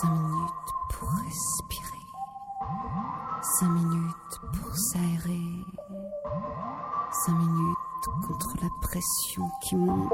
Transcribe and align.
Cinq 0.00 0.10
minutes 0.10 0.70
pour 0.90 1.08
respirer. 1.10 2.06
Cinq 3.58 3.68
minutes 3.68 4.40
pour 4.52 4.76
s'aérer. 4.76 5.64
Cinq 7.26 7.34
minutes 7.34 8.26
contre 8.26 8.54
la 8.62 8.68
pression 8.82 9.50
qui 9.62 9.76
monte. 9.76 10.12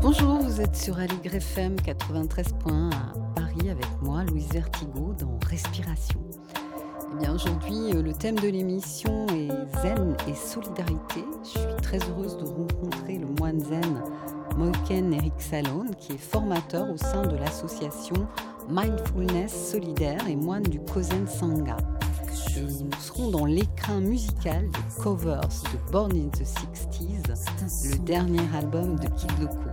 Bonjour, 0.00 0.38
vous 0.38 0.60
êtes 0.60 0.76
sur 0.76 0.98
Aligre 0.98 1.34
FM 1.34 1.76
93.1 1.76 2.92
à 2.92 3.12
Paris 3.34 3.70
avec 3.70 3.86
moi, 4.00 4.24
Louise 4.24 4.48
Vertigo, 4.52 5.14
dans 5.18 5.38
Respiration. 5.46 6.20
Aujourd'hui, 7.20 7.92
euh, 7.94 8.02
le 8.02 8.12
thème 8.12 8.36
de 8.36 8.48
l'émission 8.48 9.26
est 9.28 9.48
Zen 9.82 10.16
et 10.28 10.34
solidarité. 10.34 11.24
Je 11.42 11.58
suis 11.58 11.76
très 11.82 11.98
heureuse 12.08 12.36
de 12.36 12.44
rencontrer 12.44 13.18
le 13.18 13.26
moine 13.38 13.60
zen 13.60 14.02
Moiken 14.56 15.12
Eric 15.12 15.34
Salon, 15.38 15.86
qui 15.98 16.12
est 16.12 16.18
formateur 16.18 16.88
au 16.90 16.96
sein 16.96 17.26
de 17.26 17.36
l'association 17.36 18.28
Mindfulness 18.68 19.70
Solidaire 19.70 20.26
et 20.28 20.36
moine 20.36 20.62
du 20.62 20.80
Kozen 20.80 21.26
Sangha. 21.26 21.76
Nous 22.56 23.00
serons 23.00 23.30
dans 23.30 23.46
l'écrin 23.46 24.00
musical 24.00 24.68
de 24.70 25.02
covers 25.02 25.40
de 25.40 25.92
Born 25.92 26.12
in 26.12 26.28
the 26.28 26.42
60s, 26.42 27.90
le 27.90 27.98
dernier 27.98 28.42
album 28.56 28.96
de 28.96 29.06
Kid 29.08 29.30
Loco. 29.40 29.70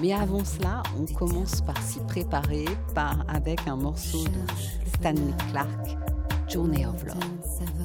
Mais 0.00 0.12
avant 0.12 0.44
cela, 0.44 0.82
on 0.98 1.04
commence 1.12 1.60
par 1.60 1.76
s'y 1.82 2.00
préparer 2.00 2.64
par, 2.94 3.24
avec 3.28 3.66
un 3.66 3.76
morceau 3.76 4.24
de 4.24 4.88
Stanley 4.96 5.34
Clark, 5.50 6.11
Journey 6.52 6.84
of 6.84 7.02
Love. 7.06 7.81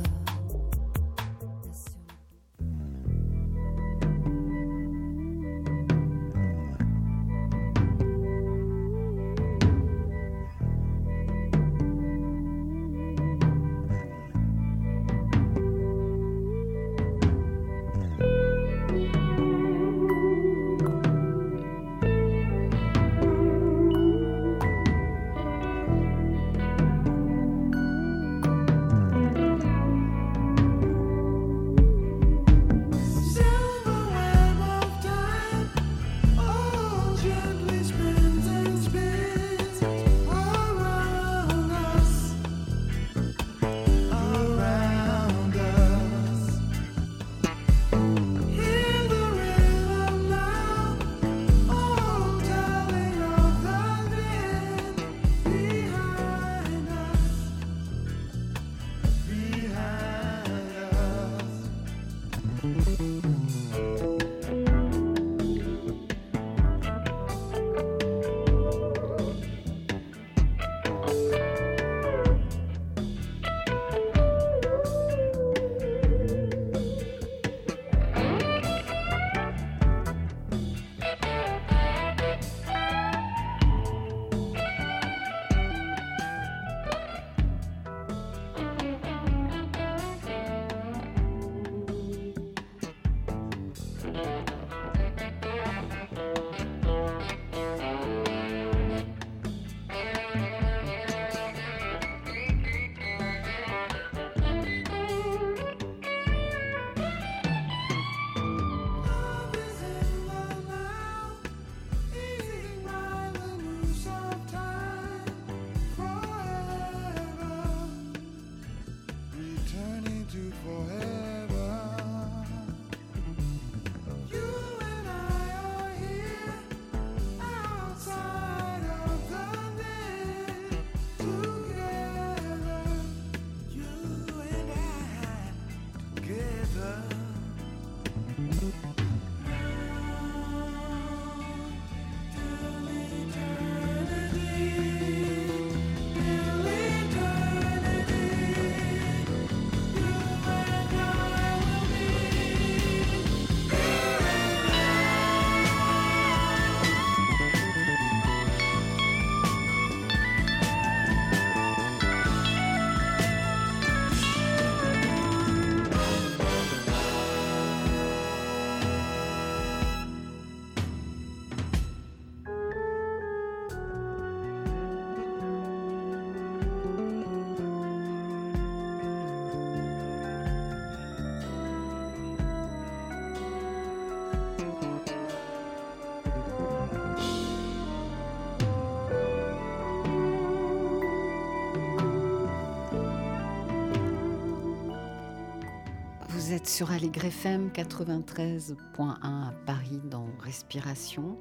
Êtes 196.57 196.67
sur 196.67 196.89
Allegre 196.89 197.25
FM 197.25 197.69
93.1 197.69 198.75
à 199.21 199.53
Paris 199.67 200.01
dans 200.05 200.25
Respiration. 200.39 201.39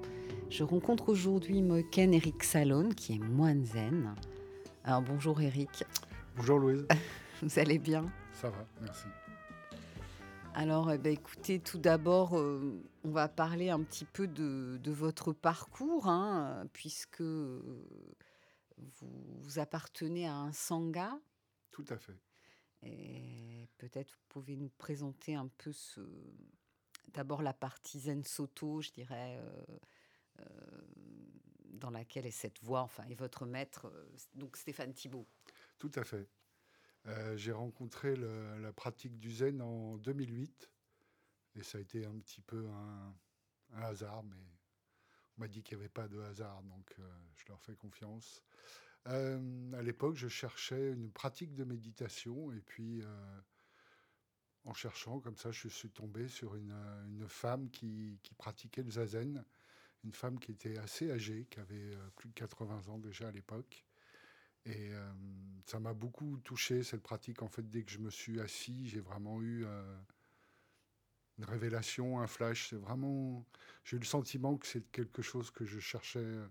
Je 0.50 0.62
rencontre 0.62 1.08
aujourd'hui 1.08 1.62
Moken 1.62 2.12
Eric 2.12 2.44
Salon, 2.44 2.90
qui 2.90 3.14
est 3.14 3.18
moine 3.18 3.64
zen. 3.64 4.14
Alors 4.84 5.00
bonjour 5.00 5.40
Eric. 5.40 5.84
Bonjour 6.36 6.58
Louise. 6.58 6.86
Vous 7.42 7.58
allez 7.58 7.78
bien? 7.78 8.12
Ça 8.30 8.50
va, 8.50 8.66
merci. 8.82 9.06
Alors 10.52 10.92
eh 10.92 10.98
ben, 10.98 11.14
écoutez, 11.14 11.60
tout 11.60 11.78
d'abord, 11.78 12.36
euh, 12.38 12.84
on 13.02 13.10
va 13.10 13.26
parler 13.26 13.70
un 13.70 13.80
petit 13.80 14.04
peu 14.04 14.26
de, 14.26 14.78
de 14.82 14.90
votre 14.90 15.32
parcours, 15.32 16.08
hein, 16.08 16.66
puisque 16.74 17.22
vous, 17.22 17.88
vous 18.76 19.58
appartenez 19.58 20.28
à 20.28 20.34
un 20.34 20.52
sangha. 20.52 21.18
Tout 21.70 21.86
à 21.88 21.96
fait. 21.96 22.18
Et 22.82 23.68
peut-être 23.78 24.12
vous 24.12 24.24
pouvez 24.28 24.56
nous 24.56 24.68
présenter 24.68 25.34
un 25.34 25.48
peu 25.48 25.72
d'abord 27.12 27.42
la 27.42 27.52
partie 27.52 28.00
Zen 28.00 28.24
Soto, 28.24 28.80
je 28.82 28.90
dirais, 28.92 29.38
euh, 29.38 29.66
euh, 30.40 30.44
dans 31.70 31.90
laquelle 31.90 32.26
est 32.26 32.30
cette 32.30 32.62
voix, 32.62 32.82
enfin, 32.82 33.04
et 33.08 33.14
votre 33.14 33.46
maître, 33.46 33.86
euh, 33.86 34.16
donc 34.34 34.56
Stéphane 34.56 34.92
Thibault. 34.92 35.26
Tout 35.78 35.92
à 35.94 36.04
fait. 36.04 36.28
J'ai 37.36 37.52
rencontré 37.52 38.16
la 38.16 38.72
pratique 38.72 39.20
du 39.20 39.30
zen 39.30 39.62
en 39.62 39.96
2008 39.98 40.68
et 41.54 41.62
ça 41.62 41.78
a 41.78 41.80
été 41.80 42.04
un 42.04 42.18
petit 42.18 42.40
peu 42.40 42.66
un, 42.66 43.14
hasard, 43.74 44.24
mais 44.24 44.34
on 45.36 45.42
m'a 45.42 45.46
dit 45.46 45.62
qu'il 45.62 45.76
n'y 45.76 45.84
avait 45.84 45.88
pas 45.88 46.08
de 46.08 46.18
hasard, 46.18 46.64
donc 46.64 46.96
je 47.36 47.46
leur 47.46 47.62
fais 47.62 47.76
confiance. 47.76 48.42
Euh, 49.06 49.72
à 49.74 49.82
l'époque, 49.82 50.16
je 50.16 50.28
cherchais 50.28 50.92
une 50.92 51.10
pratique 51.10 51.54
de 51.54 51.64
méditation 51.64 52.52
et 52.52 52.60
puis 52.60 53.02
en 54.64 54.74
cherchant 54.74 55.20
comme 55.20 55.36
ça, 55.36 55.50
je 55.52 55.68
suis 55.68 55.90
tombé 55.90 56.28
sur 56.28 56.56
une, 56.56 56.74
femme 57.28 57.70
qui, 57.70 58.18
pratiquait 58.36 58.82
le 58.82 58.90
zazen, 58.90 59.44
une 60.04 60.12
femme 60.12 60.38
qui 60.38 60.52
était 60.52 60.78
assez 60.78 61.10
âgée, 61.10 61.46
qui 61.50 61.60
avait 61.60 61.96
plus 62.16 62.28
de 62.28 62.34
80 62.34 62.88
ans 62.88 62.98
déjà 62.98 63.28
à 63.28 63.32
l'époque 63.32 63.86
et 64.66 64.90
euh, 64.92 65.12
ça 65.64 65.78
m'a 65.78 65.94
beaucoup 65.94 66.38
touché, 66.38 66.82
cette 66.82 67.02
pratique. 67.02 67.42
En 67.42 67.48
fait, 67.48 67.68
dès 67.70 67.84
que 67.84 67.90
je 67.90 67.98
me 67.98 68.10
suis 68.10 68.40
assis, 68.40 68.88
j'ai 68.88 69.00
vraiment 69.00 69.40
eu 69.40 69.64
euh, 69.64 69.96
une 71.38 71.44
révélation, 71.44 72.20
un 72.20 72.26
flash. 72.26 72.70
C'est 72.70 72.76
vraiment. 72.76 73.46
J'ai 73.84 73.96
eu 73.96 74.00
le 74.00 74.06
sentiment 74.06 74.56
que 74.56 74.66
c'est 74.66 74.90
quelque 74.90 75.22
chose 75.22 75.52
que 75.52 75.64
je 75.64 75.78
cherchais 75.78 76.18
euh, 76.18 76.48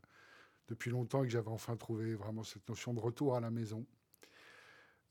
depuis 0.68 0.92
longtemps 0.92 1.24
et 1.24 1.28
que 1.28 1.34
j'avais 1.34 1.50
enfin 1.50 1.76
trouvé 1.78 2.16
vraiment 2.16 2.44
cette 2.44 2.68
notion 2.70 2.94
de 2.94 3.00
retour 3.00 3.36
à 3.36 3.40
la 3.40 3.52
maison. 3.52 3.86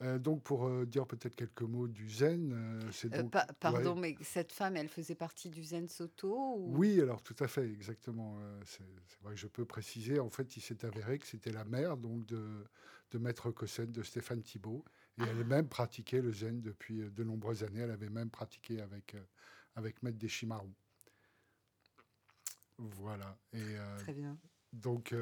Euh, 0.03 0.19
donc, 0.19 0.43
pour 0.43 0.67
euh, 0.67 0.85
dire 0.85 1.07
peut-être 1.07 1.37
quelques 1.37 1.63
mots 1.63 1.87
du 1.87 2.11
zen, 2.11 2.53
euh, 2.53 2.91
c'est 2.93 3.09
donc... 3.11 3.33
pardon, 3.61 3.95
mais 3.95 4.17
cette 4.23 4.53
femme, 4.53 4.77
elle 4.77 4.89
faisait 4.89 5.15
partie 5.15 5.51
du 5.51 5.63
zen 5.63 5.89
Soto 5.89 6.57
Oui, 6.59 7.01
alors 7.01 7.23
tout 7.23 7.37
à 7.39 7.47
fait, 7.47 7.71
exactement. 7.71 8.39
c'est 8.65 8.83
vrai 9.23 9.35
que 9.35 9.41
je 9.41 9.47
peux 9.47 9.65
préciser. 9.65 10.19
En 10.19 10.31
fait, 10.31 10.57
il 10.57 10.61
s'est 10.61 10.85
avéré 10.85 11.19
que 11.19 11.27
c'était 11.27 11.53
la 11.53 11.65
mère 11.65 11.97
donc 11.97 12.27
de, 12.27 12.65
de 13.13 13.19
Maître 13.19 13.51
Kosen, 13.51 13.93
de 13.93 14.03
Stéphane 14.03 14.43
Thibault. 14.43 14.85
Et 15.19 15.23
ah. 15.23 15.27
elle-même 15.31 15.69
pratiquait 15.69 16.21
le 16.21 16.33
zen 16.33 16.61
depuis 16.61 17.09
de 17.09 17.25
nombreuses 17.25 17.63
années. 17.63 17.81
Elle 17.81 17.93
avait 17.93 18.11
même 18.11 18.31
pratiqué 18.31 18.81
avec, 18.81 19.17
avec 19.77 20.03
Maître 20.03 20.19
Deshimaru. 20.19 20.71
Voilà. 22.79 23.39
Et, 23.53 23.77
Très 23.99 24.13
bien. 24.13 24.37
Donc, 24.75 25.15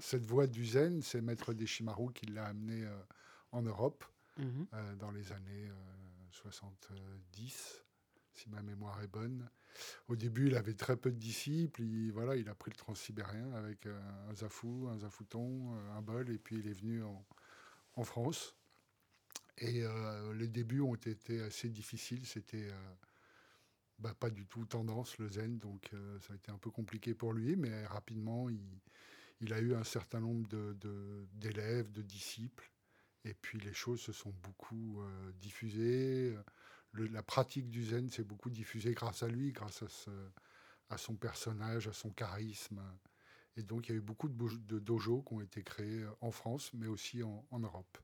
cette 0.00 0.24
voie 0.24 0.46
du 0.46 0.64
zen, 0.64 1.02
c'est 1.02 1.20
Maître 1.20 1.52
Deshimaru 1.52 2.12
qui 2.12 2.26
l'a 2.26 2.46
amenée 2.46 2.86
en 3.52 3.62
Europe 3.62 4.04
mhm. 4.38 4.66
euh, 4.72 4.94
dans 4.96 5.10
les 5.10 5.32
années 5.32 5.70
70, 6.30 6.92
euh, 6.92 7.82
si 8.34 8.48
ma 8.50 8.62
mémoire 8.62 9.02
est 9.02 9.08
bonne. 9.08 9.48
Au 10.08 10.16
début, 10.16 10.48
il 10.48 10.56
avait 10.56 10.74
très 10.74 10.96
peu 10.96 11.10
de 11.10 11.18
disciples. 11.18 11.82
Il, 11.82 12.12
voilà, 12.12 12.36
il 12.36 12.48
a 12.48 12.54
pris 12.54 12.70
le 12.70 12.76
transsibérien 12.76 13.52
avec 13.54 13.86
euh, 13.86 13.98
un 14.30 14.34
zafou, 14.34 14.88
un 14.90 14.98
zafouton, 14.98 15.74
un 15.96 16.02
bol, 16.02 16.30
et 16.30 16.38
puis 16.38 16.56
il 16.56 16.66
est 16.68 16.78
venu 16.78 17.02
en, 17.02 18.04
France. 18.04 18.54
Et 19.58 19.84
les 20.34 20.48
débuts 20.48 20.82
ont 20.82 20.96
été 20.96 21.40
assez 21.40 21.70
difficiles. 21.70 22.26
C'était 22.26 22.68
bah, 23.98 24.14
pas 24.18 24.30
du 24.30 24.46
tout 24.46 24.64
tendance, 24.66 25.18
le 25.18 25.28
zen, 25.28 25.58
donc 25.58 25.90
ça 26.20 26.32
a 26.32 26.36
été 26.36 26.50
un 26.50 26.58
peu 26.58 26.70
compliqué 26.70 27.14
pour 27.14 27.32
lui, 27.32 27.56
mais 27.56 27.86
rapidement, 27.86 28.48
il, 29.40 29.52
a 29.52 29.58
eu 29.60 29.74
un 29.74 29.84
certain 29.84 30.20
nombre 30.20 30.46
d'élèves, 31.34 31.90
de, 31.92 32.02
disciples, 32.02 32.70
et 33.26 33.34
puis 33.34 33.58
les 33.58 33.72
choses 33.72 34.00
se 34.00 34.12
sont 34.12 34.32
beaucoup 34.42 35.00
euh, 35.00 35.32
diffusées. 35.40 36.36
la 36.94 37.22
pratique 37.22 37.68
du 37.68 37.84
zen 37.84 38.08
s'est 38.08 38.24
beaucoup 38.24 38.50
diffusée 38.50 38.92
grâce 38.92 39.22
à 39.22 39.28
lui, 39.28 39.52
grâce 39.52 39.82
à, 40.88 40.98
son 40.98 41.16
personnage, 41.16 41.88
à 41.88 41.92
son 41.92 42.10
charisme. 42.10 42.80
Et 43.56 43.62
donc 43.62 43.88
il 43.88 43.92
y 43.92 43.94
a 43.94 43.98
eu 43.98 44.02
beaucoup 44.02 44.28
de, 44.28 44.78
dojos 44.78 45.22
qui 45.22 45.34
ont 45.34 45.40
été 45.40 45.62
créés 45.62 46.06
en 46.20 46.30
France, 46.30 46.70
mais 46.74 46.86
aussi 46.86 47.22
en, 47.22 47.44
Europe. 47.58 47.98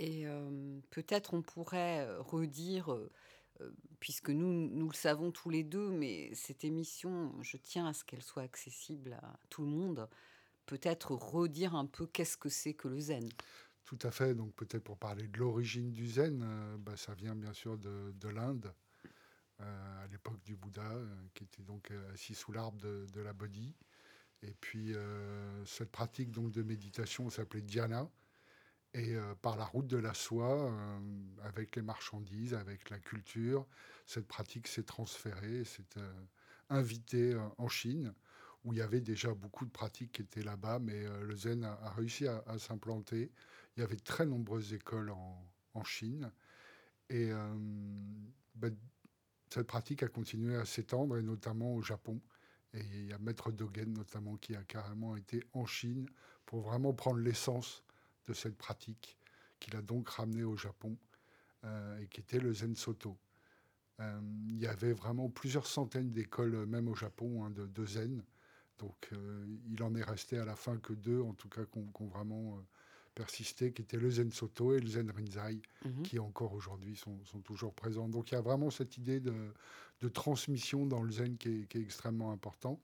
Et 0.00 0.26
euh, 0.26 0.80
peut-être 0.90 1.34
on 1.34 1.42
pourrait 1.42 2.04
redire, 2.18 2.92
euh, 2.92 3.10
puisque 4.00 4.30
nous, 4.30 4.52
nous 4.70 4.88
le 4.88 4.94
savons 4.94 5.30
tous 5.30 5.50
les 5.50 5.62
deux, 5.62 5.90
mais 5.90 6.34
cette 6.34 6.64
émission, 6.64 7.32
je 7.42 7.56
tiens 7.56 7.86
à 7.86 7.92
ce 7.92 8.04
qu'elle 8.04 8.22
soit 8.22 8.42
accessible 8.42 9.14
à 9.22 9.38
tout 9.50 9.62
le 9.62 9.68
monde, 9.68 10.08
peut-être 10.66 11.12
redire 11.12 11.74
un 11.74 11.86
peu 11.86 12.06
qu'est-ce 12.06 12.36
que 12.36 12.48
c'est 12.48 12.74
que 12.74 12.88
le 12.88 13.00
zen. 13.00 13.28
Tout 13.84 13.98
à 14.02 14.10
fait. 14.10 14.34
Donc 14.34 14.54
peut-être 14.54 14.82
pour 14.82 14.98
parler 14.98 15.28
de 15.28 15.38
l'origine 15.38 15.92
du 15.92 16.06
zen, 16.06 16.42
euh, 16.42 16.76
bah, 16.78 16.96
ça 16.96 17.14
vient 17.14 17.34
bien 17.34 17.52
sûr 17.52 17.76
de, 17.78 18.28
l'Inde, 18.28 18.72
euh, 19.60 20.04
à 20.04 20.06
l'époque 20.08 20.42
du 20.42 20.56
Bouddha, 20.56 20.82
euh, 20.82 21.06
qui 21.34 21.44
était 21.44 21.62
donc 21.62 21.92
assis 22.12 22.34
sous 22.34 22.52
l'arbre 22.52 22.78
de, 22.78 23.20
la 23.20 23.32
Bodhi. 23.32 23.74
Et 24.42 24.54
puis 24.60 24.94
cette 25.64 25.90
pratique 25.90 26.30
donc 26.30 26.52
de 26.52 26.62
méditation 26.62 27.30
s'appelait 27.30 27.62
dhyana. 27.62 28.10
Et 28.94 29.16
par 29.42 29.56
la 29.56 29.64
route 29.64 29.88
de 29.88 29.96
la 29.96 30.14
soie, 30.14 30.72
avec 31.42 31.74
les 31.74 31.82
marchandises, 31.82 32.54
avec 32.54 32.90
la 32.90 33.00
culture, 33.00 33.66
cette 34.06 34.28
pratique 34.28 34.68
s'est 34.68 34.84
transférée, 34.84 35.64
s'est 35.64 35.82
invitée 36.70 37.36
en 37.58 37.68
Chine 37.68 38.14
où 38.64 38.72
il 38.72 38.78
y 38.78 38.82
avait 38.82 39.00
déjà 39.00 39.32
beaucoup 39.34 39.66
de 39.66 39.70
pratiques 39.70 40.12
qui 40.12 40.22
étaient 40.22 40.42
là-bas, 40.42 40.78
mais 40.78 41.04
euh, 41.04 41.24
le 41.24 41.36
zen 41.36 41.64
a, 41.64 41.90
réussi 41.90 42.26
à, 42.26 42.42
s'implanter. 42.58 43.30
Il 43.76 43.80
y 43.80 43.82
avait 43.82 43.96
très 43.96 44.26
nombreuses 44.26 44.72
écoles 44.72 45.10
en, 45.10 45.84
Chine. 45.84 46.30
Et 47.10 47.32
euh, 47.32 47.54
ben, 48.54 48.74
cette 49.50 49.66
pratique 49.66 50.04
a 50.04 50.08
continué 50.08 50.56
à 50.56 50.64
s'étendre, 50.64 51.18
et 51.18 51.22
notamment 51.22 51.74
au 51.74 51.82
Japon. 51.82 52.20
Et 52.72 52.80
il 52.80 53.06
y 53.06 53.12
a 53.12 53.18
Maître 53.18 53.50
Dogen, 53.50 53.92
notamment, 53.92 54.36
qui 54.36 54.54
a 54.54 54.62
carrément 54.62 55.16
été 55.16 55.42
en 55.52 55.66
Chine 55.66 56.06
pour 56.46 56.60
vraiment 56.60 56.94
prendre 56.94 57.18
l'essence 57.18 57.84
de 58.26 58.32
cette 58.32 58.56
pratique, 58.56 59.18
qu'il 59.60 59.76
a 59.76 59.82
donc 59.82 60.08
ramené 60.08 60.44
au 60.44 60.56
Japon, 60.56 60.96
euh, 61.64 61.98
et 61.98 62.06
qui 62.08 62.20
était 62.20 62.40
le 62.40 62.52
Zen 62.52 62.76
Soto. 62.76 63.16
il 64.00 64.58
y 64.58 64.66
avait 64.66 64.92
vraiment 64.92 65.30
plusieurs 65.30 65.66
centaines 65.66 66.10
d'écoles, 66.10 66.66
même 66.66 66.88
au 66.88 66.94
Japon, 66.94 67.44
hein, 67.44 67.50
de, 67.50 67.86
Zen. 67.86 68.22
Donc 68.78 69.08
euh, 69.12 69.46
il 69.70 69.82
en 69.82 69.94
est 69.94 70.02
resté 70.02 70.38
à 70.38 70.44
la 70.44 70.56
fin 70.56 70.76
que 70.78 70.92
deux, 70.92 71.20
en 71.20 71.32
tout 71.34 71.48
cas, 71.48 71.64
qui 71.64 71.78
ont, 71.78 72.06
vraiment 72.06 72.56
euh, 72.56 72.60
persisté, 73.14 73.72
qui 73.72 73.82
étaient 73.82 73.98
le 73.98 74.10
Zen 74.10 74.32
Soto 74.32 74.74
et 74.74 74.80
le 74.80 74.88
Zen 74.88 75.10
Rinzai, 75.10 75.62
mhm. 75.84 76.02
qui 76.02 76.18
encore 76.18 76.52
aujourd'hui 76.52 76.96
sont, 76.96 77.18
toujours 77.44 77.72
présents. 77.72 78.08
Donc 78.08 78.30
il 78.30 78.34
y 78.34 78.38
a 78.38 78.40
vraiment 78.40 78.70
cette 78.70 78.96
idée 78.96 79.20
de, 79.20 79.32
transmission 80.12 80.84
dans 80.84 81.02
le 81.02 81.10
Zen 81.10 81.38
qui 81.38 81.66
est, 81.70 81.76
extrêmement 81.76 82.30
important. 82.30 82.78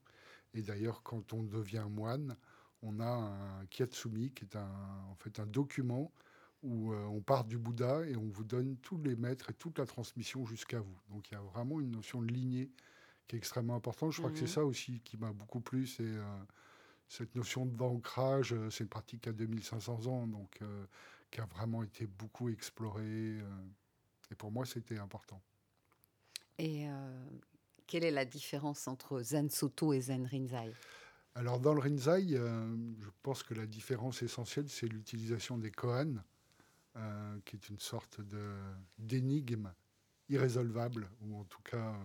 Et 0.55 0.63
d'ailleurs, 0.63 1.03
quand 1.03 1.33
on 1.33 1.43
devient 1.43 1.85
moine, 1.87 2.35
on 2.81 2.99
a 2.99 3.05
un 3.05 3.65
Kiatsumi, 3.67 4.31
qui 4.31 4.45
est 4.45 4.55
un, 4.55 4.69
en 5.09 5.15
fait 5.15 5.39
un 5.39 5.45
document 5.45 6.11
où 6.63 6.93
euh, 6.93 7.05
on 7.05 7.21
part 7.21 7.43
du 7.43 7.57
Bouddha 7.57 8.05
et 8.05 8.15
on 8.15 8.27
vous 8.29 8.43
donne 8.43 8.77
tous 8.77 8.97
les 8.97 9.15
maîtres 9.15 9.49
et 9.49 9.53
toute 9.53 9.79
la 9.79 9.85
transmission 9.85 10.45
jusqu'à 10.45 10.79
vous. 10.79 10.97
Donc 11.09 11.29
il 11.29 11.33
y 11.33 11.37
a 11.37 11.41
vraiment 11.41 11.79
une 11.79 11.91
notion 11.91 12.21
de 12.21 12.31
lignée 12.31 12.71
qui 13.27 13.35
est 13.35 13.39
extrêmement 13.39 13.75
important. 13.75 14.11
Je 14.11 14.19
crois 14.19 14.29
que 14.29 14.37
c'est 14.37 14.43
mhm. 14.43 14.49
ça 14.49 14.65
aussi 14.65 14.99
qui 14.99 15.17
m'a 15.17 15.31
beaucoup 15.31 15.61
plu, 15.61 15.87
c'est 15.87 16.03
euh, 16.03 16.23
cette 17.07 17.33
notion 17.35 17.65
d'ancrage. 17.65 18.53
Euh, 18.53 18.69
c'est 18.69 18.83
une 18.83 18.89
pratique 18.89 19.21
qui 19.21 19.29
a 19.29 19.33
2500 19.33 20.07
ans, 20.07 20.27
donc 20.27 20.59
euh, 20.61 20.85
qui 21.31 21.39
a 21.39 21.45
vraiment 21.45 21.81
été 21.81 22.07
beaucoup 22.07 22.49
explorée. 22.49 23.37
et 24.29 24.35
pour 24.35 24.51
moi, 24.51 24.65
c'était 24.65 24.97
important. 24.97 25.41
Et 26.57 26.87
quelle 27.87 28.03
est 28.03 28.11
la 28.11 28.25
différence 28.25 28.87
entre 28.87 29.21
Zen 29.21 29.49
Soto 29.49 29.93
et 29.93 30.01
Zen 30.01 30.25
Rinzai? 30.25 30.73
Alors, 31.35 31.59
dans 31.59 31.73
le 31.73 31.79
Rinzai, 31.79 32.27
je 32.29 33.09
pense 33.23 33.43
que 33.43 33.53
la 33.53 33.65
différence 33.65 34.21
essentielle, 34.21 34.69
c'est 34.69 34.87
l'utilisation 34.87 35.57
des 35.57 35.71
koans, 35.71 36.21
qui 37.45 37.55
est 37.55 37.69
une 37.69 37.79
sorte 37.79 38.19
d'énigme 38.97 39.73
irrésolvable, 40.29 41.09
ou 41.21 41.37
en 41.37 41.43
tout 41.45 41.61
cas 41.61 41.95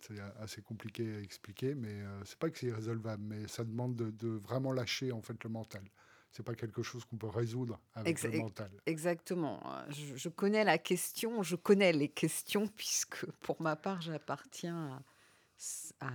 c'est 0.00 0.20
assez 0.40 0.62
compliqué 0.62 1.16
à 1.16 1.20
expliquer, 1.20 1.74
mais 1.74 1.92
euh, 1.92 2.24
c'est 2.24 2.38
pas 2.38 2.50
que 2.50 2.58
c'est 2.58 2.66
irrésolvable, 2.66 3.22
mais 3.22 3.46
ça 3.48 3.64
demande 3.64 3.96
de, 3.96 4.28
vraiment 4.28 4.72
lâcher 4.72 5.12
en 5.12 5.22
fait 5.22 5.42
le 5.44 5.50
mental. 5.50 5.82
C'est 6.32 6.44
pas 6.44 6.54
quelque 6.54 6.82
chose 6.82 7.04
qu'on 7.04 7.16
peut 7.16 7.28
résoudre 7.28 7.80
avec 7.94 8.22
le 8.22 8.38
mental. 8.38 8.70
Exactement. 8.86 9.60
Je, 9.88 10.28
connais 10.28 10.62
la 10.62 10.78
question, 10.78 11.42
je 11.42 11.56
connais 11.56 11.92
les 11.92 12.08
questions 12.08 12.68
puisque 12.68 13.26
pour 13.40 13.60
ma 13.60 13.74
part 13.74 14.00
j'appartiens 14.00 14.92
à, 14.92 15.02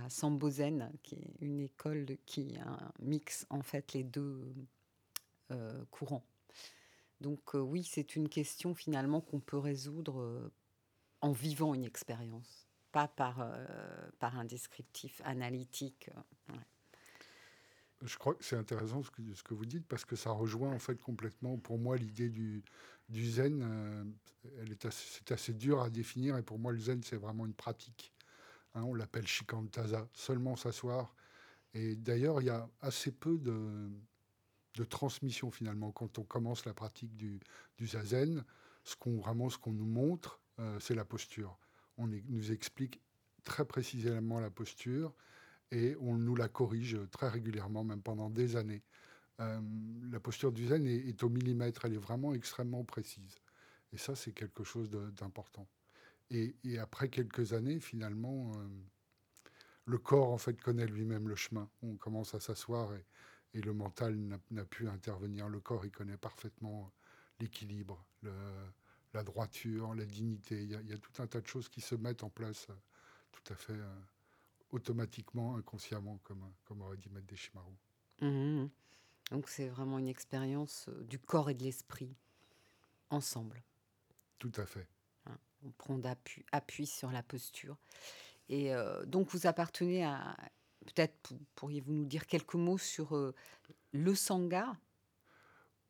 Sambozen, 0.08 0.92
qui 1.02 1.14
est 1.16 1.34
une 1.40 1.60
école 1.60 2.16
qui 2.26 2.56
mixe 2.98 3.46
en 3.50 3.62
fait 3.62 3.92
les 3.92 4.04
deux 4.04 4.44
euh, 5.50 5.84
courants. 5.90 6.24
Donc 7.20 7.54
euh, 7.54 7.60
oui, 7.60 7.84
c'est 7.84 8.16
une 8.16 8.28
question 8.28 8.74
finalement 8.74 9.20
qu'on 9.20 9.40
peut 9.40 9.58
résoudre 9.58 10.50
en 11.20 11.32
vivant 11.32 11.74
une 11.74 11.84
expérience 11.84 12.66
pas 12.96 13.08
par, 13.08 13.40
euh, 13.40 13.66
par 14.20 14.38
un 14.38 14.46
descriptif 14.46 15.20
analytique. 15.26 16.08
Je 18.00 18.16
crois 18.16 18.34
que 18.34 18.42
c'est 18.42 18.56
intéressant 18.56 19.02
ce 19.02 19.10
que, 19.10 19.52
vous 19.52 19.66
dites 19.66 19.86
parce 19.86 20.06
que 20.06 20.16
ça 20.16 20.30
rejoint 20.30 20.72
en 20.72 20.78
fait 20.78 20.98
complètement 21.02 21.58
pour 21.58 21.78
moi 21.78 21.98
l'idée 21.98 22.30
du, 22.30 22.64
du 23.10 23.30
zen. 23.30 23.62
Euh, 23.62 24.04
elle 24.62 24.72
est 24.72 24.90
c'est 24.90 25.30
assez 25.30 25.52
dur 25.52 25.82
à 25.82 25.90
définir 25.90 26.38
et 26.38 26.42
pour 26.42 26.58
moi 26.58 26.72
le 26.72 26.78
zen 26.78 27.02
c'est 27.02 27.16
vraiment 27.16 27.44
une 27.44 27.52
pratique. 27.52 28.14
Hein, 28.76 28.82
on 28.82 28.94
l'appelle 28.94 29.26
shikantaza, 29.26 30.06
seulement 30.12 30.54
s'asseoir. 30.54 31.14
Et 31.74 31.96
d'ailleurs 31.96 32.40
il 32.42 32.46
y 32.46 32.50
a 32.50 32.68
assez 32.80 33.10
peu 33.10 33.38
de, 33.38 33.90
transmission 34.84 35.50
finalement. 35.50 35.90
Quand 35.90 36.18
on 36.18 36.24
commence 36.24 36.66
la 36.66 36.74
pratique 36.74 37.16
du, 37.16 37.40
du 37.78 37.86
zazen, 37.86 38.44
ce 38.84 38.94
qu'on 38.94 39.18
vraiment 39.18 39.48
ce 39.48 39.58
qu'on 39.58 39.72
nous 39.72 39.86
montre, 39.86 40.40
euh, 40.58 40.78
c'est 40.78 40.94
la 40.94 41.06
posture. 41.06 41.58
On 41.96 42.06
nous 42.06 42.52
explique 42.52 43.00
très 43.44 43.64
précisément 43.64 44.40
la 44.40 44.50
posture 44.50 45.14
et 45.70 45.96
on 46.00 46.16
nous 46.16 46.36
la 46.36 46.48
corrige 46.48 46.98
très 47.10 47.28
régulièrement, 47.28 47.82
même 47.82 48.02
pendant 48.02 48.28
des 48.28 48.56
années. 48.56 48.82
Euh, 49.40 49.60
la 50.10 50.20
posture 50.20 50.52
du 50.52 50.66
zen 50.66 50.86
est, 50.86 51.22
au 51.22 51.30
millimètre, 51.30 51.84
elle 51.86 51.94
est 51.94 51.98
vraiment 51.98 52.34
extrêmement 52.34 52.84
précise. 52.84 53.36
Et 53.92 53.98
ça, 53.98 54.14
c'est 54.14 54.32
quelque 54.32 54.64
chose 54.64 54.90
d'important. 54.90 55.66
Et, 56.30 56.78
après 56.78 57.08
quelques 57.08 57.52
années, 57.52 57.78
finalement, 57.80 58.52
euh, 58.56 58.68
le 59.84 59.98
corps 59.98 60.30
en 60.30 60.38
fait 60.38 60.60
connaît 60.60 60.86
lui-même 60.86 61.28
le 61.28 61.36
chemin. 61.36 61.70
On 61.82 61.96
commence 61.96 62.34
à 62.34 62.40
s'asseoir 62.40 62.92
et, 62.94 63.04
le 63.54 63.72
mental 63.72 64.14
n'a 64.50 64.64
pu 64.66 64.86
intervenir. 64.86 65.48
Le 65.48 65.60
corps, 65.60 65.86
il 65.86 65.90
connaît 65.90 66.18
parfaitement 66.18 66.92
l'équilibre, 67.40 68.04
la 69.14 69.22
droiture, 69.22 69.94
la 69.94 70.04
dignité. 70.04 70.62
Il 70.62 70.70
y, 70.70 70.92
a, 70.92 70.98
tout 70.98 71.22
un 71.22 71.26
tas 71.26 71.40
de 71.40 71.46
choses 71.46 71.70
qui 71.70 71.80
se 71.80 71.94
mettent 71.94 72.22
en 72.22 72.28
place 72.28 72.66
euh, 72.68 72.74
tout 73.32 73.50
à 73.50 73.56
fait 73.56 73.72
euh, 73.72 74.00
automatiquement, 74.72 75.56
inconsciemment, 75.56 76.20
comme, 76.22 76.52
comme 76.66 76.82
aurait 76.82 76.98
dit 76.98 77.08
Matt 77.08 77.24
Deshimaru. 77.24 77.72
Mmh 78.20 78.68
Donc 79.30 79.48
c'est 79.48 79.68
vraiment 79.68 79.98
une 79.98 80.08
expérience 80.08 80.90
du 81.04 81.18
corps 81.18 81.48
et 81.48 81.54
de 81.54 81.62
l'esprit 81.62 82.14
ensemble. 83.08 83.62
Tout 84.38 84.52
à 84.56 84.66
fait. 84.66 84.86
On 85.64 85.70
prend 85.70 86.00
appui, 86.04 86.44
appui, 86.52 86.86
sur 86.86 87.10
la 87.10 87.22
posture. 87.22 87.76
Et 88.48 88.72
donc 89.06 89.28
vous 89.30 89.46
appartenez 89.46 90.04
à... 90.04 90.36
Peut-être 90.84 91.32
pourriez-vous 91.56 91.92
nous 91.92 92.04
dire 92.04 92.26
quelques 92.26 92.54
mots 92.54 92.78
sur 92.78 93.34
le 93.92 94.14
Sangha? 94.14 94.76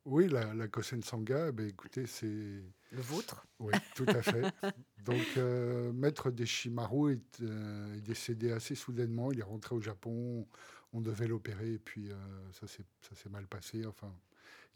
Oui, 0.07 0.29
la, 0.29 0.55
la 0.55 0.69
Kosen 0.69 1.03
Sangha, 1.03 1.51
ben, 1.51 1.69
écoutez, 1.69 2.07
c'est... 2.07 2.63
Le 2.93 3.01
vôtre 3.03 3.45
Oui, 3.59 3.73
tout 3.97 4.07
à 4.07 4.23
fait. 4.23 4.43
Donc, 5.05 5.27
euh, 5.37 5.93
Maître 5.93 6.31
Deshimaru 6.31 7.15
est, 7.15 7.43
euh, 7.43 7.97
est, 7.97 8.01
décédé 8.03 8.53
assez 8.53 8.77
soudainement. 8.77 9.33
Il 9.33 9.41
est 9.41 9.45
rentré 9.45 9.75
au 9.75 9.81
Japon, 9.81 10.47
on 10.93 11.01
devait 11.01 11.27
l'opérer, 11.27 11.73
et 11.73 11.79
puis 11.81 12.13
euh, 12.13 12.15
ça 12.53 12.69
s'est 12.69 13.29
mal 13.29 13.49
passé. 13.49 13.85
Enfin, 13.85 14.15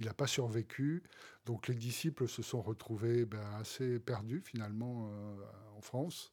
il 0.01 0.07
n'a 0.07 0.15
pas 0.15 0.27
survécu. 0.27 1.05
Donc, 1.47 1.69
les 1.69 1.77
disciples 1.77 2.27
se 2.27 2.43
sont 2.43 2.61
retrouvés 2.61 3.25
ben, 3.25 3.45
assez 3.61 4.01
perdus, 4.01 4.43
finalement, 4.45 5.11
en 5.77 5.81
France. 5.81 6.33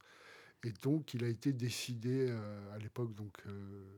Et 0.64 0.72
donc, 0.82 1.14
il 1.14 1.24
a 1.24 1.28
été 1.28 1.54
décidé 1.54 2.30
à 2.74 2.78
l'époque, 2.80 3.14
donc 3.14 3.44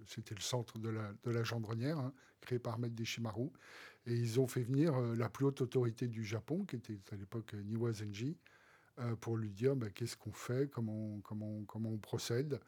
c'était 0.05 0.35
le 0.35 0.41
centre 0.41 0.77
de 0.77 0.89
la, 0.89 1.13
de 1.23 1.43
Gendronnière, 1.43 1.97
hein, 1.97 2.13
créé 2.41 2.59
par 2.59 2.79
Maître 2.79 2.95
Deshimaru. 2.95 3.49
Et 4.05 4.15
ils 4.15 4.39
ont 4.39 4.47
fait 4.47 4.63
venir 4.63 4.95
euh, 4.95 5.15
la 5.15 5.29
plus 5.29 5.45
haute 5.45 5.61
autorité 5.61 6.07
du 6.07 6.23
Japon, 6.23 6.65
qui 6.65 6.77
était 6.77 6.97
à 7.11 7.15
l'époque 7.15 7.53
euh, 7.53 7.61
Niwa 7.63 7.91
Zenji, 7.93 8.37
euh, 8.99 9.15
pour 9.15 9.37
lui 9.37 9.51
dire 9.51 9.75
bah, 9.75 9.89
qu'est-ce 9.89 10.17
qu'on 10.17 10.31
fait, 10.31 10.69
comment, 10.69 11.19
comment, 11.21 11.89
on 11.89 11.97
procède. 11.97 12.59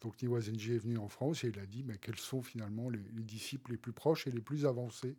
Donc 0.00 0.20
Niwa 0.22 0.40
Zenji 0.40 0.74
est 0.74 0.78
venu 0.78 0.98
en 0.98 1.08
France 1.08 1.44
et 1.44 1.48
il 1.48 1.58
a 1.58 1.66
dit 1.66 1.82
bah, 1.82 1.94
quels 2.00 2.18
sont 2.18 2.42
finalement 2.42 2.90
les, 2.90 2.98
disciples 2.98 3.72
les 3.72 3.76
plus 3.78 3.92
proches 3.92 4.26
et 4.26 4.30
les 4.30 4.40
plus 4.40 4.66
avancés 4.66 5.16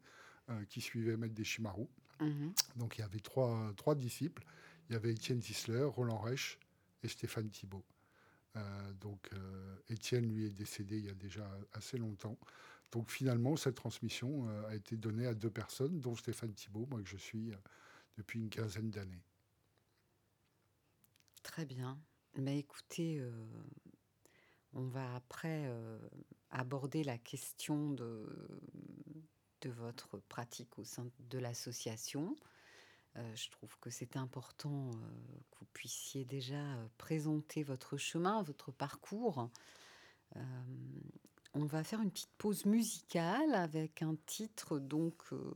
qui 0.70 0.82
suivaient 0.82 1.18
Maître 1.18 1.34
Deshimaru. 1.34 1.88
Mhm. 2.20 2.54
Donc 2.76 2.98
il 2.98 3.02
y 3.02 3.04
avait 3.04 3.20
trois, 3.20 3.74
trois 3.78 3.96
disciples. 3.96 4.44
Il 4.90 4.94
y 4.94 4.96
avait 4.96 5.12
Étienne 5.12 5.42
Zissler, 5.42 5.84
Roland 5.84 6.20
Reich 6.20 6.60
et 7.04 7.08
Stéphane 7.08 7.50
Thibault. 7.50 7.86
donc 9.00 9.30
Étienne, 9.90 10.28
lui, 10.28 10.46
est 10.46 10.50
décédé 10.50 10.98
il 10.98 11.06
y 11.06 11.10
a 11.10 11.14
déjà 11.14 11.50
assez 11.74 11.98
longtemps. 11.98 12.38
Donc 12.92 13.10
finalement, 13.10 13.56
cette 13.56 13.76
transmission 13.76 14.48
euh, 14.48 14.70
a 14.70 14.76
été 14.76 14.98
donnée 14.98 15.26
à 15.26 15.34
deux 15.34 15.50
personnes, 15.50 16.00
dont 16.00 16.16
Stéphane 16.16 16.54
Thibault, 16.54 16.88
moi 16.90 17.02
que 17.02 17.08
je 17.08 17.18
suis 17.18 17.52
euh, 17.52 17.58
depuis 18.18 18.40
une 18.40 18.50
quinzaine 18.50 18.92
d'années. 18.92 19.24
Très 21.42 21.66
bien. 21.66 22.00
Mais 22.38 22.60
écoutez, 22.60 23.20
euh, 23.20 23.32
on 24.74 24.88
va 24.88 25.16
après 25.16 25.70
aborder 26.50 27.04
la 27.04 27.18
question 27.18 27.92
de, 27.92 28.26
de 29.62 29.70
votre 29.70 30.20
pratique 30.30 30.78
au 30.78 30.84
sein 30.84 31.08
de 31.30 31.38
l'association. 31.38 32.36
je 33.16 33.50
trouve 33.50 33.78
que 33.80 33.90
c'est 33.90 34.18
important 34.18 34.92
que 35.52 35.60
vous 35.60 35.68
puissiez 35.74 36.26
déjà 36.26 36.64
présenter 36.98 37.64
votre 37.64 37.98
chemin, 37.98 38.44
votre 38.44 38.72
parcours. 38.72 39.50
On 41.54 41.66
va 41.66 41.84
faire 41.84 42.02
une 42.02 42.12
petite 42.12 42.32
pause 42.38 42.66
musicale 42.66 43.54
avec 43.54 44.02
un 44.02 44.16
titre 44.26 44.80
donc 44.80 45.16
euh, 45.34 45.54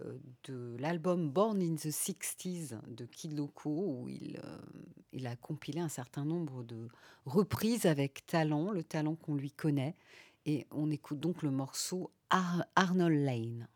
euh, 0.00 0.18
de 0.44 0.74
l'album 0.78 1.30
Born 1.30 1.60
in 1.60 1.74
the 1.74 1.90
60s 1.90 2.80
de 2.88 3.04
Kid 3.04 3.36
Loco 3.36 3.68
où 3.70 4.08
il, 4.08 4.40
euh, 4.42 4.58
il 5.12 5.26
a 5.26 5.36
compilé 5.36 5.80
un 5.80 5.90
certain 5.90 6.24
nombre 6.24 6.62
de 6.62 6.88
reprises 7.26 7.84
avec 7.84 8.24
talent, 8.26 8.70
le 8.70 8.82
talent 8.82 9.16
qu'on 9.16 9.34
lui 9.34 9.50
connaît. 9.50 9.96
Et 10.46 10.66
on 10.70 10.90
écoute 10.90 11.20
donc 11.20 11.42
le 11.42 11.50
morceau 11.50 12.12
Arnold 12.30 13.24
Lane. 13.24 13.68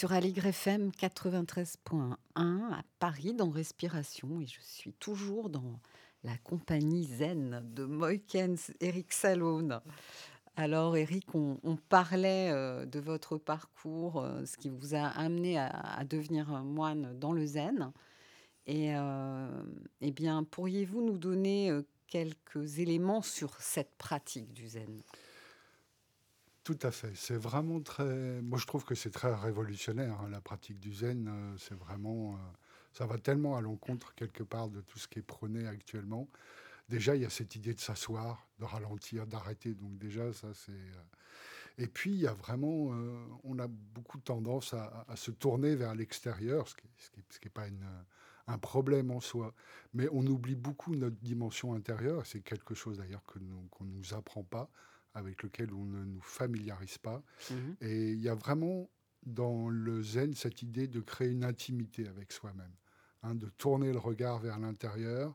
Sur 0.00 0.14
Aligre 0.14 0.46
FM 0.46 0.92
93.1 0.98 2.16
à 2.34 2.82
Paris 2.98 3.34
dans 3.34 3.50
Respiration 3.50 4.40
et 4.40 4.46
je 4.46 4.58
suis 4.62 4.94
toujours 4.94 5.50
dans 5.50 5.78
la 6.24 6.38
compagnie 6.38 7.04
zen 7.04 7.60
de 7.74 7.84
Moikens, 7.84 8.72
Eric 8.80 9.12
Salone. 9.12 9.82
Alors 10.56 10.96
Eric, 10.96 11.26
on, 11.34 11.76
parlait 11.90 12.48
euh, 12.50 12.86
de 12.86 12.98
votre 12.98 13.36
parcours, 13.36 14.22
euh, 14.22 14.46
ce 14.46 14.56
qui 14.56 14.70
vous 14.70 14.94
a 14.94 15.02
amené 15.02 15.58
à, 15.58 16.02
devenir 16.08 16.48
moine 16.64 17.18
dans 17.18 17.34
le 17.34 17.44
zen. 17.44 17.92
Et 18.66 18.96
euh, 18.96 19.50
eh 20.00 20.12
bien, 20.12 20.44
pourriez-vous 20.44 21.04
nous 21.04 21.18
donner 21.18 21.78
quelques 22.06 22.78
éléments 22.78 23.20
sur 23.20 23.52
cette 23.60 23.94
pratique 23.98 24.54
du 24.54 24.66
zen? 24.66 25.02
Tout 26.74 26.86
à 26.86 26.90
fait. 26.90 27.12
C'est 27.14 27.36
vraiment 27.36 27.80
très. 27.80 28.40
Moi, 28.42 28.58
je 28.58 28.66
trouve 28.66 28.84
que 28.84 28.94
c'est 28.94 29.10
très 29.10 29.34
révolutionnaire, 29.34 30.20
hein, 30.20 30.28
la 30.30 30.40
pratique 30.40 30.78
du 30.78 30.92
zen. 30.92 31.28
Euh, 31.28 31.56
c'est 31.58 31.74
vraiment. 31.74 32.34
Euh, 32.34 32.36
ça 32.92 33.06
va 33.06 33.18
tellement 33.18 33.56
à 33.56 33.60
l'encontre, 33.60 34.14
quelque 34.14 34.42
part, 34.42 34.68
de 34.68 34.80
tout 34.80 34.98
ce 34.98 35.08
qui 35.08 35.18
est 35.18 35.22
prôné 35.22 35.66
actuellement. 35.66 36.28
Déjà, 36.88 37.14
il 37.16 37.22
y 37.22 37.24
a 37.24 37.30
cette 37.30 37.54
idée 37.56 37.74
de 37.74 37.80
s'asseoir, 37.80 38.46
de 38.58 38.64
ralentir, 38.64 39.26
d'arrêter. 39.26 39.74
Donc, 39.74 39.98
déjà, 39.98 40.32
ça, 40.32 40.48
c'est. 40.54 40.72
Euh, 40.72 41.02
et 41.78 41.86
puis, 41.86 42.10
il 42.12 42.20
y 42.20 42.26
a 42.26 42.34
vraiment. 42.34 42.92
on 43.44 43.58
a 43.58 43.66
beaucoup 43.68 44.18
tendance 44.18 44.74
à, 44.74 45.06
se 45.16 45.30
tourner 45.30 45.76
vers 45.76 45.94
l'extérieur, 45.94 46.68
ce 46.68 46.74
qui 46.74 46.84
n'est 47.44 47.50
pas 47.50 47.68
une, 47.68 47.86
un 48.46 48.58
problème 48.58 49.10
en 49.10 49.20
soi. 49.20 49.54
Mais 49.94 50.06
on 50.12 50.26
oublie 50.26 50.56
beaucoup 50.56 50.94
notre 50.94 51.16
dimension 51.16 51.72
intérieure. 51.72 52.26
C'est 52.26 52.42
quelque 52.42 52.74
chose, 52.74 52.98
d'ailleurs, 52.98 53.24
qu'on 53.24 53.84
ne 53.84 53.90
nous 53.92 54.14
apprend 54.14 54.42
pas 54.42 54.68
avec 55.14 55.42
lequel 55.42 55.72
on 55.72 55.84
ne 55.84 56.04
nous 56.04 56.20
familiarise 56.20 56.98
pas. 56.98 57.22
Mhm. 57.50 57.76
Et 57.80 58.12
il 58.12 58.20
y 58.20 58.28
a 58.28 58.34
vraiment 58.34 58.88
dans 59.24 59.68
le 59.68 60.02
zen 60.02 60.34
cette 60.34 60.62
idée 60.62 60.88
de 60.88 61.00
créer 61.00 61.28
une 61.28 61.44
intimité 61.44 62.08
avec 62.08 62.32
soi-même, 62.32 62.72
hein, 63.22 63.34
de 63.34 63.48
tourner 63.48 63.92
le 63.92 63.98
regard 63.98 64.38
vers 64.38 64.58
l'intérieur 64.58 65.34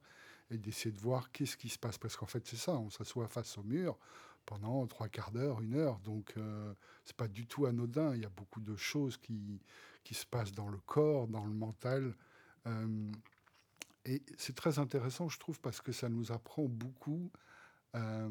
et 0.50 0.58
d'essayer 0.58 0.92
de 0.92 1.00
voir 1.00 1.32
qu'est-ce 1.32 1.58
qui 1.58 1.70
se 1.70 1.78
passe. 1.78 1.98
Parce 1.98 2.16
qu'en 2.16 2.26
fait, 2.26 2.46
c'est 2.48 2.56
ça, 2.56 2.74
on 2.74 2.90
s'assoit 2.90 3.28
face 3.28 3.58
au 3.58 3.64
mur 3.64 3.98
pendant 4.46 4.86
trois 4.88 5.10
quarts 5.10 5.32
d'heure, 5.32 5.62
une 5.62 5.76
heure. 5.76 6.00
Donc, 6.00 6.34
euh, 6.38 6.74
c'est 7.04 7.16
pas 7.16 7.28
du 7.28 7.48
tout 7.48 7.66
anodin. 7.66 8.14
Il 8.16 8.22
y 8.22 8.26
a 8.26 8.30
beaucoup 8.30 8.62
de 8.62 8.76
choses 8.76 9.18
qui, 9.18 9.60
qui 10.04 10.14
se 10.14 10.26
passent 10.26 10.52
dans 10.52 10.70
le 10.70 10.78
corps, 10.86 11.28
dans 11.28 11.46
le 11.46 11.54
mental. 11.54 12.16
Euh, 12.68 13.12
et 14.06 14.22
c'est 14.38 14.56
très 14.56 14.78
intéressant, 14.78 15.30
je 15.30 15.40
trouve, 15.40 15.60
parce 15.60 15.82
que 15.82 15.92
ça 15.92 16.10
nous 16.10 16.32
apprend 16.32 16.66
beaucoup 16.66 17.32
euh, 17.96 18.30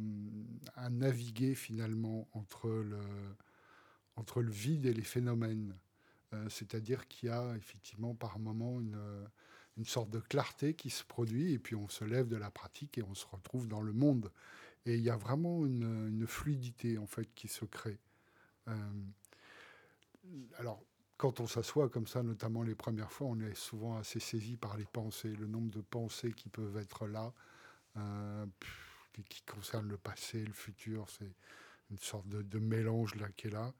à 0.76 0.90
naviguer 0.90 1.54
finalement 1.54 2.28
entre 2.32 2.68
le, 2.68 3.00
entre 4.16 4.42
le 4.42 4.50
vide 4.50 4.86
et 4.86 4.94
les 4.94 5.02
phénomènes. 5.02 5.76
Euh, 6.32 6.48
c'est-à-dire 6.48 7.08
qu'il 7.08 7.28
y 7.28 7.32
a 7.32 7.54
effectivement 7.56 8.14
par 8.14 8.38
moment 8.38 8.80
une, 8.80 8.98
une 9.76 9.84
sorte 9.84 10.10
de 10.10 10.20
clarté 10.20 10.74
qui 10.74 10.90
se 10.90 11.04
produit 11.04 11.52
et 11.52 11.58
puis 11.58 11.74
on 11.74 11.88
se 11.88 12.04
lève 12.04 12.28
de 12.28 12.36
la 12.36 12.50
pratique 12.50 12.98
et 12.98 13.02
on 13.02 13.14
se 13.14 13.26
retrouve 13.26 13.68
dans 13.68 13.80
le 13.80 13.92
monde. 13.92 14.30
Et 14.86 14.96
il 14.96 15.02
y 15.02 15.10
a 15.10 15.16
vraiment 15.16 15.64
une, 15.64 16.26
fluidité 16.26 16.98
en 16.98 17.06
fait 17.06 17.28
qui 17.34 17.48
se 17.48 17.64
crée. 17.64 17.98
Euh, 18.68 18.74
alors, 20.58 20.82
quand 21.16 21.40
on 21.40 21.46
s'assoit 21.46 21.88
comme 21.88 22.06
ça, 22.06 22.22
notamment 22.22 22.62
les 22.62 22.74
premières 22.74 23.10
fois, 23.10 23.28
on 23.28 23.40
est 23.40 23.54
souvent 23.54 23.96
assez 23.96 24.20
saisi 24.20 24.56
par 24.56 24.76
les 24.76 24.84
pensées, 24.84 25.34
le 25.36 25.46
nombre 25.46 25.70
de 25.70 25.80
pensées 25.80 26.32
qui 26.32 26.48
peuvent 26.48 26.76
être 26.76 27.06
là. 27.06 27.32
Euh, 27.96 28.46
qui 29.22 29.42
concerne 29.42 29.88
le 29.88 29.96
passé, 29.96 30.44
le 30.44 30.52
futur. 30.52 31.08
C'est 31.10 31.32
une 31.90 31.98
sorte 31.98 32.28
de, 32.28 32.58
mélange 32.58 33.14
là 33.16 33.28
qui 33.36 33.48
est 33.48 33.50
là. 33.50 33.72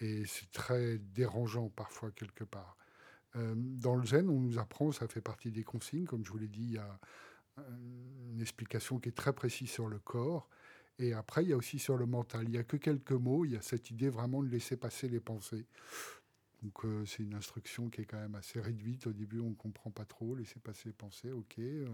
Et 0.00 0.24
c'est 0.26 0.50
très 0.52 0.98
dérangeant 0.98 1.68
parfois 1.70 2.10
quelque 2.10 2.44
part. 2.44 2.76
Euh, 3.36 3.54
dans 3.56 3.94
le 3.94 4.06
zen, 4.06 4.28
on 4.28 4.40
nous 4.40 4.58
apprend, 4.58 4.92
ça 4.92 5.08
fait 5.08 5.20
partie 5.20 5.50
des 5.50 5.64
consignes, 5.64 6.04
comme 6.04 6.24
je 6.24 6.30
vous 6.30 6.38
l'ai 6.38 6.48
dit, 6.48 6.64
il 6.64 6.72
y 6.72 6.78
a 6.78 6.98
une 7.58 8.40
explication 8.40 8.98
qui 8.98 9.10
est 9.10 9.12
très 9.12 9.32
précise 9.32 9.70
sur 9.70 9.88
le 9.88 9.98
corps. 9.98 10.48
Et 10.98 11.12
après, 11.14 11.42
il 11.44 11.50
y 11.50 11.52
a 11.52 11.56
aussi 11.56 11.78
sur 11.78 11.96
le 11.96 12.06
mental. 12.06 12.44
Il 12.44 12.50
n'y 12.50 12.58
a 12.58 12.64
que 12.64 12.76
quelques 12.76 13.12
mots, 13.12 13.44
il 13.44 13.52
y 13.52 13.56
a 13.56 13.62
cette 13.62 13.90
idée 13.90 14.08
vraiment 14.08 14.42
de 14.42 14.48
laisser 14.48 14.76
passer 14.76 15.08
les 15.08 15.20
pensées. 15.20 15.66
Donc 16.62 16.84
euh, 16.84 17.04
c'est 17.06 17.22
une 17.22 17.34
instruction 17.34 17.90
qui 17.90 18.02
est 18.02 18.04
quand 18.04 18.20
même 18.20 18.34
assez 18.34 18.60
réduite. 18.60 19.06
Au 19.06 19.12
début, 19.12 19.40
on 19.40 19.50
ne 19.50 19.54
comprend 19.54 19.90
pas 19.90 20.04
trop, 20.04 20.34
laisser 20.34 20.60
passer 20.60 20.90
les 20.90 20.92
pensées, 20.92 21.32
ok. 21.32 21.58
Euh, 21.58 21.88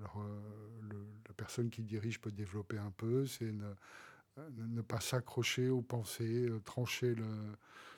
alors, 0.00 0.20
euh, 0.20 0.98
la 1.26 1.34
personne 1.34 1.70
qui 1.70 1.82
dirige 1.82 2.20
peut 2.20 2.32
développer 2.32 2.78
un 2.78 2.90
peu, 2.90 3.26
c'est 3.26 3.52
ne, 3.52 4.82
pas 4.82 5.00
s'accrocher 5.00 5.68
aux 5.68 5.82
pensées, 5.82 6.48
euh, 6.48 6.60
trancher, 6.60 7.14
le, 7.14 7.26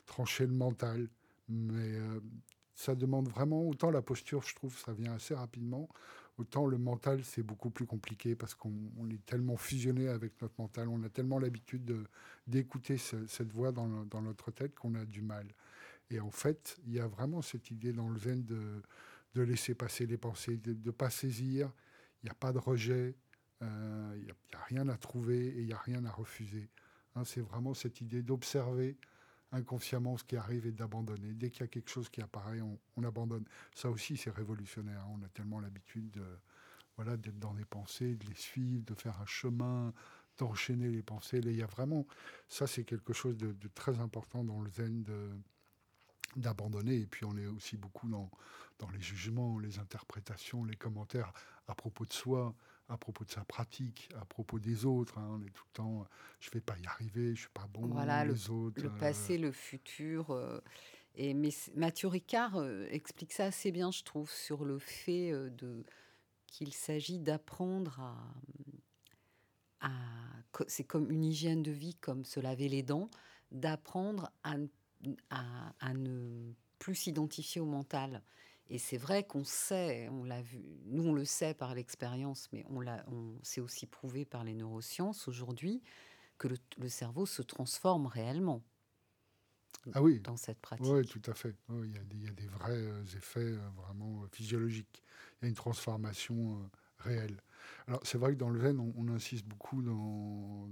trancher 0.05 0.47
le 0.47 0.53
mental. 0.53 1.09
Mais 1.49 1.95
euh, 1.95 2.21
ça 2.75 2.95
demande 2.95 3.29
vraiment, 3.29 3.63
autant 3.67 3.91
la 3.91 4.03
posture, 4.03 4.43
je 4.43 4.55
trouve, 4.55 4.77
ça 4.77 4.93
vient 4.93 5.13
assez 5.15 5.35
rapidement, 5.35 5.89
autant 6.39 6.67
le 6.67 6.77
mental, 6.77 7.25
c'est 7.25 7.43
beaucoup 7.43 7.71
plus 7.71 7.87
compliqué 7.87 8.35
parce 8.35 8.55
qu'on 8.55 9.09
est 9.11 9.25
tellement 9.25 9.57
fusionné 9.57 10.09
avec 10.09 10.41
notre 10.43 10.55
mental, 10.59 10.89
on 10.89 11.03
a 11.03 11.09
tellement 11.09 11.39
l'habitude 11.39 12.07
d'écouter 12.47 12.99
cette 12.99 13.53
voix 13.53 13.73
dans, 13.73 13.87
notre 14.21 14.51
tête 14.51 14.75
qu'on 14.75 14.95
a 14.97 15.07
du 15.07 15.23
mal. 15.23 15.47
Et 16.11 16.21
en 16.21 16.31
fait, 16.31 16.77
il 16.87 16.93
y 16.93 17.01
a 17.01 17.07
vraiment 17.07 17.41
cette 17.41 17.71
idée 17.71 17.93
dans 17.93 18.11
le 18.11 18.19
zen 18.19 18.45
de, 18.45 18.83
de 19.35 19.43
laisser 19.43 19.75
passer 19.75 20.05
les 20.05 20.19
pensées, 20.19 20.59
de 20.59 20.77
ne 20.85 20.91
pas 20.91 21.09
saisir 21.09 21.73
n'y 22.27 22.31
a 22.31 22.35
pas 22.35 22.53
de 22.53 22.59
rejet, 22.59 23.17
euh, 23.63 24.15
il 24.19 24.25
n'y 24.25 24.31
a, 24.31 24.65
rien 24.65 24.89
à 24.89 24.97
trouver 24.97 25.47
et 25.47 25.61
il 25.61 25.67
n'y 25.67 25.73
a 25.73 25.79
rien 25.79 26.05
à 26.05 26.11
refuser. 26.11 26.69
Hein, 27.15 27.25
c'est 27.25 27.41
vraiment 27.41 27.75
cette 27.75 28.01
idée 28.01 28.23
d'observer 28.23 28.97
inconsciemment 29.53 30.17
ce 30.17 30.25
qui 30.25 30.37
arrive 30.37 30.67
et 30.67 30.73
d'abandonner. 30.73 31.33
Dès 31.33 31.51
qu'il 31.51 31.61
y 31.61 31.65
a 31.65 31.69
quelque 31.69 31.91
chose 31.91 32.09
qui 32.09 32.21
apparaît, 32.21 32.61
on, 32.61 33.05
abandonne. 33.05 33.45
Ça 33.75 33.91
aussi, 33.91 34.17
c'est 34.17 34.31
révolutionnaire. 34.31 35.05
On 35.11 35.23
a 35.25 35.29
tellement 35.29 35.61
l'habitude 35.61 36.11
de, 36.11 36.25
voilà, 36.97 37.17
d'être 37.17 37.39
dans 37.39 37.55
les 37.55 37.65
pensées, 37.65 38.17
de 38.17 38.27
les 38.27 38.35
suivre, 38.35 38.85
de 38.85 38.95
faire 38.95 39.19
un 39.21 39.27
chemin, 39.27 39.95
d'enchaîner 40.39 40.91
les 40.91 41.03
pensées. 41.03 41.41
Il 41.43 41.57
y 41.57 41.63
a 41.63 41.67
vraiment, 41.67 42.07
ça 42.49 42.67
c'est 42.67 42.85
quelque 42.85 43.13
chose 43.13 43.37
de, 43.37 43.55
très 43.75 43.99
important 44.01 44.45
dans 44.45 44.61
le 44.61 44.71
zen, 44.71 45.05
d'abandonner. 46.35 46.97
Et 46.97 47.07
puis 47.07 47.25
on 47.25 47.37
est 47.37 47.47
aussi 47.47 47.77
beaucoup 47.77 48.09
dans, 48.09 48.31
dans 48.79 48.91
les 48.91 49.01
jugements, 49.01 49.59
les 49.59 49.79
interprétations, 49.79 50.65
les 50.65 50.77
commentaires 50.77 51.33
à 51.69 51.75
propos 51.75 52.05
de 52.05 52.13
soi, 52.13 52.55
à 52.89 52.97
propos 52.97 53.25
de 53.25 53.31
sa 53.31 53.45
pratique, 53.45 54.09
à 54.21 54.25
propos 54.25 54.59
des 54.59 54.85
autres. 54.85 55.19
Hein. 55.19 55.39
On 55.41 55.43
est 55.43 55.51
tout 55.51 55.65
le 55.67 55.73
temps, 55.73 56.07
je 56.41 56.51
vais 56.51 56.61
pas 56.61 56.77
y 56.79 56.87
arriver, 56.87 57.35
je 57.35 57.41
suis 57.41 57.51
pas 57.51 57.67
bon, 57.73 57.89
voilà, 57.89 58.25
les 58.25 58.33
le, 58.33 58.51
autres. 58.51 58.83
Le 58.83 58.89
euh. 58.89 58.99
passé, 58.99 59.39
le 59.39 59.53
futur. 59.53 60.31
Euh, 60.31 60.61
et 61.15 61.35
mais 61.35 61.51
Mathieu 61.75 62.09
Ricard 62.09 62.57
euh, 62.57 62.87
explique 62.91 63.33
ça 63.33 63.47
assez 63.47 63.73
bien, 63.73 63.91
je 63.91 64.05
trouve, 64.05 64.31
sur 64.31 64.65
le 64.65 64.79
fait 64.79 65.33
de 65.33 65.85
qu'il 66.47 66.73
s'agit 66.73 67.19
d'apprendre 67.19 68.01
à, 69.81 69.89
à 69.89 69.91
c'est 70.69 70.85
comme 70.85 71.11
une 71.11 71.25
hygiène 71.25 71.63
de 71.63 71.73
vie, 71.73 71.95
comme 71.97 72.25
se 72.25 72.41
laver 72.41 72.69
les 72.69 72.83
dents, 72.83 73.11
d'apprendre 73.51 74.31
à, 74.43 74.55
à, 75.31 75.75
à 75.81 75.93
ne 75.93 76.53
plus 76.79 76.95
s'identifier 76.95 77.61
au 77.61 77.67
mental. 77.67 78.23
Et 78.69 78.79
c'est 78.79 78.97
vrai 78.97 79.25
qu'on 79.25 79.45
sait, 79.45 80.09
on 80.09 80.25
l'a 80.25 80.43
vu, 80.43 80.61
nous 80.87 81.05
on 81.05 81.13
le 81.13 81.25
sait 81.25 81.55
par 81.55 81.75
l'expérience, 81.75 82.49
mais 82.53 82.65
on 82.69 82.81
l'a, 82.81 83.05
on, 83.09 83.39
c'est 83.43 83.61
aussi 83.61 83.87
prouvé 83.87 84.25
par 84.25 84.43
les 84.43 84.55
neurosciences 84.55 85.29
aujourd'hui 85.29 85.83
que 86.39 86.49
le, 86.49 86.89
cerveau 86.89 87.27
se 87.27 87.43
transforme 87.43 88.07
réellement. 88.07 88.63
Ah 89.95 90.03
oui. 90.03 90.21
Dans 90.21 90.37
cette 90.37 90.61
pratique. 90.61 90.87
Oui, 90.87 91.07
tout 91.07 91.23
à 91.27 91.35
fait. 91.35 91.55
il, 91.71 91.93
y 91.93 92.29
a 92.29 92.33
des, 92.33 92.47
vrais 92.49 92.77
euh, 92.77 93.05
effets 93.17 93.41
euh, 93.41 93.69
vraiment 93.77 94.23
euh, 94.23 94.27
physiologiques. 94.33 95.03
Il 95.41 95.45
y 95.45 95.47
a 95.47 95.49
une 95.49 95.55
transformation 95.55 96.69
réelle. 96.99 97.41
Alors, 97.87 98.01
c'est 98.05 98.19
vrai 98.19 98.33
que 98.33 98.39
dans 98.39 98.51
le 98.51 98.61
zen, 98.61 98.79
on, 98.79 99.09
insiste 99.09 99.47
beaucoup 99.47 99.83
dans, 99.83 100.69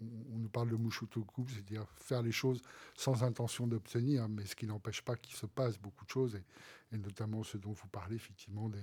On 0.00 0.38
nous 0.38 0.48
parle 0.48 0.70
de 0.70 0.76
mushotoku, 0.76 1.46
c'est-à-dire 1.48 1.86
faire 1.96 2.22
les 2.22 2.32
choses 2.32 2.60
sans 2.94 3.24
intention 3.24 3.66
d'obtenir, 3.66 4.28
mais 4.28 4.44
ce 4.44 4.54
qui 4.54 4.66
n'empêche 4.66 5.02
pas 5.02 5.16
qu'il 5.16 5.34
se 5.34 5.46
passe 5.46 5.78
beaucoup 5.78 6.04
de 6.04 6.10
choses, 6.10 6.40
et, 6.92 6.98
notamment 6.98 7.42
ce 7.42 7.56
dont 7.56 7.72
vous 7.72 7.88
parlez, 7.88 8.16
effectivement, 8.16 8.68
des, 8.68 8.82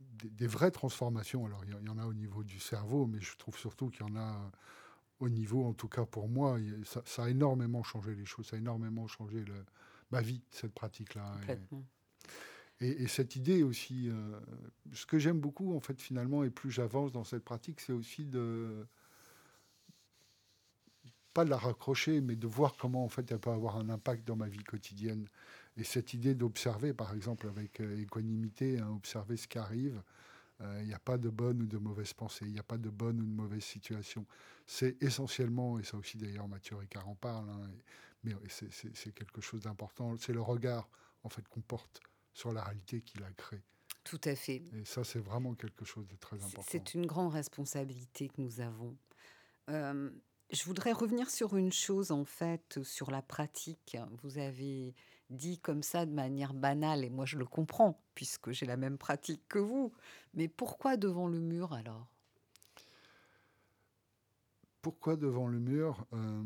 des, 0.00 0.46
vraies 0.46 0.70
transformations. 0.70 1.46
Alors, 1.46 1.64
il 1.64 1.86
y, 1.86 1.88
en 1.88 1.98
a 1.98 2.06
au 2.06 2.14
niveau 2.14 2.42
du 2.44 2.58
cerveau, 2.58 3.06
mais 3.06 3.20
je 3.20 3.36
trouve 3.36 3.56
surtout 3.58 3.88
qu'il 3.90 4.06
y 4.06 4.10
en 4.10 4.16
a 4.16 4.50
au 5.20 5.28
niveau, 5.28 5.64
en 5.64 5.72
tout 5.72 5.88
cas 5.88 6.04
pour 6.04 6.28
moi, 6.28 6.58
ça, 7.04 7.24
a 7.24 7.30
énormément 7.30 7.82
changé 7.82 8.14
les 8.14 8.26
choses, 8.26 8.46
ça 8.46 8.56
a 8.56 8.58
énormément 8.58 9.06
changé 9.06 9.44
ma 10.10 10.20
vie, 10.20 10.42
cette 10.50 10.74
pratique-là. 10.74 11.38
Et, 12.80 13.06
cette 13.06 13.36
idée 13.36 13.62
aussi, 13.62 14.10
euh, 14.10 14.38
ce 14.92 15.06
que 15.06 15.18
j'aime 15.18 15.40
beaucoup 15.40 15.74
en 15.74 15.80
fait 15.80 16.00
finalement, 16.00 16.44
et 16.44 16.50
plus 16.50 16.70
j'avance 16.70 17.10
dans 17.10 17.24
cette 17.24 17.44
pratique, 17.44 17.80
c'est 17.80 17.92
aussi 17.92 18.26
de 18.26 18.86
pas 21.32 21.44
de 21.44 21.50
la 21.50 21.58
raccrocher, 21.58 22.20
mais 22.20 22.36
de 22.36 22.46
voir 22.46 22.76
comment 22.78 23.04
en 23.04 23.08
fait 23.08 23.30
elle 23.30 23.38
peut 23.38 23.50
avoir 23.50 23.76
un 23.76 23.88
impact 23.90 24.26
dans 24.26 24.36
ma 24.36 24.48
vie 24.48 24.64
quotidienne. 24.64 25.28
Et 25.76 25.84
cette 25.84 26.14
idée 26.14 26.34
d'observer, 26.34 26.94
par 26.94 27.14
exemple, 27.14 27.46
avec 27.48 27.80
euh, 27.80 28.00
équanimité, 28.00 28.78
hein, 28.78 28.90
observer 28.94 29.36
ce 29.36 29.46
qui 29.46 29.58
arrive. 29.58 30.02
Euh, 30.62 30.78
il 30.80 30.88
n'y 30.88 30.94
a 30.94 30.98
pas 30.98 31.18
de 31.18 31.28
bonne 31.28 31.62
ou 31.62 31.66
de 31.66 31.76
mauvaise 31.78 32.14
pensée, 32.14 32.46
il 32.46 32.52
n'y 32.52 32.58
a 32.58 32.62
pas 32.62 32.78
de 32.78 32.88
bonne 32.88 33.20
ou 33.20 33.26
de 33.26 33.30
mauvaise 33.30 33.64
situation. 33.64 34.26
C'est 34.66 35.02
essentiellement, 35.02 35.78
et 35.78 35.82
ça 35.84 35.98
aussi 35.98 36.16
d'ailleurs 36.16 36.48
Mathieu 36.48 36.76
Ricard 36.76 37.08
en 37.08 37.14
parle, 37.14 37.48
hein, 37.50 37.70
Mais 38.24 38.34
c'est 38.48 39.14
quelque 39.14 39.40
chose 39.40 39.62
d'important. 39.62 40.16
C'est 40.18 40.32
le 40.32 40.40
regard 40.42 40.88
en 41.22 41.28
fait 41.28 41.46
qu'on 41.48 41.60
porte 41.60 42.00
sur 42.36 42.52
la 42.52 42.62
réalité 42.62 43.00
qu'il 43.00 43.22
a 43.22 43.32
créée. 43.32 43.62
Tout 44.04 44.20
à 44.24 44.36
fait. 44.36 44.62
Et 44.74 44.84
ça, 44.84 45.02
c'est 45.04 45.18
vraiment 45.18 45.54
quelque 45.54 45.86
chose 45.86 46.06
de 46.06 46.16
très 46.16 46.36
important. 46.36 46.68
C'est 46.70 46.92
une 46.92 47.06
grande 47.06 47.32
responsabilité 47.32 48.28
que 48.28 48.42
nous 48.42 48.60
avons. 48.60 48.94
Euh, 49.70 50.10
je 50.52 50.64
voudrais 50.64 50.92
revenir 50.92 51.30
sur 51.30 51.56
une 51.56 51.72
chose, 51.72 52.12
en 52.12 52.26
fait, 52.26 52.78
sur 52.84 53.10
la 53.10 53.22
pratique. 53.22 53.96
Vous 54.22 54.36
avez 54.36 54.94
dit 55.30 55.58
comme 55.58 55.82
ça 55.82 56.04
de 56.04 56.12
manière 56.12 56.52
banale, 56.52 57.04
et 57.04 57.10
moi 57.10 57.24
je 57.24 57.38
le 57.38 57.46
comprends, 57.46 57.98
puisque 58.14 58.52
j'ai 58.52 58.66
la 58.66 58.76
même 58.76 58.98
pratique 58.98 59.42
que 59.48 59.58
vous. 59.58 59.92
Mais 60.34 60.46
pourquoi 60.46 60.98
devant 60.98 61.28
le 61.28 61.40
mur 61.40 61.72
alors? 61.72 62.06
Pourquoi 64.82 65.16
devant 65.16 65.48
le 65.48 65.58
mur? 65.58 66.06
Euh, 66.12 66.42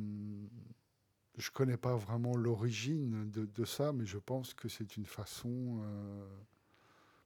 Je 1.37 1.49
ne 1.49 1.53
connais 1.53 1.77
pas 1.77 1.97
vraiment 1.97 2.37
l'origine 2.37 3.31
de, 3.31 3.65
ça, 3.65 3.93
mais 3.93 4.05
je 4.05 4.19
pense 4.19 4.53
que 4.53 4.69
c'est 4.69 4.97
une 4.97 5.07
façon 5.07 5.81
euh, 5.83 6.29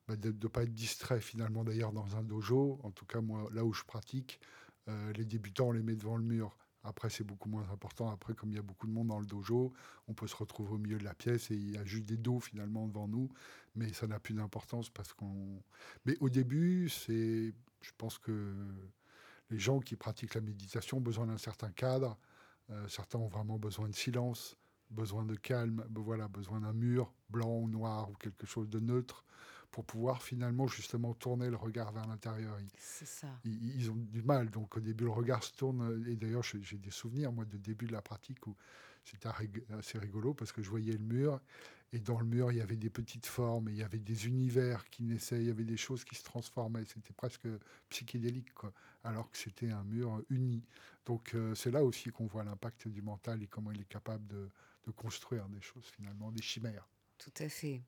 bah, 0.07 0.17
de 0.17 0.29
ne 0.31 0.49
pas 0.49 0.63
être 0.63 0.75
distrait 0.75 1.21
finalement. 1.21 1.65
D'ailleurs, 1.65 1.93
dans 1.93 2.17
un 2.17 2.23
dojo, 2.23 2.79
en 2.83 2.91
tout 2.91 3.07
cas 3.07 3.21
moi, 3.21 3.49
là 3.53 3.65
où 3.65 3.73
je 3.73 3.83
pratique, 3.85 4.41
euh, 4.89 5.13
les 5.15 5.25
débutants, 5.25 5.69
on 5.69 5.73
les 5.73 5.83
met 5.83 5.97
devant 5.97 6.17
le 6.17 6.23
mur. 6.23 6.57
Après, 6.85 7.09
c'est 7.09 7.25
beaucoup 7.25 7.49
moins 7.49 7.67
important. 7.71 8.11
Après, 8.11 8.35
comme 8.35 8.51
il 8.51 8.57
y 8.57 8.59
a 8.59 8.63
beaucoup 8.63 8.87
de 8.87 8.93
monde 8.93 9.09
dans 9.09 9.19
le 9.19 9.25
dojo, 9.25 9.73
on 10.07 10.13
peut 10.13 10.27
se 10.27 10.37
retrouver 10.37 10.75
au 10.75 10.79
milieu 10.79 10.99
de 10.99 11.05
la 11.05 11.15
pièce 11.15 11.51
et 11.51 11.55
il 11.55 11.71
y 11.71 11.79
a 11.79 11.85
juste 11.85 12.05
des 12.05 12.19
dos 12.19 12.41
finalement 12.41 12.87
devant 12.87 13.09
nous. 13.09 13.31
Mais 13.75 13.93
ça 13.95 14.07
n'a 14.07 14.21
plus 14.21 14.35
d'importance 14.35 14.91
parce 14.91 15.15
qu'on. 15.15 15.63
Mais 16.05 16.17
au 16.21 16.29
début, 16.29 16.91
c'est. 16.91 17.55
Je 17.81 17.91
pense 17.97 18.19
que 18.19 18.55
les 19.51 19.59
gens 19.59 19.81
qui 19.81 19.97
pratiquent 19.97 20.35
la 20.35 20.43
méditation 20.43 20.99
ont 20.99 21.03
besoin 21.03 21.27
d'un 21.27 21.39
certain 21.39 21.71
cadre. 21.71 22.19
Euh, 22.71 22.89
certains 22.89 23.19
ont 23.19 23.29
vraiment 23.29 23.59
besoin 23.59 23.89
de 23.89 23.95
silence, 23.95 24.57
besoin 24.91 25.25
de 25.25 25.35
calme, 25.35 25.85
voilà, 25.95 26.29
besoin 26.29 26.61
d'un 26.61 26.73
mur 26.73 27.13
blanc 27.29 27.59
ou 27.59 27.69
noir 27.69 28.11
ou 28.11 28.15
quelque 28.15 28.47
chose 28.47 28.69
de 28.69 28.81
neutre 28.81 29.25
pour 29.71 29.85
pouvoir 29.85 30.23
finalement 30.23 30.69
justement 30.69 31.15
tourner 31.15 31.51
le 31.51 31.57
regard 31.57 31.91
vers 31.91 32.07
l'intérieur. 32.07 32.57
C'est 32.79 33.09
ça. 33.09 33.27
Ils, 33.45 33.91
ont 33.91 33.97
du 33.97 34.23
mal. 34.23 34.49
Donc 34.51 34.77
au 34.77 34.81
début, 34.81 35.05
le 35.05 35.11
regard 35.11 35.43
se 35.43 35.53
tourne. 35.53 36.05
Et 36.07 36.15
d'ailleurs, 36.15 36.45
j'ai 36.45 36.79
des 36.79 36.93
souvenirs, 36.93 37.33
moi, 37.33 37.45
de 37.45 37.57
début 37.57 37.87
de 37.87 37.93
la 37.93 38.01
pratique 38.01 38.47
où 38.47 38.55
c'était 39.05 39.29
assez 39.77 39.99
rigolo 39.99 40.35
parce 40.35 40.53
que 40.53 40.63
je 40.63 40.71
voyais 40.71 40.93
le 40.93 40.99
mur. 40.99 41.41
Et 41.93 42.01
dans 42.01 42.19
le 42.19 42.27
mur, 42.27 42.51
il 42.51 42.59
y 42.59 42.61
avait 42.61 42.77
des 42.77 42.91
petites 42.91 43.27
formes, 43.27 43.69
il 43.69 43.77
y 43.77 43.83
avait 43.85 44.01
des 44.01 44.27
univers 44.27 44.91
qui 44.91 45.05
naissaient, 45.05 45.41
il 45.41 45.47
y 45.47 45.51
avait 45.51 45.65
des 45.65 45.77
choses 45.77 46.05
qui 46.05 46.17
se 46.17 46.25
transformaient. 46.25 46.85
C'était 46.87 47.13
presque 47.13 47.47
psychédélique, 47.89 48.49
alors 49.05 49.31
que 49.31 49.39
c'était 49.39 49.71
un 49.71 49.85
mur 49.85 50.21
uni. 50.29 50.65
Donc 51.07 51.35
euh, 51.35 51.55
c'est 51.55 51.71
là 51.71 51.85
aussi 51.85 52.11
qu'on 52.11 52.27
voit 52.27 52.43
l'impact 52.43 52.89
du 52.89 53.01
mental 53.01 53.43
et 53.43 53.47
comment 53.47 53.71
il 53.71 53.81
est 53.81 53.89
capable 53.89 54.27
de, 54.27 54.51
de 54.87 54.91
construire 54.91 55.49
des 55.49 55.61
choses 55.61 55.87
finalement, 55.95 56.33
des 56.33 56.43
chimères. 56.43 56.89
Tout 57.19 57.33
à 57.39 57.49
fait. 57.49 57.81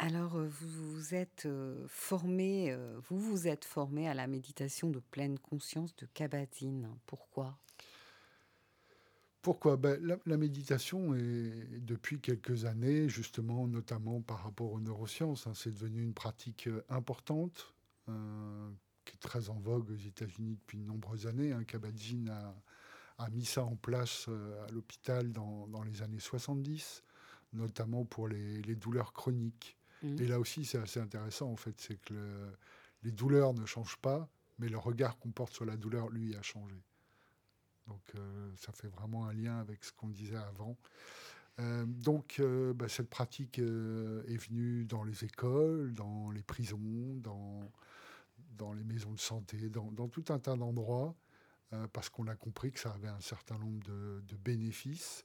Alors, 0.00 0.36
euh, 0.36 0.48
vous 0.48 0.68
vous 0.68 1.14
êtes 1.14 1.46
euh, 1.46 1.86
formé, 1.86 2.76
vous 3.08 3.20
vous 3.20 3.46
êtes 3.46 3.64
formé 3.64 4.08
à 4.08 4.14
la 4.14 4.26
méditation 4.26 4.90
de 4.90 4.98
pleine 4.98 5.38
conscience 5.38 5.94
de 5.94 6.06
Kabat-Zinn. 6.06 6.88
Pourquoi? 7.06 7.56
Pourquoi? 9.44 9.76
Ben, 9.76 10.18
la, 10.24 10.36
méditation 10.38 11.14
est 11.14 11.80
depuis 11.80 12.18
quelques 12.18 12.64
années, 12.64 13.10
justement, 13.10 13.68
notamment 13.68 14.22
par 14.22 14.42
rapport 14.42 14.72
aux 14.72 14.80
neurosciences, 14.80 15.46
hein, 15.46 15.52
c'est 15.54 15.70
devenu 15.70 16.02
une 16.02 16.14
pratique 16.14 16.66
importante 16.88 17.74
qui 18.06 19.14
est 19.14 19.20
très 19.20 19.50
en 19.50 19.58
vogue 19.58 19.90
aux 19.90 20.08
États-Unis 20.08 20.56
depuis 20.56 20.78
de 20.78 20.84
nombreuses 20.84 21.26
années. 21.26 21.52
Hein. 21.52 21.62
Kabat-Zinn 21.64 22.30
a, 23.18 23.30
mis 23.32 23.44
ça 23.44 23.62
en 23.64 23.76
place 23.76 24.30
à 24.66 24.72
l'hôpital 24.72 25.30
dans, 25.30 25.82
les 25.84 26.00
années 26.00 26.20
70, 26.20 27.04
notamment 27.52 28.06
pour 28.06 28.28
les 28.28 28.74
douleurs 28.76 29.12
chroniques. 29.12 29.76
Mmh. 30.02 30.22
Et 30.22 30.26
là 30.26 30.40
aussi, 30.40 30.64
c'est 30.64 30.78
assez 30.78 31.00
intéressant, 31.00 31.50
en 31.50 31.56
fait, 31.56 31.78
c'est 31.82 32.00
que 32.00 32.50
les 33.02 33.12
douleurs 33.12 33.52
ne 33.52 33.66
changent 33.66 33.98
pas, 33.98 34.26
mais 34.58 34.70
le 34.70 34.78
regard 34.78 35.18
qu'on 35.18 35.32
porte 35.32 35.52
sur 35.52 35.66
la 35.66 35.76
douleur, 35.76 36.08
lui, 36.08 36.34
a 36.34 36.40
changé. 36.40 36.82
Donc, 37.86 38.02
euh, 38.14 38.50
ça 38.56 38.72
fait 38.72 38.88
vraiment 38.88 39.26
un 39.26 39.32
lien 39.32 39.58
avec 39.58 39.84
ce 39.84 39.92
qu'on 39.92 40.08
disait 40.08 40.36
avant. 40.36 40.76
Euh, 41.60 41.84
donc, 41.86 42.36
euh, 42.40 42.72
bah, 42.72 42.88
cette 42.88 43.10
pratique 43.10 43.58
est 43.58 44.36
venue 44.36 44.84
dans 44.86 45.04
les 45.04 45.24
écoles, 45.24 45.92
dans 45.94 46.30
les 46.30 46.42
prisons, 46.42 47.16
dans, 47.16 47.70
dans 48.56 48.72
les 48.72 48.84
maisons 48.84 49.12
de 49.12 49.20
santé, 49.20 49.68
dans, 49.68 50.08
tout 50.08 50.24
un 50.28 50.38
tas 50.38 50.56
d'endroits, 50.56 51.14
parce 51.92 52.08
qu'on 52.08 52.28
a 52.28 52.36
compris 52.36 52.70
que 52.70 52.78
ça 52.78 52.92
avait 52.92 53.08
un 53.08 53.20
certain 53.20 53.58
nombre 53.58 53.82
de, 53.82 54.22
de 54.28 54.36
bénéfices. 54.36 55.24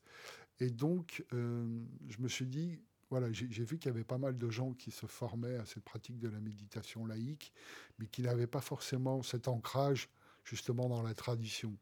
Et 0.59 0.71
donc, 0.71 1.23
je 1.31 2.17
me 2.19 2.27
suis 2.27 2.47
dit, 2.47 2.81
voilà, 3.11 3.31
j'ai 3.31 3.63
vu 3.65 3.77
qu'il 3.77 3.87
y 3.87 3.93
avait 3.93 4.03
pas 4.03 4.17
mal 4.17 4.37
de 4.37 4.49
gens 4.49 4.73
qui 4.73 4.91
se 4.91 5.05
formaient 5.05 5.57
à 5.57 5.65
cette 5.65 5.83
pratique 5.83 6.19
de 6.19 6.27
la 6.27 6.39
méditation 6.39 7.05
laïque, 7.05 7.53
mais 7.99 8.07
qui 8.07 8.23
n'avaient 8.23 8.47
pas 8.47 8.61
forcément 8.61 9.21
cet 9.21 9.47
ancrage 9.47 10.09
justement 10.43 10.89
dans 10.89 11.01
la 11.01 11.13
tradition. 11.13 11.75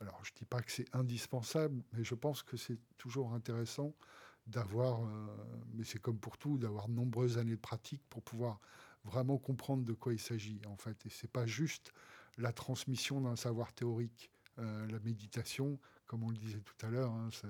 Alors, 0.00 0.18
je 0.24 0.32
ne 0.32 0.38
dis 0.38 0.44
pas 0.46 0.62
que 0.62 0.72
c'est 0.72 0.86
indispensable, 0.94 1.82
mais 1.92 2.04
je 2.04 2.14
pense 2.14 2.42
que 2.42 2.56
c'est 2.56 2.78
toujours 2.96 3.34
intéressant 3.34 3.94
d'avoir, 4.46 5.02
euh, 5.02 5.26
mais 5.74 5.84
c'est 5.84 6.00
comme 6.00 6.18
pour 6.18 6.38
tout, 6.38 6.58
d'avoir 6.58 6.88
nombreuses 6.88 7.38
années 7.38 7.56
de 7.56 7.60
pratique 7.60 8.02
pour 8.08 8.22
pouvoir 8.22 8.60
vraiment 9.04 9.38
comprendre 9.38 9.84
de 9.84 9.92
quoi 9.92 10.12
il 10.12 10.18
s'agit, 10.18 10.60
en 10.66 10.76
fait. 10.76 11.06
Et 11.06 11.10
c'est 11.10 11.30
pas 11.30 11.46
juste 11.46 11.92
la 12.38 12.52
transmission 12.52 13.20
d'un 13.20 13.36
savoir 13.36 13.72
théorique. 13.72 14.30
Euh, 14.58 14.86
la 14.88 14.98
méditation, 15.00 15.78
comme 16.06 16.22
on 16.24 16.30
le 16.30 16.36
disait 16.36 16.60
tout 16.60 16.86
à 16.86 16.90
l'heure, 16.90 17.12
hein, 17.12 17.28
ce, 17.30 17.46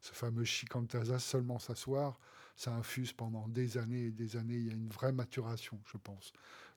ce, 0.00 0.12
fameux 0.12 0.44
shikantaza, 0.44 1.18
seulement 1.18 1.58
s'asseoir, 1.58 2.18
ça 2.56 2.74
infuse 2.74 3.12
pendant 3.12 3.48
des 3.48 3.76
années 3.76 4.06
et 4.06 4.12
des 4.12 4.36
années. 4.36 4.56
Il 4.56 4.66
y 4.66 4.70
a 4.70 4.74
une 4.74 4.88
vraie 4.88 5.12
maturation, 5.12 5.80
je 5.86 5.96
pense. 5.96 6.32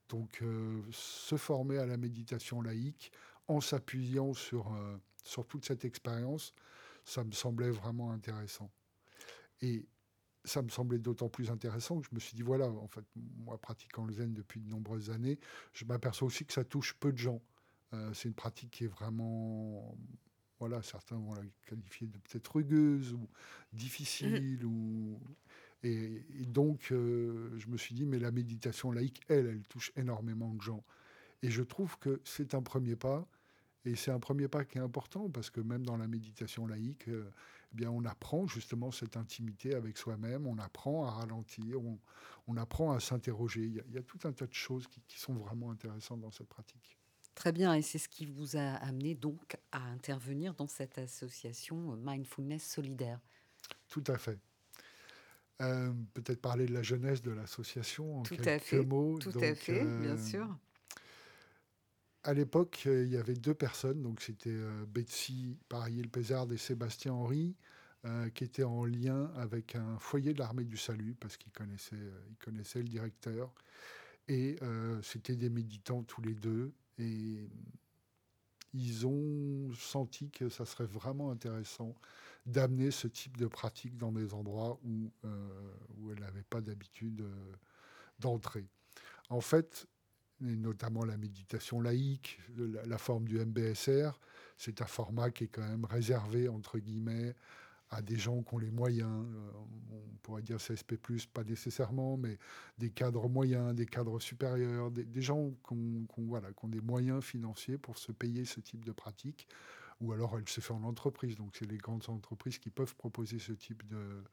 Donc, 0.10 0.40
euh, 0.42 0.82
se 0.92 1.36
former 1.36 1.78
à 1.78 1.86
la 1.86 1.98
méditation 1.98 2.62
laïque 2.62 3.12
en 3.48 3.62
s'appuyant 3.62 4.34
sur, 4.34 4.74
sur 5.28 5.46
toute 5.46 5.66
cette 5.66 5.86
expérience, 5.86 6.54
ça 7.06 7.24
me 7.24 7.32
semblait 7.32 7.70
vraiment 7.70 8.12
intéressant. 8.12 8.72
Et 9.62 9.88
ça 10.44 10.62
me 10.62 10.70
semblait 10.70 11.00
d'autant 11.00 11.30
plus 11.30 11.50
intéressant 11.50 12.00
que 12.00 12.08
je 12.10 12.16
me 12.16 12.20
suis 12.20 12.36
dit, 12.36 12.44
voilà, 12.44 12.70
en 12.70 12.88
fait, 12.88 13.06
moi 13.16 13.58
pratiquant 13.58 14.06
le 14.06 14.14
zen 14.14 14.34
depuis 14.34 14.60
de 14.60 14.70
nombreuses 14.70 15.10
années, 15.10 15.40
je 15.74 15.86
m'aperçois 15.86 16.28
aussi 16.28 16.46
que 16.46 16.54
ça 16.54 16.64
touche 16.64 16.94
peu 16.96 17.12
de 17.12 17.18
gens. 17.18 17.42
Euh, 17.94 18.14
c'est 18.14 18.28
une 18.28 18.34
pratique 18.34 18.72
qui 18.72 18.86
est 18.86 18.88
vraiment 18.88 19.98
voilà, 20.60 20.82
certains 20.82 21.18
vont 21.18 21.34
la 21.34 21.44
qualifier 21.68 22.08
de 22.08 22.18
peut-être 22.18 22.56
rugueuse 22.56 23.14
ou 23.14 23.30
difficile. 23.74 24.66
ou 24.66 25.20
et, 25.84 26.26
donc, 26.48 26.92
euh, 26.92 27.52
je 27.58 27.68
me 27.68 27.78
suis 27.78 27.94
dit, 27.94 28.06
mais 28.06 28.20
la 28.20 28.32
méditation 28.32 28.92
laïque, 28.92 29.22
elle, 29.28 29.48
elle 29.48 29.62
touche 29.68 29.92
énormément 29.96 30.54
de 30.54 30.62
gens. 30.62 30.84
Et 31.44 31.52
je 31.52 31.62
trouve 31.62 31.98
que 32.00 32.20
c'est 32.24 32.56
un 32.56 32.64
premier 32.64 32.96
pas. 32.96 33.28
Et 33.88 33.96
c'est 33.96 34.12
un 34.12 34.20
premier 34.20 34.50
pas 34.50 34.66
qui 34.66 34.78
est 34.78 34.82
important 34.82 35.30
parce 35.30 35.50
que 35.50 35.62
même 35.62 35.86
dans 35.86 35.96
la 35.96 36.08
méditation 36.08 36.68
laïque, 36.68 37.08
euh, 37.08 37.32
eh 37.72 37.76
bien, 37.76 37.90
on 37.90 38.04
apprend 38.04 38.46
justement 38.46 38.92
cette 38.92 39.16
intimité 39.16 39.76
avec 39.76 39.98
soi-même, 39.98 40.46
on 40.46 40.58
apprend 40.58 41.06
à 41.06 41.12
ralentir, 41.12 41.78
on, 42.48 42.58
apprend 42.58 42.92
à 42.92 43.00
s'interroger. 43.00 43.62
Il, 43.62 43.94
y 43.94 43.98
a 43.98 44.04
tout 44.04 44.20
un 44.26 44.34
tas 44.34 44.46
de 44.46 44.54
choses 44.54 44.88
qui, 44.88 45.02
qui 45.08 45.20
sont 45.20 45.34
vraiment 45.34 45.72
intéressantes 45.72 46.20
dans 46.20 46.32
cette 46.32 46.50
pratique. 46.50 46.98
Très 47.34 47.54
bien, 47.54 47.76
et 47.76 47.82
c'est 47.82 47.98
ce 47.98 48.10
qui 48.10 48.26
vous 48.26 48.58
a 48.58 48.74
amené 48.76 49.16
donc 49.16 49.56
à 49.72 49.84
intervenir 49.84 50.54
dans 50.54 50.68
cette 50.68 50.98
association 50.98 51.96
Mindfulness 51.96 52.64
Solidaire. 52.64 53.22
Tout 53.88 54.04
à 54.08 54.18
fait. 54.18 54.40
Euh, 55.62 55.94
peut-être 56.14 56.42
parler 56.42 56.66
de 56.66 56.74
la 56.74 56.84
jeunesse 56.84 57.22
de 57.22 57.32
l'association 57.32 58.20
en 58.20 58.24
tout 58.24 58.36
quelques 58.36 58.48
à 58.48 58.60
fait, 58.60 58.86
mots. 58.86 59.18
Tout 59.18 59.40
à 59.40 59.56
fait, 59.56 59.86
bien 60.02 60.12
euh, 60.12 60.18
sûr. 60.18 60.58
À 62.24 62.34
l'époque, 62.34 62.84
euh, 62.88 63.06
il 63.06 63.12
y 63.12 63.18
avait 63.18 63.36
deux 63.36 63.54
personnes, 63.54 64.02
donc 64.02 64.22
c'était 64.22 64.56
Betsy 64.88 65.58
Pariel-Pézard 65.70 66.52
et 66.52 66.58
Sébastien 66.58 67.14
Henry, 67.14 67.56
qui 68.36 68.46
étaient 68.46 68.64
en 68.64 68.86
lien 68.86 69.30
avec 69.36 69.76
un 69.76 70.00
foyer 70.00 70.34
de 70.34 70.40
l'armée 70.40 70.64
du 70.64 70.78
salut, 70.78 71.14
parce 71.20 71.36
qu'ils 71.36 71.52
connaissaient, 71.52 71.96
ils 72.30 72.38
connaissaient 72.38 72.80
le 72.80 72.88
directeur. 72.88 73.54
Et 74.30 74.58
c'était 75.02 75.36
des 75.36 75.50
méditants 75.50 76.04
tous 76.04 76.22
les 76.22 76.34
deux. 76.34 76.72
Et 77.00 77.50
ils 78.74 79.08
ont 79.08 79.74
senti 79.74 80.30
que 80.30 80.50
ça 80.50 80.66
serait 80.66 80.86
vraiment 80.86 81.32
intéressant 81.32 81.96
d'amener 82.46 82.92
ce 82.92 83.08
type 83.08 83.38
de 83.38 83.48
pratique 83.48 83.98
dans 83.98 84.12
des 84.12 84.34
endroits 84.34 84.80
où, 84.84 85.12
euh, 85.26 85.72
où 85.98 86.12
elle 86.12 86.20
n'avait 86.20 86.44
pas 86.44 86.62
d'habitude 86.62 87.22
euh, 87.22 87.54
d'entrer. 88.20 88.66
En 89.30 89.42
fait, 89.42 89.88
notamment 90.42 91.04
la 91.04 91.18
méditation 91.18 91.82
laïque, 91.82 92.40
la, 92.58 92.98
forme 92.98 93.28
du 93.28 93.40
MBSR, 93.40 94.20
c'est 94.58 94.82
un 94.82 94.86
format 94.86 95.32
qui 95.32 95.46
est 95.46 95.48
quand 95.48 95.68
même 95.68 95.86
réservé, 95.86 96.48
entre 96.48 96.80
guillemets, 96.80 97.36
à 97.90 98.02
des 98.02 98.18
gens 98.18 98.42
qui 98.44 98.54
ont 98.54 98.58
les 98.58 98.70
moyens, 98.70 99.26
euh, 99.26 99.52
on 99.92 100.18
pourrait 100.22 100.42
dire 100.42 100.58
CSP+, 100.58 100.96
pas 101.34 101.44
nécessairement, 101.44 102.18
mais 102.18 102.38
des 102.78 102.90
cadres 102.90 103.30
moyens, 103.30 103.74
des 103.74 103.86
cadres 103.86 104.20
supérieurs, 104.20 104.92
des, 104.92 105.22
gens 105.22 105.52
qui 105.68 105.74
ont, 105.74 106.06
voilà, 106.18 106.52
qui 106.52 106.66
ont 106.66 106.70
des 106.70 106.82
moyens 106.82 107.24
financiers 107.24 107.78
pour 107.78 107.98
se 107.98 108.12
payer 108.12 108.44
ce 108.46 108.60
type 108.60 108.84
de 108.84 108.92
pratique 108.92 109.48
ou 110.00 110.12
alors 110.12 110.38
elle 110.38 110.48
se 110.48 110.62
fait 110.62 110.74
en 110.74 110.84
entreprise. 110.84 111.36
Donc 111.36 111.56
c'est 111.56 111.70
les 111.70 111.78
grandes 111.78 112.04
entreprises 112.10 112.60
qui 112.60 112.70
peuvent 112.70 112.96
proposer 112.96 113.40
ce 113.40 113.54
type 113.54 113.88
de, 113.88 114.24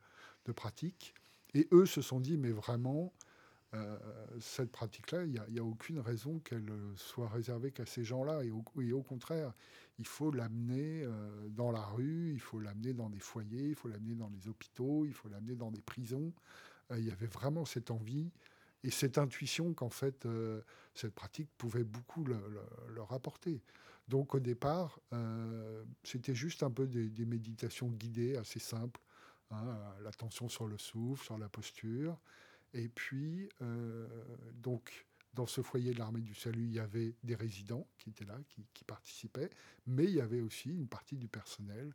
de 0.47 0.53
pratique. 0.53 1.15
Et 1.55 1.69
eux 1.73 1.87
se 1.87 2.03
sont 2.03 2.21
dit, 2.21 2.37
mais 2.37 2.51
vraiment, 2.51 3.13
euh, 3.75 3.99
cette 4.41 4.71
pratique-là, 4.71 5.25
il 5.25 5.43
n'y 5.51 5.59
a, 5.59 5.65
aucune 5.65 5.99
raison 5.99 6.39
qu'elle 6.41 6.71
soit 6.97 7.29
réservée 7.29 7.73
qu'à 7.73 7.87
ces 7.87 8.05
gens-là. 8.05 8.45
Et, 8.45 8.51
au, 8.51 9.03
contraire, 9.03 9.53
il 9.99 10.07
faut 10.07 10.31
l'amener 10.31 11.03
euh, 11.03 11.49
dans 11.49 11.73
la 11.73 11.85
rue, 11.85 12.33
il 12.33 12.41
faut 12.41 12.61
l'amener 12.61 12.93
dans 12.93 13.09
des 13.09 13.19
foyers, 13.19 13.71
il 13.71 13.75
faut 13.75 13.89
l'amener 13.89 14.15
dans 14.15 14.29
les 14.29 14.49
hôpitaux, 14.49 15.05
il 15.07 15.13
faut 15.13 15.29
l'amener 15.29 15.57
dans 15.57 15.71
des 15.71 15.81
prisons. 15.81 16.33
Euh, 16.91 16.99
il 16.99 17.07
y 17.07 17.11
avait 17.11 17.27
vraiment 17.27 17.65
cette 17.65 17.91
envie 17.91 18.31
et 18.83 18.91
cette 18.91 19.19
intuition 19.19 19.73
qu'en 19.73 19.89
fait, 19.89 20.29
cette 20.95 21.15
pratique 21.15 21.49
pouvait 21.57 21.85
beaucoup 21.85 22.23
leur 22.25 23.13
apporter. 23.15 23.63
Donc 24.09 24.35
au 24.35 24.41
départ, 24.41 25.01
c'était 26.03 26.35
juste 26.35 26.63
un 26.63 26.71
peu 26.71 26.87
des, 26.87 27.25
méditations 27.25 27.89
guidées 27.89 28.37
assez 28.37 28.59
simples, 28.59 29.01
hein, 29.51 29.79
l'attention 30.03 30.51
sur 30.51 30.67
le 30.67 30.77
souffle, 30.77 31.25
sur 31.25 31.39
la 31.39 31.49
posture. 31.49 32.19
Et 32.75 32.89
puis, 32.89 33.49
euh, 33.63 34.07
donc, 34.55 35.07
dans 35.33 35.47
ce 35.47 35.63
foyer 35.63 35.93
de 35.93 35.99
l'armée 35.99 36.21
du 36.21 36.35
salut, 36.35 36.65
il 36.65 36.73
y 36.73 36.81
avait 36.81 37.15
des 37.23 37.37
résidents 37.37 37.87
qui 37.99 38.11
étaient 38.11 38.25
là, 38.25 38.39
qui, 38.49 38.85
participaient, 38.85 39.51
mais 39.87 40.05
il 40.05 40.15
y 40.15 40.21
avait 40.21 40.41
aussi 40.41 40.71
une 40.71 40.89
partie 40.89 41.17
du 41.17 41.29
personnel, 41.29 41.95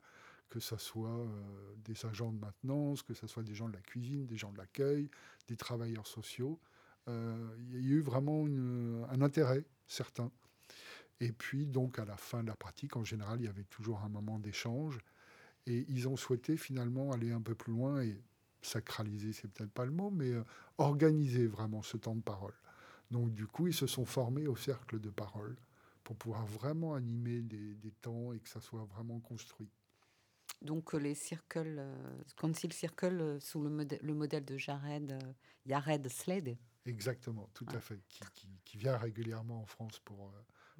que 0.49 0.59
ce 0.59 0.77
soit 0.77 1.19
euh, 1.19 1.75
des 1.83 2.05
agents 2.05 2.31
de 2.31 2.39
maintenance, 2.39 3.03
que 3.03 3.13
ce 3.13 3.27
soit 3.27 3.43
des 3.43 3.53
gens 3.53 3.67
de 3.67 3.73
la 3.73 3.81
cuisine, 3.81 4.25
des 4.25 4.37
gens 4.37 4.51
de 4.51 4.57
l'accueil, 4.57 5.09
des 5.47 5.57
travailleurs 5.57 6.07
sociaux. 6.07 6.59
Euh, 7.07 7.55
il 7.59 7.85
y 7.85 7.91
a 7.91 7.95
eu 7.95 8.01
vraiment 8.01 8.45
un 8.45 9.21
intérêt 9.21 9.65
certain. 9.85 10.31
Et 11.19 11.33
puis, 11.33 11.65
donc, 11.65 11.99
à 11.99 12.05
la 12.05 12.15
fin 12.15 12.41
de 12.41 12.47
la 12.47 12.55
pratique, 12.55 12.95
en 12.95 13.03
général, 13.03 13.41
il 13.41 13.45
y 13.45 13.49
avait 13.49 13.65
toujours 13.65 14.01
un 14.03 14.09
moment 14.09 14.39
d'échange. 14.39 14.97
Et 15.65 15.85
ils 15.89 16.07
ont 16.07 16.15
souhaité 16.15 16.55
finalement 16.55 17.11
aller 17.11 17.31
un 17.31 17.41
peu 17.41 17.53
plus 17.53 17.73
loin 17.73 18.01
et 18.01 18.21
sacraliser, 18.61 19.33
c'est 19.33 19.47
peut-être 19.47 19.71
pas 19.71 19.85
le 19.85 19.91
mot, 19.91 20.09
mais 20.09 20.31
euh, 20.31 20.43
organiser 20.77 21.47
vraiment 21.47 21.81
ce 21.81 21.97
temps 21.97 22.15
de 22.15 22.21
parole. 22.21 22.53
Donc 23.11 23.33
du 23.33 23.47
coup, 23.47 23.67
ils 23.67 23.73
se 23.73 23.87
sont 23.87 24.05
formés 24.05 24.47
au 24.47 24.55
cercle 24.55 24.99
de 24.99 25.09
parole 25.09 25.55
pour 26.03 26.15
pouvoir 26.15 26.45
vraiment 26.45 26.93
animer 26.93 27.41
des, 27.41 27.91
temps 28.01 28.33
et 28.33 28.39
que 28.39 28.49
ça 28.49 28.61
soit 28.61 28.85
vraiment 28.85 29.19
construit. 29.19 29.69
Donc 30.61 30.93
les 30.93 31.15
circles, 31.15 31.77
euh, 31.79 32.23
Council 32.35 32.73
Circle 32.73 33.21
euh, 33.21 33.39
sous 33.39 33.61
le, 33.61 33.69
modèle, 33.69 33.99
le 34.01 34.13
modèle 34.13 34.43
de 34.43 34.57
Jared, 34.57 35.17
Jared 35.65 36.07
Slade. 36.09 36.57
Exactement, 36.85 37.49
tout 37.53 37.67
à 37.69 37.79
fait, 37.79 38.01
qui, 38.65 38.77
vient 38.77 38.97
régulièrement 38.97 39.61
en 39.61 39.65
France 39.65 39.99
pour, 39.99 40.33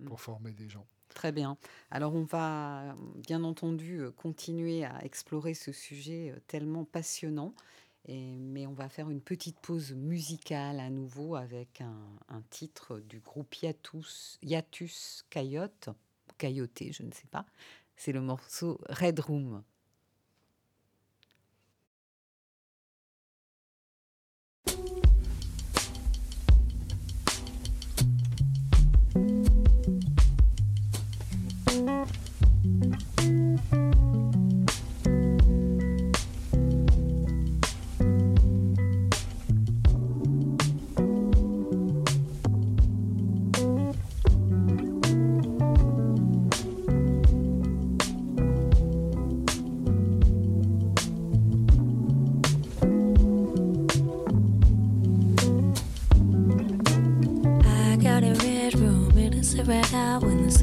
pour 0.05 0.15
mm. 0.15 0.19
former 0.19 0.51
des 0.51 0.69
gens. 0.69 0.85
Très 1.09 1.31
bien. 1.31 1.57
Alors 1.89 2.13
on 2.13 2.23
va 2.23 2.95
bien 3.15 3.43
entendu 3.43 4.03
continuer 4.15 4.85
à 4.85 5.03
explorer 5.03 5.53
ce 5.55 5.71
sujet 5.71 6.33
tellement 6.47 6.85
passionnant, 6.85 7.55
mais 8.07 8.67
on 8.67 8.73
va 8.73 8.89
faire 8.89 9.09
une 9.09 9.21
petite 9.21 9.59
pause 9.59 9.93
musicale 9.93 10.79
à 10.79 10.89
nouveau 10.89 11.35
avec 11.35 11.81
un, 11.81 12.41
titre 12.49 12.99
du 12.99 13.19
groupe 13.19 13.53
Yatus, 13.55 14.37
Yatus 14.43 15.25
Coyote, 15.31 15.89
Coyote, 16.37 16.91
je 16.91 17.03
ne 17.03 17.11
sais 17.11 17.27
pas. 17.29 17.45
C'est 17.95 18.11
le 18.11 18.21
morceau 18.21 18.79
Red 18.87 19.19
Room. 19.19 19.63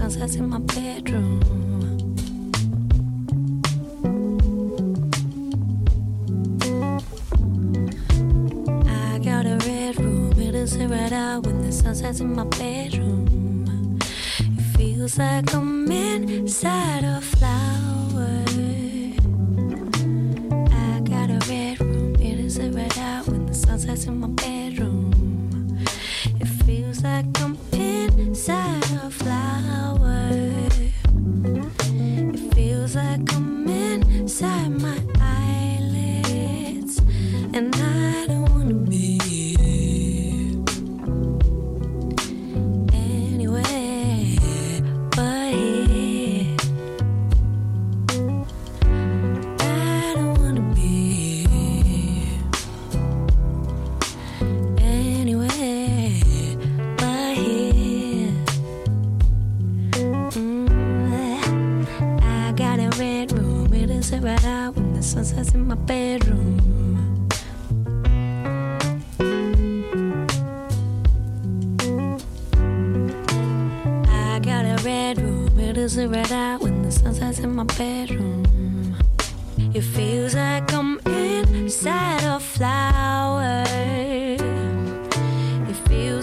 princess 0.06 0.36
in 0.36 0.48
my 0.48 0.58
bed. 0.60 0.85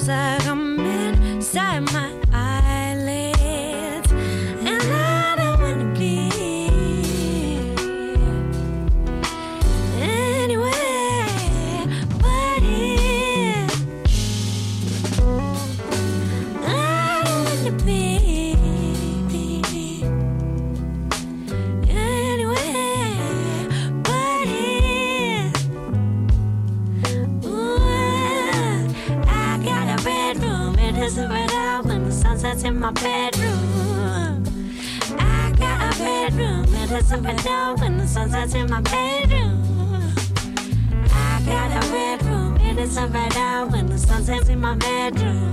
Feels 0.03 0.07
like 0.07 0.47
I'm 0.47 0.79
inside 0.79 1.81
my 1.93 2.22
my 38.73 38.81
bedroom. 38.81 40.15
I 41.11 41.43
got 41.45 41.69
a 41.77 41.91
bedroom. 41.91 42.57
It 42.57 42.79
is 42.79 42.97
a 42.97 43.05
window 43.05 43.67
when 43.67 43.85
the 43.85 43.99
sun 43.99 44.23
sets 44.23 44.49
in 44.49 44.61
my 44.61 44.75
bedroom. 44.75 45.52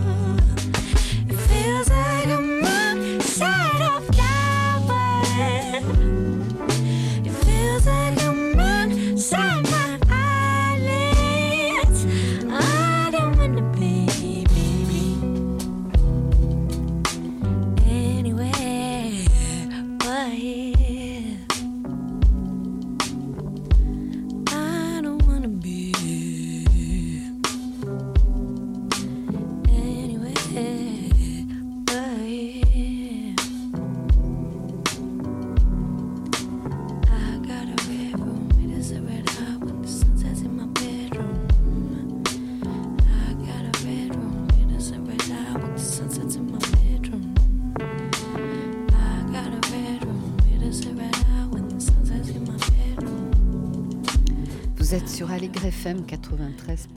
FM 55.91 56.07
93. 56.07 56.89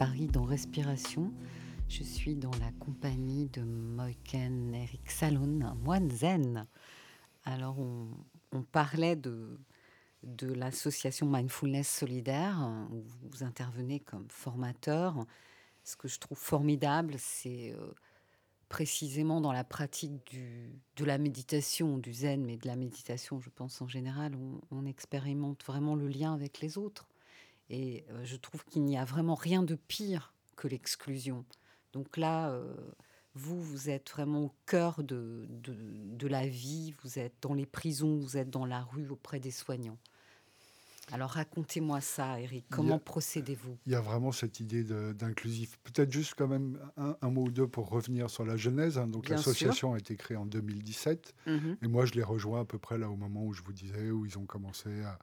Paris 0.00 0.26
dans 0.26 0.42
Respiration. 0.42 1.32
Je 1.88 2.02
suis 2.02 2.34
dans 2.34 2.50
la 2.58 2.72
compagnie 2.80 3.46
de 3.46 3.62
Moiken 3.62 4.74
Eric 4.74 5.08
Salon, 5.08 5.60
moine 5.84 6.10
zen. 6.10 6.66
Alors, 7.44 7.78
on, 7.78 8.62
parlait 8.72 9.14
de, 9.14 9.60
de 10.24 10.52
l'association 10.52 11.28
Mindfulness 11.30 11.88
Solidaire, 11.88 12.68
où 12.90 13.04
vous 13.30 13.44
intervenez 13.44 14.00
comme 14.00 14.26
formateur. 14.28 15.24
Ce 15.84 15.94
que 15.94 16.08
je 16.08 16.18
trouve 16.18 16.38
formidable, 16.38 17.14
c'est 17.18 17.72
euh, 17.78 17.92
précisément 18.68 19.40
dans 19.40 19.52
la 19.52 19.62
pratique 19.62 20.36
de 20.96 21.04
la 21.04 21.16
méditation, 21.16 21.96
du 21.96 22.12
zen, 22.12 22.44
mais 22.44 22.56
de 22.56 22.66
la 22.66 22.74
méditation, 22.74 23.38
je 23.38 23.50
pense 23.50 23.80
en 23.80 23.86
général, 23.86 24.36
on 24.72 24.84
expérimente 24.84 25.62
vraiment 25.64 25.94
le 25.94 26.08
lien 26.08 26.34
avec 26.34 26.58
les 26.58 26.76
autres. 26.76 27.06
Et 27.72 28.04
euh, 28.10 28.20
je 28.24 28.36
trouve 28.36 28.64
qu'il 28.66 28.84
n'y 28.84 28.98
a 28.98 29.04
vraiment 29.04 29.34
rien 29.34 29.62
de 29.62 29.74
pire 29.74 30.34
que 30.56 30.68
l'exclusion. 30.68 31.44
Donc 31.94 32.18
là, 32.18 32.50
euh, 32.50 32.74
vous, 33.34 33.60
vous 33.60 33.88
êtes 33.88 34.10
vraiment 34.10 34.44
au 34.44 34.52
cœur 34.66 35.02
de, 35.02 35.46
de, 35.48 36.28
la 36.28 36.46
vie, 36.46 36.94
vous 37.02 37.18
êtes 37.18 37.34
dans 37.40 37.54
les 37.54 37.66
prisons, 37.66 38.18
vous 38.18 38.36
êtes 38.36 38.50
dans 38.50 38.66
la 38.66 38.82
rue 38.82 39.08
auprès 39.08 39.40
des 39.40 39.50
soignants. 39.50 39.98
Alors 41.10 41.30
racontez-moi 41.30 42.00
ça, 42.00 42.40
Eric. 42.40 42.66
Comment 42.70 42.98
procédez-vous? 42.98 43.76
Il 43.86 43.92
y 43.92 43.94
a 43.94 44.00
vraiment 44.00 44.32
cette 44.32 44.60
idée 44.60 44.84
d'inclusif. 44.84 45.78
Peut-être 45.82 46.12
juste 46.12 46.34
quand 46.36 46.46
même 46.46 46.78
un, 46.96 47.30
mot 47.30 47.44
ou 47.44 47.50
deux 47.50 47.66
pour 47.66 47.88
revenir 47.88 48.30
sur 48.30 48.44
la 48.44 48.56
genèse. 48.56 48.98
Hein. 48.98 49.08
Donc 49.08 49.28
l'association 49.28 49.94
a 49.94 49.98
été 49.98 50.16
créée 50.16 50.36
en 50.36 50.46
2017, 50.46 51.34
mhm. 51.46 51.76
et 51.82 51.88
moi 51.88 52.06
je 52.06 52.12
l'ai 52.12 52.22
rejoint 52.22 52.60
à 52.60 52.64
peu 52.64 52.78
près 52.78 52.98
là 52.98 53.10
au 53.10 53.16
moment 53.16 53.44
où 53.44 53.52
je 53.52 53.62
vous 53.62 53.72
disais 53.72 54.10
où 54.10 54.24
ils 54.24 54.38
ont 54.38 54.46
commencé 54.46 55.02
à, 55.02 55.18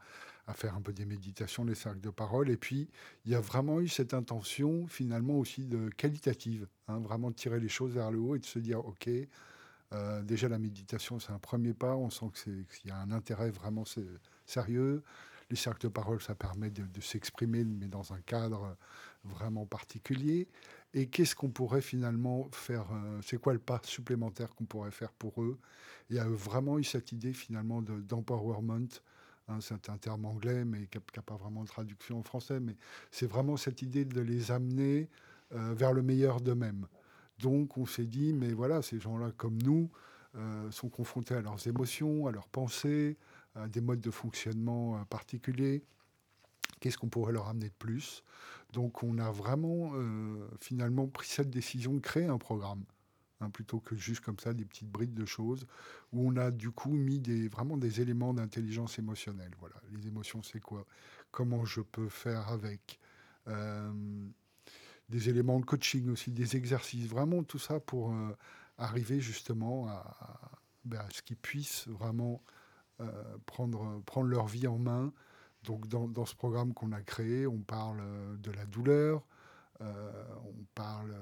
à 0.49 0.53
faire 0.53 0.75
un 0.75 0.81
peu 0.81 0.93
des 0.93 1.05
méditations, 1.05 1.63
des 1.63 1.75
cercles 1.75 2.01
de 2.01 2.09
parole. 2.09 2.49
Et 2.49 2.57
puis, 2.57 2.89
il 3.25 3.31
y 3.31 3.35
a 3.35 3.39
vraiment 3.39 3.79
eu 3.79 3.87
cette 3.87 4.15
intention, 4.15 4.87
finalement, 4.87 5.37
aussi 5.37 5.65
de 5.65 5.89
qualitative, 5.89 6.67
hein, 6.87 6.97
vraiment 6.99 7.29
de 7.29 7.35
tirer 7.35 7.59
les 7.59 7.69
choses 7.69 7.93
vers 7.93 8.09
le 8.09 8.17
haut 8.17 8.35
et 8.35 8.39
de 8.39 8.45
se 8.45 8.57
dire, 8.57 8.83
OK, 8.83 9.07
euh, 9.93 10.23
déjà 10.23 10.49
la 10.49 10.57
méditation, 10.57 11.19
c'est 11.19 11.31
un 11.31 11.39
premier 11.39 11.73
pas, 11.73 11.95
on 11.95 12.09
sent 12.09 12.25
qu'il 12.43 12.65
y 12.85 12.91
a 12.91 12.97
un 12.97 13.11
intérêt 13.11 13.51
vraiment 13.51 13.83
sérieux. 14.47 15.03
Les 15.51 15.55
cercles 15.55 15.83
de 15.83 15.91
parole, 15.91 16.19
ça 16.19 16.33
permet 16.33 16.71
de, 16.71 17.01
s'exprimer, 17.01 17.63
mais 17.63 17.87
dans 17.87 18.13
un 18.13 18.21
cadre 18.21 18.75
vraiment 19.23 19.67
particulier. 19.67 20.47
Et 20.95 21.07
qu'est-ce 21.09 21.35
qu'on 21.35 21.49
pourrait 21.49 21.81
finalement 21.81 22.49
faire 22.51 22.87
euh, 22.91 23.19
C'est 23.21 23.39
quoi 23.39 23.53
le 23.53 23.59
pas 23.59 23.79
supplémentaire 23.83 24.55
qu'on 24.55 24.65
pourrait 24.65 24.91
faire 24.91 25.11
pour 25.11 25.43
eux? 25.43 25.59
Il 26.09 26.15
y 26.15 26.19
a 26.19 26.27
vraiment 26.27 26.79
eu 26.79 26.83
cette 26.83 27.11
idée 27.11 27.33
finalement 27.33 27.83
d'empowerment. 27.83 28.87
C'est 29.61 29.89
un 29.89 29.97
terme 29.97 30.25
anglais, 30.25 30.65
mais 30.65 30.85
qui 30.87 30.99
n'a 31.15 31.21
pas 31.21 31.35
vraiment 31.35 31.63
de 31.63 31.67
traduction 31.67 32.19
en 32.19 32.23
français. 32.23 32.59
Mais 32.59 32.75
c'est 33.11 33.27
vraiment 33.27 33.57
cette 33.57 33.81
idée 33.81 34.05
de 34.05 34.21
les 34.21 34.51
amener 34.51 35.09
euh, 35.53 35.73
vers 35.73 35.93
le 35.93 36.03
meilleur 36.03 36.41
d'eux-mêmes. 36.41 36.85
Donc 37.39 37.77
on 37.77 37.87
s'est 37.87 38.05
dit, 38.05 38.33
mais 38.33 38.53
voilà, 38.53 38.83
ces 38.83 38.99
gens-là 38.99 39.31
comme 39.35 39.59
nous 39.61 39.89
euh, 40.35 40.69
sont 40.69 40.89
confrontés 40.89 41.33
à 41.33 41.41
leurs 41.41 41.65
émotions, 41.67 42.27
à 42.27 42.31
leurs 42.31 42.47
pensées, 42.47 43.17
à 43.55 43.67
des 43.67 43.81
modes 43.81 44.01
de 44.01 44.11
fonctionnement 44.11 44.97
euh, 44.97 45.05
particuliers. 45.05 45.83
Qu'est-ce 46.79 46.99
qu'on 46.99 47.09
pourrait 47.09 47.33
leur 47.33 47.47
amener 47.47 47.69
de 47.69 47.73
plus? 47.79 48.23
Donc 48.73 49.01
on 49.01 49.17
a 49.17 49.31
vraiment 49.31 49.93
finalement 50.61 51.07
pris 51.07 51.27
cette 51.27 51.49
décision 51.49 51.95
de 51.95 51.99
créer 51.99 52.27
un 52.27 52.37
programme. 52.37 52.83
Hein, 53.41 53.49
plutôt 53.51 53.79
que 53.79 53.95
juste 53.95 54.19
comme 54.19 54.37
ça 54.37 54.53
des 54.53 54.65
petites 54.65 54.89
brides 54.89 55.13
de 55.13 55.25
choses, 55.25 55.65
où 56.11 56.27
on 56.27 56.35
a 56.35 56.51
du 56.51 56.71
coup 56.71 56.91
mis 56.91 57.19
des, 57.19 57.47
vraiment 57.47 57.77
des 57.77 58.01
éléments 58.01 58.33
d'intelligence 58.33 58.99
émotionnelle. 58.99 59.51
Voilà, 59.59 59.75
les 59.91 60.07
émotions, 60.07 60.43
c'est 60.43 60.59
quoi? 60.59 60.85
Comment 61.31 61.63
je 61.63 61.79
peux 61.81 62.09
faire 62.09 62.49
avec? 62.49 62.99
Euh, 63.47 63.91
Des 65.07 65.29
éléments 65.29 65.59
de 65.59 65.65
coaching 65.65 66.09
aussi, 66.09 66.31
des 66.31 66.55
exercices, 66.57 67.07
vraiment 67.07 67.43
tout 67.43 67.59
ça 67.59 67.79
pour 67.79 68.11
euh, 68.11 68.35
arriver 68.77 69.21
justement 69.21 69.87
ben, 70.83 70.99
à, 70.99 71.09
ce 71.09 71.21
qu'ils 71.21 71.37
puissent 71.37 71.87
vraiment 71.87 72.43
euh, 72.99 73.37
prendre, 73.45 74.01
prendre 74.05 74.27
leur 74.27 74.47
vie 74.47 74.67
en 74.67 74.77
main. 74.77 75.13
Donc 75.63 75.87
dans, 75.87 76.07
dans 76.07 76.25
ce 76.25 76.35
programme 76.35 76.73
qu'on 76.73 76.91
a 76.91 77.01
créé, 77.01 77.47
on 77.47 77.59
parle 77.59 78.01
de 78.39 78.51
la 78.51 78.65
douleur, 78.65 79.25
on 79.79 80.65
parle 80.75 81.15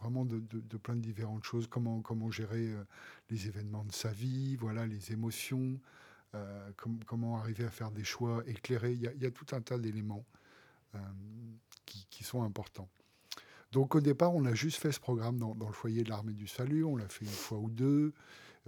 vraiment 0.00 0.24
de, 0.24 0.38
plein 0.78 0.96
de 0.96 1.00
différentes 1.00 1.44
choses, 1.44 1.66
comment, 1.66 2.00
comment 2.00 2.30
gérer 2.30 2.68
euh, 2.68 2.84
les 3.30 3.46
événements 3.46 3.84
de 3.84 3.92
sa 3.92 4.10
vie, 4.10 4.56
voilà, 4.56 4.86
les 4.86 5.12
émotions, 5.12 5.80
euh, 6.34 6.70
comment 7.06 7.38
arriver 7.38 7.64
à 7.64 7.70
faire 7.70 7.90
des 7.90 8.04
choix 8.04 8.42
éclairés. 8.46 8.92
Il 8.92 9.22
y 9.22 9.26
a, 9.26 9.30
tout 9.30 9.54
un 9.54 9.60
tas 9.60 9.78
d'éléments 9.78 10.24
euh, 10.94 10.98
qui, 11.84 12.24
sont 12.24 12.42
importants. 12.42 12.88
Donc 13.72 13.94
au 13.94 14.00
départ, 14.00 14.34
on 14.34 14.44
a 14.46 14.54
juste 14.54 14.78
fait 14.78 14.92
ce 14.92 15.00
programme 15.00 15.38
dans, 15.38 15.54
le 15.54 15.72
foyer 15.72 16.02
de 16.02 16.08
l'armée 16.08 16.32
du 16.32 16.46
salut, 16.46 16.84
on 16.84 16.96
l'a 16.96 17.08
fait 17.08 17.24
une 17.24 17.30
fois 17.30 17.58
ou 17.58 17.70
deux, 17.70 18.14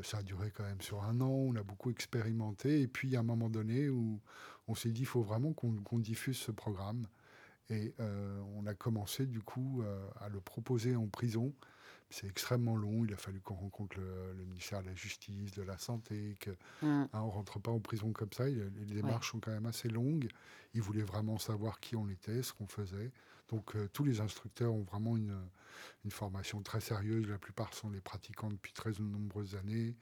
ça 0.02 0.18
a 0.18 0.22
duré 0.22 0.52
quand 0.52 0.64
même 0.64 0.80
sur 0.80 1.02
un 1.02 1.20
an, 1.20 1.28
on 1.28 1.56
a 1.56 1.62
beaucoup 1.62 1.90
expérimenté, 1.90 2.82
et 2.82 2.88
puis 2.88 3.16
à 3.16 3.20
un 3.20 3.24
moment 3.24 3.48
donné 3.48 3.88
où 3.88 4.20
on 4.68 4.74
s'est 4.74 4.90
dit, 4.90 5.00
il 5.00 5.06
faut 5.06 5.22
vraiment 5.22 5.52
qu'on 5.52 5.98
diffuse 5.98 6.36
ce 6.36 6.52
programme. 6.52 7.06
Et 7.70 7.94
euh, 8.00 8.40
on 8.56 8.66
a 8.66 8.74
commencé 8.74 9.26
du 9.26 9.40
coup 9.40 9.82
euh, 9.82 10.08
à 10.20 10.28
le 10.28 10.40
proposer 10.40 10.96
en 10.96 11.06
prison. 11.06 11.52
C'est 12.10 12.26
extrêmement 12.26 12.76
long. 12.76 13.04
Il 13.04 13.12
a 13.12 13.18
fallu 13.18 13.40
qu'on 13.40 13.54
rencontre 13.54 13.98
le, 13.98 14.44
ministère 14.46 14.82
de 14.82 14.88
la 14.88 14.94
Justice, 14.94 15.52
de 15.52 15.62
la 15.62 15.76
Santé. 15.76 16.36
Que, 16.40 16.50
mm. 16.50 16.86
hein, 16.86 17.08
on 17.12 17.26
ne 17.26 17.30
rentre 17.30 17.60
pas 17.60 17.70
en 17.70 17.80
prison 17.80 18.12
comme 18.12 18.32
ça. 18.32 18.46
Les, 18.46 18.70
démarches 18.86 19.32
sont 19.32 19.40
quand 19.40 19.50
même 19.50 19.66
assez 19.66 19.88
longues. 19.88 20.28
Ils 20.72 20.80
voulaient 20.80 21.02
vraiment 21.02 21.38
savoir 21.38 21.80
qui 21.80 21.96
on 21.96 22.08
était, 22.08 22.42
ce 22.42 22.54
qu'on 22.54 22.66
faisait. 22.66 23.12
Donc 23.48 23.76
euh, 23.76 23.88
tous 23.92 24.04
les 24.04 24.20
instructeurs 24.20 24.72
ont 24.72 24.82
vraiment 24.82 25.16
une, 25.16 25.38
une, 26.04 26.10
formation 26.10 26.62
très 26.62 26.80
sérieuse. 26.80 27.28
La 27.28 27.38
plupart 27.38 27.74
sont 27.74 27.90
des 27.90 28.00
pratiquants 28.00 28.48
depuis 28.48 28.72
très 28.72 28.92
nombreuses 28.98 29.56
années. 29.56 29.94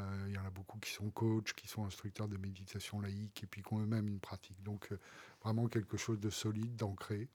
Euh, 0.00 0.26
il 0.28 0.34
y 0.34 0.38
en 0.38 0.44
a 0.44 0.50
beaucoup 0.50 0.78
qui 0.78 0.90
sont 0.90 1.10
coachs, 1.10 1.52
qui 1.54 1.68
sont 1.68 1.84
instructeurs 1.84 2.28
de 2.28 2.36
méditation 2.36 3.00
laïque 3.00 3.42
et 3.42 3.46
puis 3.46 3.62
qui 3.62 3.72
ont 3.72 3.80
eux-mêmes 3.80 4.08
une 4.08 4.20
pratique. 4.20 4.62
Donc 4.62 4.88
euh, 4.92 4.98
vraiment 5.42 5.68
quelque 5.68 5.96
chose 5.96 6.20
de 6.20 6.30
solide, 6.30 6.76
d'ancré. 6.76 7.28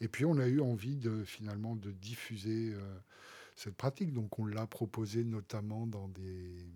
Et 0.00 0.08
puis 0.08 0.24
on 0.24 0.38
a 0.38 0.46
eu 0.46 0.60
envie 0.60 0.96
de 0.96 1.24
finalement 1.24 1.76
de 1.76 1.90
diffuser 1.90 2.72
euh, 2.74 2.98
cette 3.54 3.76
pratique. 3.76 4.12
Donc 4.12 4.38
on 4.38 4.46
l'a 4.46 4.66
proposé 4.66 5.24
notamment 5.24 5.86
dans 5.86 6.08
des 6.08 6.66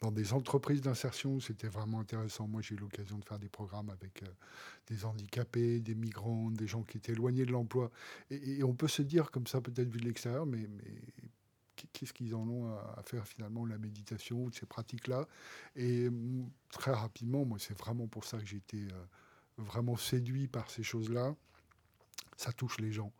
dans 0.00 0.10
des 0.10 0.32
entreprises 0.32 0.80
d'insertion, 0.80 1.38
c'était 1.38 1.68
vraiment 1.68 2.00
intéressant. 2.00 2.48
Moi, 2.48 2.60
j'ai 2.60 2.74
eu 2.74 2.78
l'occasion 2.78 3.18
de 3.18 3.24
faire 3.24 3.38
des 3.38 3.48
programmes 3.48 3.88
avec 3.88 4.24
des 4.88 5.04
handicapés, 5.04 5.78
des 5.78 5.94
migrants, 5.94 6.50
des 6.50 6.66
gens 6.66 6.82
qui 6.82 6.96
étaient 6.96 7.12
éloignés 7.12 7.46
de 7.46 7.52
l'emploi. 7.52 7.92
Et, 8.28 8.64
on 8.64 8.74
peut 8.74 8.88
se 8.88 9.02
dire 9.02 9.30
comme 9.30 9.46
ça, 9.46 9.60
peut-être 9.60 9.88
vu 9.88 10.00
de 10.00 10.06
l'extérieur, 10.06 10.44
mais, 10.44 10.66
mais 10.68 11.00
qu'est-ce 11.92 12.12
qu'ils 12.12 12.34
en 12.34 12.48
ont 12.48 12.74
à 12.96 13.02
faire 13.02 13.26
finalement 13.26 13.66
la 13.66 13.78
méditation, 13.78 14.48
de 14.48 14.54
ces 14.54 14.66
pratiques-là. 14.66 15.26
Et 15.76 16.08
mm, 16.10 16.50
très 16.70 16.92
rapidement, 16.92 17.44
moi, 17.44 17.58
c'est 17.58 17.76
vraiment 17.78 18.06
pour 18.06 18.24
ça 18.24 18.38
que 18.38 18.46
j'ai 18.46 18.58
été 18.58 18.88
euh, 18.92 19.04
vraiment 19.58 19.96
séduit 19.96 20.48
par 20.48 20.70
ces 20.70 20.82
choses-là. 20.82 21.34
Ça 22.36 22.52
touche 22.52 22.78
les 22.78 22.92
gens. 22.92 23.12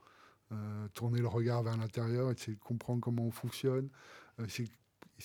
Euh, 0.53 0.89
tourner 0.89 1.21
le 1.21 1.29
regard 1.29 1.63
vers 1.63 1.77
l'intérieur, 1.77 2.31
essayer 2.31 2.57
de 2.57 2.63
comprendre 2.63 3.01
comment 3.01 3.25
on 3.25 3.31
fonctionne, 3.31 3.89
euh, 4.39 4.47
essayer, 4.47 4.69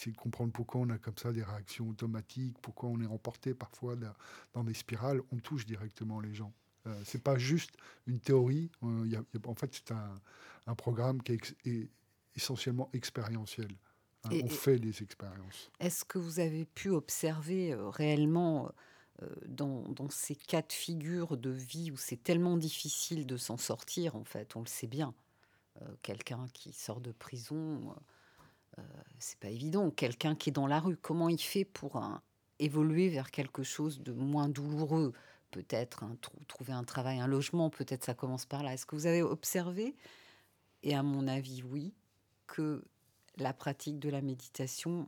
de 0.06 0.18
comprendre 0.18 0.54
pourquoi 0.54 0.82
on 0.82 0.90
a 0.90 0.98
comme 0.98 1.18
ça 1.18 1.32
des 1.34 1.44
réactions 1.44 1.90
automatiques, 1.90 2.58
pourquoi 2.62 2.90
on 2.90 3.02
est 3.02 3.08
emporté 3.08 3.54
parfois 3.54 3.96
dans 4.54 4.64
des 4.64 4.74
spirales, 4.74 5.22
on 5.32 5.38
touche 5.38 5.66
directement 5.66 6.22
les 6.22 6.34
gens. 6.34 6.54
c'est 7.04 7.22
pas 7.22 7.38
juste 7.38 7.76
une 8.06 8.20
théorie. 8.20 8.72
en 8.82 9.56
fait, 9.56 9.74
c'est 9.74 9.92
un, 9.92 10.76
programme 10.76 11.22
qui 11.24 11.34
est 11.66 11.90
essentiellement 12.38 12.90
expérientiel. 12.94 13.76
Hein, 14.24 14.30
on 14.44 14.48
fait 14.48 14.80
des 14.80 15.04
expériences. 15.04 15.70
Est-ce 15.80 16.06
que 16.06 16.18
vous 16.18 16.40
avez 16.40 16.66
pu 16.66 16.90
observer 16.90 17.74
euh, 17.74 17.90
réellement 17.90 18.72
euh, 19.22 19.28
dans, 19.48 20.10
ces 20.10 20.36
cas 20.36 20.62
de 20.62 20.72
figure 20.72 21.38
de 21.38 21.50
vie 21.50 21.92
où 21.92 21.98
c'est 21.98 22.24
tellement 22.24 22.56
difficile 22.56 23.26
de 23.26 23.36
s'en 23.36 23.58
sortir, 23.58 24.16
en 24.16 24.24
fait, 24.24 24.56
on 24.56 24.62
le 24.62 24.68
sait 24.68 24.88
bien. 24.88 25.14
Euh, 25.82 25.86
quelqu'un 26.04 26.48
qui 26.54 26.72
sort 26.72 27.02
de 27.02 27.12
prison, 27.12 27.94
c'est 29.18 29.40
pas 29.40 29.50
évident. 29.50 29.90
Quelqu'un 29.90 30.36
qui 30.36 30.50
est 30.50 30.54
dans 30.54 30.68
la 30.68 30.80
rue, 30.80 30.98
comment 30.98 31.30
il 31.30 31.42
fait 31.42 31.66
pour 31.66 32.00
évoluer 32.60 33.10
vers 33.10 33.32
quelque 33.32 33.64
chose 33.64 34.02
de 34.02 34.12
moins 34.12 34.50
douloureux? 34.50 35.14
Peut-être 35.50 36.06
trouver 36.48 36.74
un 36.74 36.84
travail, 36.84 37.20
un 37.20 37.26
logement, 37.26 37.72
peut-être 37.72 38.04
ça 38.04 38.14
commence 38.14 38.46
par 38.46 38.62
là. 38.62 38.76
Est-ce 38.76 38.86
que 38.86 38.96
vous 38.96 39.08
avez 39.08 39.24
observé? 39.24 39.96
Et 40.84 40.94
à 40.94 41.02
mon 41.02 41.28
avis, 41.28 41.64
oui 41.64 41.96
que 42.48 42.84
la 43.38 43.54
pratique 43.54 44.00
de 44.00 44.10
la 44.10 44.22
méditation 44.22 45.06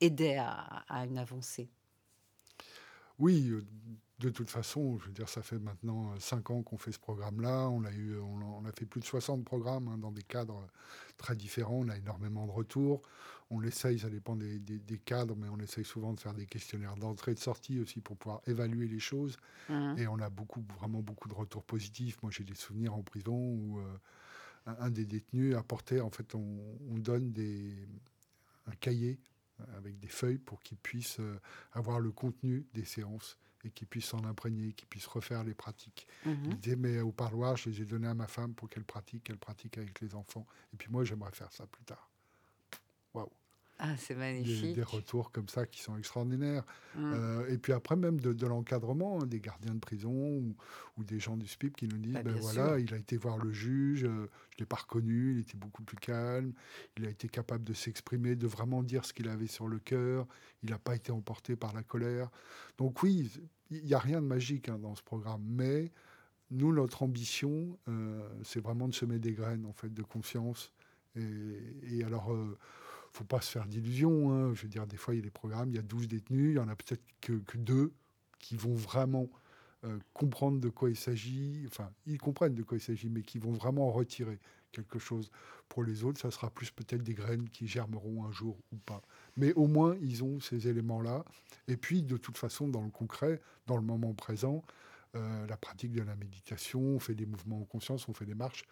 aidait 0.00 0.36
à, 0.38 0.84
une 1.06 1.18
avancée 1.18 1.70
Oui, 3.18 3.48
euh, 3.48 3.64
de 4.18 4.30
toute 4.30 4.50
façon, 4.50 4.98
je 4.98 5.06
veux 5.06 5.12
dire, 5.12 5.28
ça 5.28 5.42
fait 5.42 5.58
maintenant 5.58 6.18
5 6.18 6.50
ans 6.50 6.62
qu'on 6.62 6.78
fait 6.78 6.92
ce 6.92 6.98
programme-là. 6.98 7.68
On 7.68 7.84
a, 7.84 7.92
eu, 7.92 8.18
on 8.18 8.64
a, 8.64 8.72
fait 8.72 8.86
plus 8.86 9.00
de 9.00 9.06
60 9.06 9.44
programmes 9.44 9.88
hein, 9.88 9.98
dans 9.98 10.12
des 10.12 10.22
cadres 10.22 10.66
très 11.16 11.36
différents. 11.36 11.80
On 11.80 11.88
a 11.88 11.96
énormément 11.96 12.46
de 12.46 12.52
retours. 12.52 13.02
On 13.50 13.62
essaye, 13.62 13.98
ça 13.98 14.10
dépend 14.10 14.36
des, 14.36 14.60
cadres, 15.04 15.36
mais 15.36 15.48
on 15.48 15.58
essaye 15.58 15.84
souvent 15.84 16.12
de 16.12 16.20
faire 16.20 16.34
des 16.34 16.46
questionnaires 16.46 16.96
d'entrée 16.96 17.32
et 17.32 17.34
de 17.34 17.40
sortie 17.40 17.80
aussi 17.80 18.00
pour 18.00 18.16
pouvoir 18.16 18.40
évaluer 18.46 18.88
les 18.88 19.00
choses. 19.00 19.36
Mmh. 19.68 19.98
Et 19.98 20.06
on 20.06 20.18
a 20.18 20.30
beaucoup, 20.30 20.64
vraiment 20.78 21.00
beaucoup 21.00 21.28
de 21.28 21.34
retours 21.34 21.64
positifs. 21.64 22.22
Moi, 22.22 22.32
j'ai 22.32 22.44
des 22.44 22.54
souvenirs 22.54 22.94
en 22.94 23.02
prison 23.02 23.36
où 23.36 23.80
un, 24.66 24.90
des 24.90 25.06
détenus 25.06 25.54
apportait, 25.56 26.00
en 26.00 26.10
fait, 26.10 26.34
on, 26.34 26.98
donne 26.98 27.32
des, 27.32 27.74
un 28.66 28.74
cahier 28.76 29.20
avec 29.76 29.98
des 29.98 30.08
feuilles 30.08 30.38
pour 30.38 30.60
qu'ils 30.60 30.78
puissent 30.78 31.20
euh, 31.20 31.38
avoir 31.72 32.00
le 32.00 32.10
contenu 32.10 32.66
des 32.74 32.84
séances 32.84 33.38
et 33.64 33.70
qu'ils 33.70 33.86
puissent 33.86 34.06
s'en 34.06 34.24
imprégner, 34.24 34.72
qu'ils 34.72 34.88
puissent 34.88 35.06
refaire 35.06 35.44
les 35.44 35.54
pratiques. 35.54 36.06
Mhm. 36.26 36.44
Il 36.46 36.58
disait, 36.58 36.76
mais 36.76 37.00
au 37.00 37.12
parloir, 37.12 37.56
je 37.56 37.70
les 37.70 37.82
ai 37.82 37.84
donnés 37.84 38.08
à 38.08 38.14
ma 38.14 38.26
femme 38.26 38.54
pour 38.54 38.68
qu'elle 38.68 38.84
pratique, 38.84 39.24
qu'elle 39.24 39.38
pratique 39.38 39.78
avec 39.78 40.00
les 40.00 40.14
enfants. 40.14 40.46
Et 40.72 40.76
puis 40.76 40.90
moi, 40.90 41.04
j'aimerais 41.04 41.32
faire 41.32 41.52
ça 41.52 41.66
plus 41.66 41.84
tard. 41.84 42.10
Ah, 43.78 43.96
c'est 43.96 44.14
magnifique. 44.14 44.76
Des, 44.76 44.82
retours 44.82 45.32
comme 45.32 45.48
ça 45.48 45.66
qui 45.66 45.82
sont 45.82 45.96
extraordinaires. 45.96 46.64
Mm. 46.94 47.12
Euh, 47.14 47.48
et 47.48 47.58
puis 47.58 47.72
après, 47.72 47.96
même 47.96 48.20
de, 48.20 48.46
l'encadrement, 48.46 49.20
hein, 49.20 49.26
des 49.26 49.40
gardiens 49.40 49.74
de 49.74 49.80
prison 49.80 50.54
ou, 50.96 51.04
des 51.04 51.18
gens 51.18 51.36
du 51.36 51.48
SPIP 51.48 51.76
qui 51.76 51.88
nous 51.88 51.98
disent 51.98 52.14
bah, 52.14 52.22
ben 52.22 52.36
voilà, 52.36 52.78
il 52.78 52.94
a 52.94 52.96
été 52.96 53.16
voir 53.16 53.36
le 53.36 53.52
juge, 53.52 54.04
euh, 54.04 54.30
je 54.50 54.56
ne 54.56 54.60
l'ai 54.60 54.66
pas 54.66 54.76
reconnu, 54.76 55.32
il 55.32 55.40
était 55.40 55.56
beaucoup 55.56 55.82
plus 55.82 55.96
calme, 55.96 56.52
il 56.96 57.04
a 57.04 57.10
été 57.10 57.28
capable 57.28 57.64
de 57.64 57.72
s'exprimer, 57.72 58.36
de 58.36 58.46
vraiment 58.46 58.82
dire 58.84 59.04
ce 59.04 59.12
qu'il 59.12 59.28
avait 59.28 59.48
sur 59.48 59.66
le 59.66 59.80
cœur, 59.80 60.26
il 60.62 60.70
n'a 60.70 60.78
pas 60.78 60.94
été 60.94 61.10
emporté 61.10 61.56
par 61.56 61.72
la 61.72 61.82
colère. 61.82 62.30
Donc, 62.78 63.02
oui, 63.02 63.28
il 63.70 63.84
n'y 63.84 63.94
a 63.94 63.98
rien 63.98 64.22
de 64.22 64.26
magique 64.26 64.68
hein, 64.68 64.78
dans 64.78 64.94
ce 64.94 65.02
programme, 65.02 65.42
mais 65.44 65.90
nous, 66.52 66.72
notre 66.72 67.02
ambition, 67.02 67.76
euh, 67.88 68.22
c'est 68.44 68.60
vraiment 68.60 68.86
de 68.86 68.94
semer 68.94 69.18
des 69.18 69.32
graines 69.32 69.66
en 69.66 69.72
fait, 69.72 69.92
de 69.92 70.02
confiance. 70.02 70.70
Et, 71.16 71.98
et 71.98 72.04
alors 72.04 72.32
faut 73.14 73.24
pas 73.24 73.40
se 73.40 73.50
faire 73.50 73.66
d'illusions. 73.66 74.32
Hein. 74.32 74.54
Je 74.54 74.62
veux 74.62 74.68
dire, 74.68 74.86
des 74.86 74.96
fois, 74.96 75.14
il 75.14 75.18
y 75.18 75.20
a 75.20 75.24
des 75.24 75.30
programmes, 75.30 75.70
il 75.70 75.76
y 75.76 75.78
a 75.78 75.82
12 75.82 76.08
détenus, 76.08 76.50
il 76.50 76.56
y 76.56 76.58
en 76.58 76.68
a 76.68 76.74
peut-être 76.74 77.02
que, 77.20 77.56
deux 77.56 77.92
qui 78.40 78.56
vont 78.56 78.74
vraiment 78.74 79.30
euh, 79.84 79.98
comprendre 80.12 80.60
de 80.60 80.68
quoi 80.68 80.90
il 80.90 80.96
s'agit. 80.96 81.64
Enfin, 81.68 81.90
ils 82.06 82.18
comprennent 82.18 82.54
de 82.54 82.62
quoi 82.62 82.76
il 82.76 82.80
s'agit, 82.80 83.08
mais 83.08 83.22
qui 83.22 83.38
vont 83.38 83.52
vraiment 83.52 83.88
en 83.88 83.92
retirer 83.92 84.38
quelque 84.72 84.98
chose. 84.98 85.30
Pour 85.68 85.84
les 85.84 86.04
autres, 86.04 86.20
ça 86.20 86.30
sera 86.30 86.50
plus 86.50 86.70
peut-être 86.72 87.02
des 87.02 87.14
graines 87.14 87.48
qui 87.48 87.68
germeront 87.68 88.24
un 88.24 88.32
jour 88.32 88.58
ou 88.72 88.76
pas. 88.76 89.00
Mais 89.36 89.52
au 89.54 89.68
moins, 89.68 89.96
ils 90.02 90.24
ont 90.24 90.40
ces 90.40 90.68
éléments-là. 90.68 91.24
Et 91.68 91.76
puis, 91.76 92.02
de 92.02 92.16
toute 92.16 92.36
façon, 92.36 92.68
dans 92.68 92.82
le 92.82 92.90
concret, 92.90 93.40
dans 93.66 93.76
le 93.76 93.82
moment 93.82 94.12
présent, 94.12 94.62
euh, 95.16 95.46
la 95.46 95.56
pratique 95.56 95.92
de 95.92 96.02
la 96.02 96.16
méditation, 96.16 96.80
on 96.80 96.98
fait 96.98 97.14
des 97.14 97.26
mouvements 97.26 97.60
en 97.60 97.64
conscience, 97.64 98.08
on 98.08 98.14
fait 98.14 98.26
des 98.26 98.34
marches. 98.34 98.64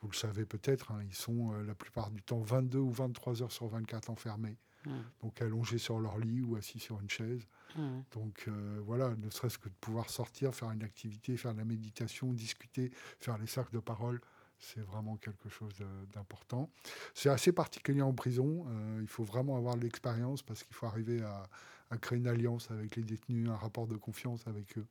Vous 0.00 0.08
le 0.08 0.16
savez 0.16 0.46
peut-être, 0.46 0.92
hein, 0.92 1.00
ils 1.04 1.14
sont 1.14 1.52
euh, 1.52 1.64
la 1.64 1.74
plupart 1.74 2.10
du 2.10 2.22
temps 2.22 2.40
22 2.40 2.78
ou 2.78 2.90
23 2.90 3.42
heures 3.42 3.52
sur 3.52 3.68
24 3.68 4.10
enfermés. 4.10 4.56
Mmh. 4.86 4.90
Donc 5.22 5.42
allongés 5.42 5.78
sur 5.78 6.00
leur 6.00 6.18
lit 6.18 6.40
ou 6.40 6.56
assis 6.56 6.78
sur 6.78 7.00
une 7.00 7.10
chaise. 7.10 7.46
Mmh. 7.76 8.00
Donc 8.12 8.44
euh, 8.48 8.80
voilà, 8.84 9.14
ne 9.16 9.28
serait-ce 9.30 9.58
que 9.58 9.68
de 9.68 9.74
pouvoir 9.80 10.08
sortir, 10.08 10.54
faire 10.54 10.70
une 10.70 10.82
activité, 10.82 11.36
faire 11.36 11.52
de 11.52 11.58
la 11.58 11.66
méditation, 11.66 12.32
discuter, 12.32 12.90
faire 13.18 13.36
les 13.36 13.46
cercles 13.46 13.74
de 13.74 13.80
parole, 13.80 14.20
c'est 14.58 14.80
vraiment 14.80 15.16
quelque 15.16 15.48
chose 15.48 15.74
d'important. 16.12 16.70
C'est 17.14 17.30
assez 17.30 17.52
particulier 17.52 18.02
en 18.02 18.12
prison. 18.12 18.66
il 19.00 19.08
faut 19.08 19.24
vraiment 19.24 19.56
avoir 19.56 19.76
l'expérience 19.76 20.42
parce 20.42 20.64
qu'il 20.64 20.74
faut 20.74 20.84
arriver 20.84 21.22
à, 21.22 21.48
à, 21.88 21.96
créer 21.96 22.18
une 22.18 22.26
alliance 22.26 22.70
avec 22.70 22.96
les 22.96 23.02
détenus, 23.02 23.48
un 23.48 23.56
rapport 23.56 23.86
de 23.86 23.96
confiance 23.96 24.46
avec 24.46 24.76
eux. 24.76 24.86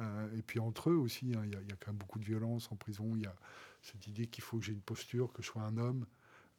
Euh, 0.00 0.36
et 0.36 0.42
puis 0.42 0.58
entre 0.58 0.90
eux 0.90 0.96
aussi, 0.96 1.32
hein, 1.36 1.42
il 1.44 1.52
y, 1.52 1.56
a 1.56 1.76
quand 1.76 1.88
même 1.88 1.96
beaucoup 1.96 2.18
de 2.18 2.24
violence 2.24 2.70
en 2.70 2.76
prison. 2.76 3.14
Il 3.16 3.22
y 3.22 3.26
a 3.26 3.34
cette 3.82 4.06
idée 4.06 4.26
qu'il 4.26 4.44
faut 4.44 4.58
que 4.58 4.64
j'ai 4.64 4.72
une 4.72 4.80
posture, 4.80 5.32
que 5.32 5.42
je 5.42 5.48
sois 5.48 5.62
un 5.62 5.76
homme. 5.76 6.06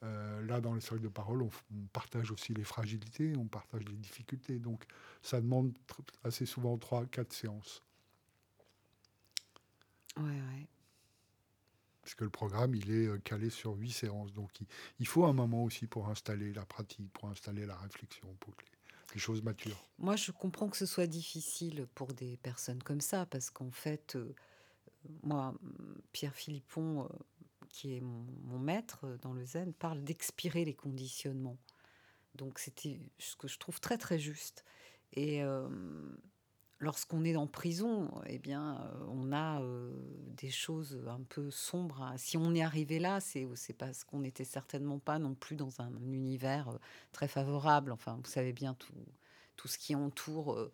Euh, 0.04 0.42
là, 0.44 0.62
dans 0.62 0.76
les 0.76 0.82
cercles 0.82 1.04
de 1.04 1.08
parole, 1.08 1.42
on, 1.42 1.50
partage 1.92 2.32
aussi 2.32 2.54
les 2.54 2.64
fragilités, 2.64 3.36
on 3.38 3.48
partage 3.48 3.84
les 3.86 3.96
difficultés. 3.96 4.60
Donc, 4.60 4.86
ça 5.22 5.42
demande 5.42 5.74
assez 6.24 6.46
souvent 6.46 6.78
trois, 6.78 7.06
quatre 7.06 7.34
séances. 7.34 7.84
Ouais, 10.18 10.24
ouais. 10.24 10.68
Parce 12.02 12.16
que 12.16 12.24
le 12.24 12.30
programme, 12.30 12.76
il 12.76 12.92
est 12.92 13.08
euh, 13.08 13.18
calé 13.18 13.50
sur 13.50 13.74
huit 13.74 13.92
séances. 13.92 14.32
Donc, 14.34 14.52
il, 15.00 15.08
faut 15.08 15.26
un 15.26 15.34
moment 15.34 15.64
aussi 15.64 15.88
pour 15.88 16.10
installer 16.10 16.54
la 16.54 16.66
pratique, 16.66 17.12
pour 17.12 17.30
installer 17.30 17.66
la 17.66 17.76
réflexion, 17.76 18.34
pour 18.40 18.56
que 18.56 18.64
les 18.64 18.77
choses 19.16 19.42
maturent. 19.42 19.78
Moi, 19.98 20.16
je 20.16 20.32
comprends 20.32 20.70
que 20.70 20.78
ce 20.78 20.86
soit 20.86 21.08
difficile 21.08 21.88
pour 21.96 22.14
des 22.14 22.38
personnes 22.38 22.82
comme 22.84 23.02
ça, 23.02 23.26
parce 23.26 23.50
qu'en 23.50 23.72
fait, 23.72 24.16
euh, 24.16 24.36
moi, 25.24 25.54
Pierre 26.12 26.36
Philippon, 26.36 27.06
euh, 27.06 27.08
qui 27.70 27.96
est 27.96 28.02
mon, 28.02 28.60
maître 28.60 29.18
dans 29.22 29.34
le 29.34 29.46
zen, 29.46 29.74
parle 29.74 30.04
d'expirer 30.04 30.66
les 30.66 30.74
conditionnements. 30.74 31.58
Donc, 32.36 32.60
c'était 32.60 33.00
ce 33.18 33.36
que 33.36 33.48
je 33.48 33.58
trouve 33.58 33.80
très, 33.80 33.98
très 33.98 34.20
juste. 34.20 34.66
Et 35.14 35.44
euh, 35.44 35.68
lorsqu'on 36.80 37.24
est 37.24 37.36
en 37.36 37.48
prison, 37.48 38.12
eh 38.28 38.38
bien, 38.38 38.82
euh, 38.82 39.06
on 39.10 39.32
a 39.32 39.62
euh, 39.62 39.92
des 40.36 40.50
choses 40.50 41.02
un 41.08 41.22
peu 41.30 41.50
sombres. 41.50 42.14
Si 42.18 42.38
on 42.38 42.54
est 42.54 42.62
arrivé 42.62 43.00
là, 43.00 43.20
c'est 43.20 43.48
parce 43.78 44.04
qu'on 44.04 44.20
n'était 44.20 44.44
certainement 44.44 45.00
pas 45.00 45.20
non 45.20 45.34
plus 45.34 45.56
dans 45.56 45.82
un, 45.82 45.92
univers 46.12 46.70
euh, 46.70 46.78
très 47.12 47.28
favorable. 47.28 47.92
Enfin, 47.92 48.20
vous 48.24 48.30
savez 48.30 48.54
bien 48.54 48.74
tout, 48.76 48.94
tout 49.56 49.68
ce 49.68 49.78
qui 49.78 49.96
entoure 49.96 50.70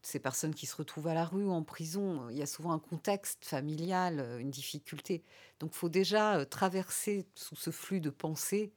ces 0.00 0.18
personnes 0.18 0.54
qui 0.54 0.64
se 0.64 0.76
retrouvent 0.76 1.08
à 1.08 1.14
la 1.14 1.26
rue 1.26 1.44
ou 1.44 1.50
en 1.50 1.62
prison. 1.62 2.30
Il 2.30 2.36
y 2.36 2.42
a 2.42 2.46
souvent 2.46 2.72
un 2.72 2.78
contexte 2.78 3.44
familial, 3.44 4.38
une 4.40 4.50
difficulté. 4.50 5.22
Donc, 5.60 5.72
il 5.74 5.76
faut 5.76 5.88
déjà 5.90 6.46
traverser 6.46 7.26
sous 7.34 7.56
ce 7.56 7.70
flux 7.70 8.00
de 8.00 8.08
pensée 8.08 8.72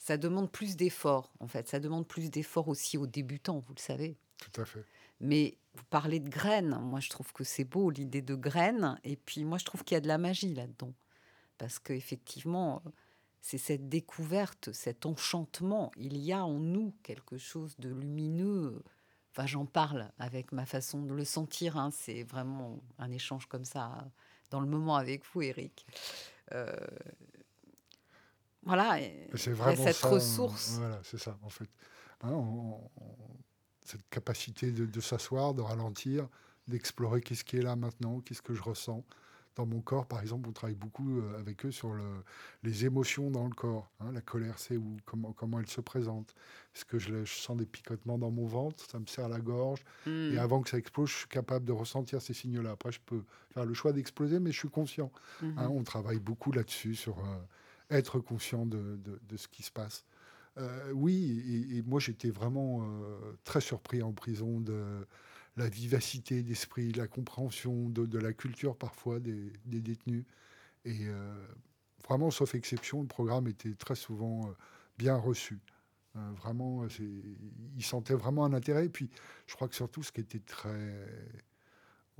ça 0.00 0.16
demande 0.16 0.50
plus 0.50 0.76
d'efforts, 0.76 1.30
en 1.40 1.46
fait. 1.46 1.68
Ça 1.68 1.78
demande 1.78 2.08
plus 2.08 2.30
d'efforts 2.30 2.68
aussi 2.68 2.96
aux 2.96 3.06
débutants, 3.06 3.58
vous 3.58 3.74
le 3.74 3.80
savez. 3.80 4.16
Tout 4.38 4.62
à 4.62 4.64
fait. 4.64 4.82
Mais 5.20 5.58
vous 5.74 5.84
parlez 5.90 6.20
de 6.20 6.30
graines. 6.30 6.78
Moi, 6.80 7.00
je 7.00 7.10
trouve 7.10 7.34
que 7.34 7.44
c'est 7.44 7.64
beau, 7.64 7.90
l'idée 7.90 8.22
de 8.22 8.34
graines. 8.34 8.98
Et 9.04 9.16
puis, 9.16 9.44
moi, 9.44 9.58
je 9.58 9.66
trouve 9.66 9.84
qu'il 9.84 9.96
y 9.96 9.98
a 9.98 10.00
de 10.00 10.08
la 10.08 10.16
magie 10.16 10.54
là-dedans. 10.54 10.94
Parce 11.58 11.78
qu'effectivement, 11.78 12.82
c'est 13.42 13.58
cette 13.58 13.90
découverte, 13.90 14.72
cet 14.72 15.04
enchantement. 15.04 15.92
Il 15.98 16.16
y 16.16 16.32
a 16.32 16.46
en 16.46 16.58
nous 16.58 16.94
quelque 17.02 17.36
chose 17.36 17.76
de 17.78 17.90
lumineux. 17.90 18.82
Enfin, 19.32 19.46
j'en 19.46 19.66
parle 19.66 20.10
avec 20.18 20.52
ma 20.52 20.64
façon 20.64 21.02
de 21.02 21.12
le 21.12 21.26
sentir. 21.26 21.76
Hein. 21.76 21.90
C'est 21.92 22.22
vraiment 22.22 22.80
un 22.98 23.10
échange 23.10 23.44
comme 23.44 23.66
ça 23.66 24.10
dans 24.48 24.60
le 24.60 24.66
moment 24.66 24.96
avec 24.96 25.26
vous, 25.26 25.42
Eric. 25.42 25.84
Euh, 26.52 26.74
voilà, 28.64 28.98
vraiment 29.32 29.84
cette 29.84 30.02
ressource. 30.02 30.76
Voilà, 30.78 31.00
c'est 31.02 31.18
ça, 31.18 31.38
en 31.42 31.48
fait. 31.48 31.68
Hein, 32.22 32.44
cette 33.84 34.08
capacité 34.10 34.70
de, 34.70 35.00
s'asseoir, 35.00 35.54
de 35.54 35.62
ralentir, 35.62 36.28
d'explorer 36.68 37.20
qu'est-ce 37.20 37.44
qui 37.44 37.56
est 37.56 37.62
là 37.62 37.76
maintenant, 37.76 38.20
qu'est-ce 38.20 38.42
que 38.42 38.54
je 38.54 38.62
ressens. 38.62 39.04
Dans 39.56 39.66
mon 39.66 39.80
corps, 39.80 40.06
par 40.06 40.20
exemple, 40.20 40.48
on 40.48 40.52
travaille 40.52 40.76
beaucoup 40.76 41.18
euh, 41.18 41.38
avec 41.38 41.66
eux 41.66 41.72
sur 41.72 41.92
le, 41.92 42.04
les 42.62 42.84
émotions 42.84 43.32
dans 43.32 43.44
le 43.44 43.52
corps. 43.52 43.90
Hein. 43.98 44.12
la 44.12 44.20
colère, 44.20 44.54
c'est 44.58 44.76
où 44.76 44.96
comment, 45.04 45.32
comment 45.32 45.58
elle 45.58 45.66
se 45.66 45.80
présente 45.80 46.34
Est-ce 46.74 46.84
que 46.84 47.00
je, 47.00 47.24
sens 47.24 47.56
des 47.56 47.66
picotements 47.66 48.16
dans 48.16 48.30
mon 48.30 48.46
ventre 48.46 48.84
Ça 48.88 49.00
me 49.00 49.06
serre 49.06 49.28
la 49.28 49.40
gorge. 49.40 49.80
Et 50.06 50.34
hmm. 50.34 50.38
avant 50.38 50.62
que 50.62 50.70
ça 50.70 50.78
explose, 50.78 51.10
je 51.10 51.16
suis 51.16 51.28
capable 51.28 51.64
de 51.64 51.72
ressentir 51.72 52.22
ces 52.22 52.32
signaux-là. 52.32 52.70
Après, 52.70 52.92
je 52.92 53.00
peux 53.04 53.24
faire 53.52 53.66
le 53.66 53.74
choix 53.74 53.92
d'exploser, 53.92 54.38
mais 54.38 54.52
je 54.52 54.58
suis 54.58 54.70
conscient. 54.70 55.10
Hein. 55.42 55.46
Mhm. 55.46 55.70
on 55.72 55.82
travaille 55.82 56.20
beaucoup 56.20 56.52
là-dessus, 56.52 56.94
sur... 56.94 57.18
Euh, 57.18 57.38
être 57.90 58.20
conscient 58.20 58.66
de, 58.66 58.98
de, 59.04 59.36
ce 59.36 59.48
qui 59.48 59.62
se 59.62 59.70
passe. 59.70 60.04
Euh, 60.58 60.92
oui, 60.92 61.70
et, 61.72 61.82
moi 61.82 62.00
j'étais 62.00 62.30
vraiment 62.30 62.82
euh, 62.82 63.38
très 63.44 63.60
surpris 63.60 64.02
en 64.02 64.12
prison 64.12 64.60
de 64.60 65.06
la 65.56 65.68
vivacité 65.68 66.42
d'esprit, 66.42 66.92
la 66.92 67.06
compréhension 67.06 67.88
de, 67.88 68.18
la 68.18 68.32
culture 68.32 68.76
parfois 68.76 69.20
des, 69.20 69.52
des 69.66 69.80
détenus. 69.80 70.24
Et 70.84 71.08
euh, 71.08 71.46
vraiment, 72.08 72.30
sauf 72.30 72.54
exception, 72.54 73.02
le 73.02 73.08
programme 73.08 73.46
était 73.48 73.74
très 73.74 73.94
souvent 73.94 74.52
bien 74.98 75.16
reçu. 75.16 75.60
vraiment, 76.14 76.86
ils 77.76 77.84
sentaient 77.84 78.14
vraiment 78.14 78.44
un 78.44 78.52
intérêt. 78.52 78.86
Et 78.86 78.88
puis, 78.88 79.10
je 79.46 79.54
crois 79.54 79.68
que 79.68 79.74
surtout, 79.74 80.02
ce 80.02 80.12
qui 80.12 80.20
était 80.20 80.40
très 80.40 81.06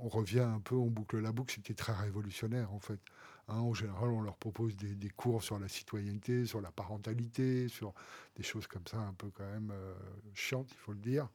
on 0.01 0.09
revient 0.09 0.39
un 0.39 0.59
peu, 0.59 0.75
on 0.75 0.87
boucle 0.87 1.19
la 1.19 1.31
boucle, 1.31 1.53
c'était 1.55 1.73
très 1.73 1.93
révolutionnaire 1.93 2.73
en 2.73 2.79
fait. 2.79 2.99
Hein, 3.47 3.59
en 3.59 3.73
général, 3.73 4.09
on 4.09 4.21
leur 4.21 4.37
propose 4.37 4.75
des, 4.75 5.09
cours 5.09 5.43
sur 5.43 5.59
la 5.59 5.67
citoyenneté, 5.67 6.45
sur 6.45 6.61
la 6.61 6.71
parentalité, 6.71 7.67
sur 7.67 7.93
des 8.35 8.43
choses 8.43 8.67
comme 8.67 8.85
ça, 8.87 8.97
un 8.97 9.13
peu 9.13 9.29
quand 9.29 9.45
même 9.45 9.71
euh, 9.71 9.93
chiantes, 10.33 10.69
il 10.71 10.77
faut 10.77 10.93
le 10.93 10.99
dire. 10.99 11.27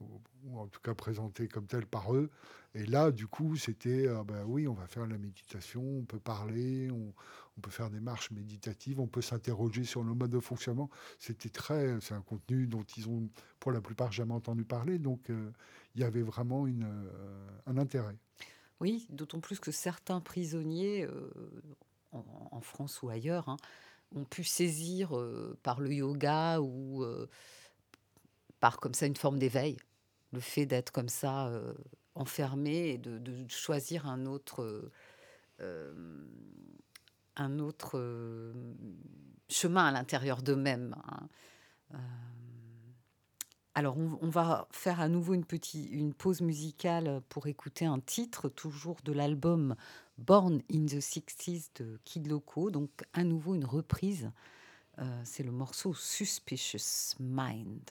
Ou 0.00 0.58
en 0.58 0.66
tout 0.66 0.80
cas 0.80 0.94
présenté 0.94 1.48
comme 1.48 1.66
tel 1.66 1.86
par 1.86 2.14
eux. 2.14 2.30
Et 2.74 2.86
là, 2.86 3.12
du 3.12 3.26
coup, 3.26 3.56
c'était, 3.56 4.08
ben 4.26 4.44
oui, 4.46 4.66
on 4.66 4.74
va 4.74 4.86
faire 4.86 5.06
la 5.06 5.16
méditation, 5.16 5.82
on 5.82 6.04
peut 6.04 6.18
parler, 6.18 6.90
on, 6.90 7.12
peut 7.60 7.70
faire 7.70 7.88
des 7.88 8.00
marches 8.00 8.32
méditatives, 8.32 8.98
on 8.98 9.06
peut 9.06 9.22
s'interroger 9.22 9.84
sur 9.84 10.02
nos 10.04 10.14
modes 10.14 10.32
de 10.32 10.40
fonctionnement. 10.40 10.90
C'était 11.20 11.50
très, 11.50 12.00
c'est 12.00 12.14
un 12.14 12.20
contenu 12.20 12.66
dont 12.66 12.82
ils 12.96 13.08
ont, 13.08 13.28
pour 13.60 13.70
la 13.70 13.80
plupart, 13.80 14.10
jamais 14.10 14.34
entendu 14.34 14.64
parler. 14.64 14.98
Donc, 14.98 15.30
euh, 15.30 15.52
il 15.94 16.00
y 16.00 16.04
avait 16.04 16.22
vraiment 16.22 16.66
une, 16.66 16.84
euh, 16.84 17.48
un 17.66 17.76
intérêt. 17.78 18.16
Oui, 18.80 19.06
d'autant 19.10 19.38
plus 19.38 19.60
que 19.60 19.70
certains 19.70 20.20
prisonniers, 20.20 21.06
en, 22.10 22.60
France 22.60 23.02
ou 23.02 23.08
ailleurs, 23.08 23.48
hein, 23.48 23.56
ont 24.16 24.24
pu 24.24 24.42
saisir 24.42 25.12
par 25.62 25.80
le 25.80 25.92
yoga 25.92 26.60
ou 26.60 27.04
par 28.64 28.80
comme 28.80 28.94
ça 28.94 29.04
une 29.04 29.14
forme 29.14 29.38
d'éveil 29.38 29.76
le 30.32 30.40
fait 30.40 30.64
d'être 30.64 30.90
comme 30.90 31.10
ça 31.10 31.48
euh, 31.48 31.74
enfermé 32.14 32.88
et 32.88 32.96
de, 32.96 33.20
choisir 33.46 34.08
un 34.08 34.24
autre, 34.24 34.90
euh, 35.60 35.92
un 37.36 37.58
autre 37.58 37.98
euh, 37.98 38.54
chemin 39.50 39.84
à 39.84 39.92
l'intérieur 39.92 40.40
d'eux-mêmes. 40.40 40.96
Hein. 41.04 41.98
alors, 43.74 43.98
on, 43.98 44.30
va 44.30 44.66
faire 44.70 44.98
à 44.98 45.10
nouveau 45.10 45.34
une, 45.34 45.44
petite, 45.44 45.90
une 45.90 46.14
pause 46.14 46.40
musicale 46.40 47.20
pour 47.28 47.46
écouter 47.46 47.84
un 47.84 48.00
titre, 48.00 48.48
toujours 48.48 48.96
de 49.04 49.12
l'album 49.12 49.76
Born 50.16 50.62
in 50.72 50.86
the 50.86 51.02
60s 51.02 51.68
de 51.74 52.00
Kid 52.04 52.28
Loco. 52.28 52.70
Donc, 52.70 52.88
à 53.12 53.24
nouveau 53.24 53.54
une 53.54 53.66
reprise. 53.66 54.30
C'est 55.24 55.42
le 55.42 55.50
morceau 55.50 55.92
Suspicious 55.92 57.16
Mind. 57.20 57.90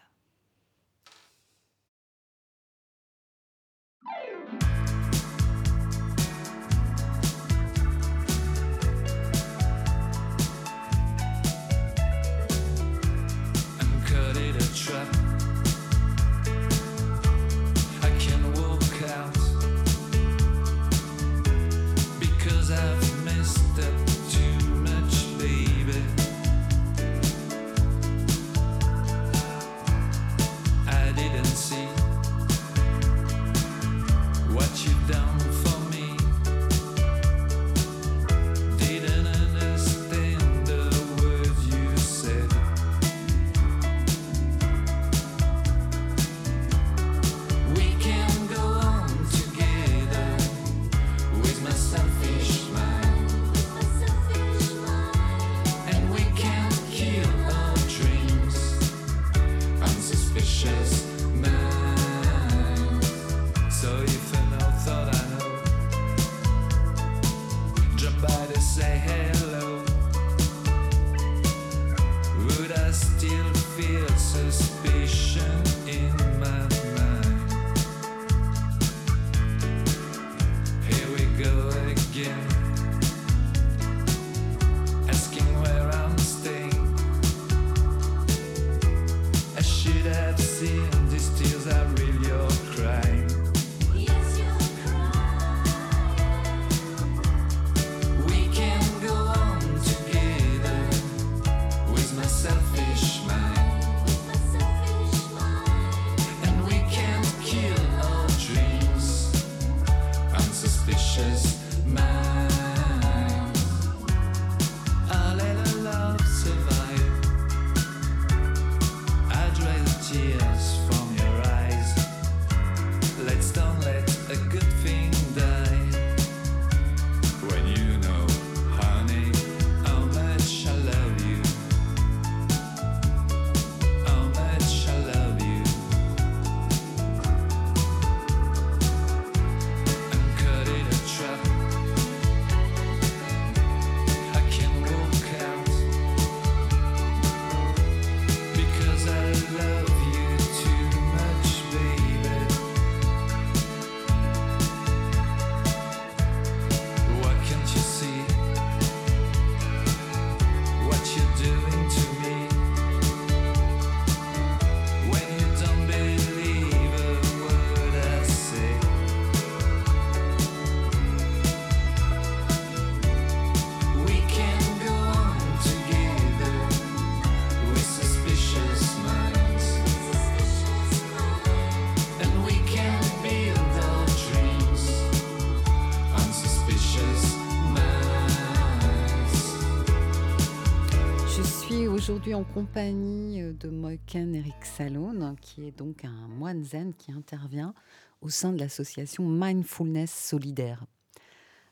En 192.34 192.44
compagnie 192.44 193.42
euh, 193.42 193.54
de 193.54 193.70
Moiken 193.70 194.34
Eric 194.34 194.66
Salon, 194.66 195.36
qui 195.40 195.68
est 195.68 195.78
donc 195.78 196.04
un 196.04 196.28
moine 196.28 196.64
zen 196.64 196.94
qui 196.94 197.12
intervient 197.12 197.74
au 198.22 198.30
sein 198.30 198.52
de 198.52 198.60
l'association 198.60 199.24
Mindfulness 199.28 200.12
Solidaire. 200.12 200.84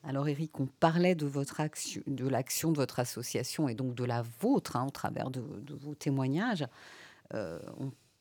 Alors 0.04 0.28
Eric, 0.28 0.60
on 0.60 0.68
parlait 0.68 1.16
de 1.16 1.26
votre 1.26 1.62
action, 1.62 2.02
de 2.06 2.28
l'action 2.28 2.72
de 2.72 2.78
votre 2.78 3.00
association 3.00 3.70
et 3.70 3.76
donc 3.76 3.96
de 3.96 4.04
la 4.04 4.24
vôtre 4.40 4.76
hein, 4.76 4.86
au 4.86 4.92
travers 4.92 5.32
de, 5.32 5.42
vos 5.82 5.96
témoignages. 5.96 6.66
Euh, 7.34 7.60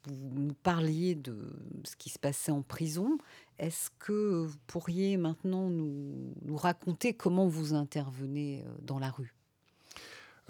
vous 0.04 0.40
nous 0.40 0.54
parliez 0.54 1.14
de 1.14 1.36
ce 1.84 1.96
qui 1.96 2.08
se 2.08 2.18
passait 2.18 2.52
en 2.52 2.62
prison. 2.62 3.18
Est-ce 3.58 3.90
que 3.98 4.44
vous 4.44 4.58
pourriez 4.66 5.18
maintenant 5.18 5.68
nous, 5.68 6.34
nous 6.42 6.56
raconter 6.56 7.12
comment 7.12 7.48
vous 7.48 7.74
intervenez 7.74 8.62
euh, 8.66 8.70
dans 8.82 8.98
la 8.98 9.10
rue? 9.10 9.34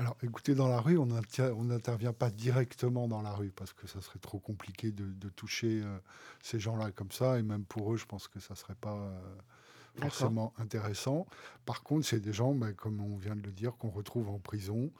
Alors, 0.01 0.17
écoutez, 0.23 0.55
dans 0.55 0.69
la 0.69 0.81
rue, 0.81 0.97
on 0.97 1.05
n'intervient 1.05 2.15
pas 2.15 2.31
directement 2.31 3.07
dans 3.07 3.21
la 3.21 3.35
rue 3.35 3.51
parce 3.51 3.75
que 3.75 3.87
ça 3.87 4.01
serait 4.01 4.19
trop 4.19 4.39
compliqué 4.39 4.93
de, 4.93 5.29
toucher 5.29 5.83
euh, 5.83 5.99
ces 6.41 6.59
gens-là 6.59 6.91
comme 6.91 7.11
ça. 7.11 7.39
Et 7.39 7.43
même 7.43 7.67
pour 7.67 7.93
eux, 7.93 7.99
je 7.99 8.07
pense 8.07 8.27
que 8.27 8.41
ça 8.41 8.55
serait 8.55 8.75
pas. 8.75 8.97
Euh, 8.97 9.21
forcément 9.97 10.55
intéressants. 10.57 11.27
Par 11.67 11.83
contre, 11.83 12.07
c'est 12.07 12.21
des 12.21 12.33
gens, 12.33 12.55
bah, 12.55 12.73
comme 12.73 13.01
on 13.01 13.17
vient 13.17 13.37
de 13.37 13.43
le 13.43 13.53
dire, 13.53 13.77
qu'on 13.77 13.91
retrouve 13.91 14.31
en 14.31 14.39
prison 14.39 14.91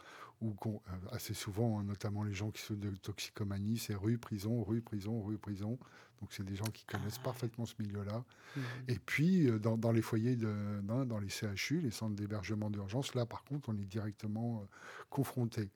ou 0.43 0.51
qu'on, 0.51 0.83
euh, 0.89 1.15
assez 1.15 1.33
souvent, 1.33 1.79
hein, 1.79 1.85
notamment 1.85 2.23
les 2.23 2.35
gens 2.35 2.51
qui 2.51 2.61
sont 2.61 2.75
de 2.75 2.91
toxicomanie, 2.97 3.79
c'est 3.79 3.95
rue, 3.95 4.19
prison, 4.19 4.63
rue, 4.63 4.83
prison, 4.83 5.23
rue, 5.23 5.39
prison. 5.39 5.79
Donc 6.21 6.33
c'est 6.33 6.45
des 6.45 6.57
gens 6.57 6.67
qui 6.67 6.85
connaissent 6.85 7.19
ah 7.21 7.25
parfaitement 7.25 7.65
ce 7.65 7.75
milieu-là. 7.79 8.25
Mmh. 8.57 8.61
Et 8.89 8.99
puis 8.99 9.49
euh, 9.49 9.59
dans, 9.59 9.93
les 9.93 10.03
foyers, 10.03 10.37
de, 10.37 10.81
dans, 10.83 11.19
les 11.19 11.29
CHU, 11.29 11.81
les 11.81 11.91
centres 11.91 12.15
d'hébergement 12.15 12.71
d'urgence, 12.71 13.15
là 13.15 13.27
par 13.27 13.45
contre, 13.45 13.71
on 13.71 13.77
est 13.77 13.87
directement 13.87 14.67
confronté. 15.09 15.71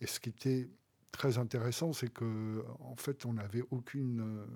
Et 0.00 0.06
ce 0.06 0.20
qui 0.20 0.30
était 0.30 0.70
très 1.12 1.38
intéressant, 1.38 1.92
c'est 1.92 2.12
que 2.12 2.64
en 2.80 2.96
fait, 2.96 3.26
on 3.26 3.34
n'avait 3.34 3.64
aucune, 3.70 4.46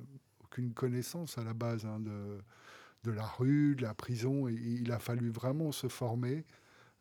aucune 0.43 0.73
connaissance 0.73 1.37
à 1.37 1.45
la 1.45 1.53
base 1.53 1.85
hein, 1.85 2.01
de, 2.01 2.39
de 3.05 3.11
la 3.11 3.27
rue, 3.27 3.77
de 3.77 3.83
la 3.83 3.95
prison, 3.95 4.49
et, 4.49 4.55
il 4.55 4.91
a 4.91 4.99
fallu 4.99 5.31
vraiment 5.31 5.73
se 5.73 5.89
former. 5.89 6.45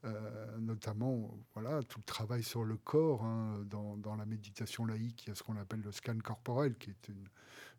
Euh, 0.05 0.57
notamment 0.59 1.33
voilà 1.53 1.81
tout 1.81 1.97
le 1.97 2.03
travail 2.03 2.43
sur 2.43 2.65
le 2.65 2.75
corps 2.75 3.23
hein, 3.23 3.63
dans, 3.69 3.95
dans, 3.95 4.17
la 4.17 4.25
méditation 4.25 4.85
laïque 4.85 5.23
il 5.23 5.29
y 5.29 5.31
a 5.31 5.35
ce 5.35 5.43
qu'on 5.43 5.55
appelle 5.55 5.79
le 5.79 5.93
scan 5.93 6.17
corporel 6.21 6.75
qui 6.75 6.89
est 6.89 7.07
une, 7.07 7.25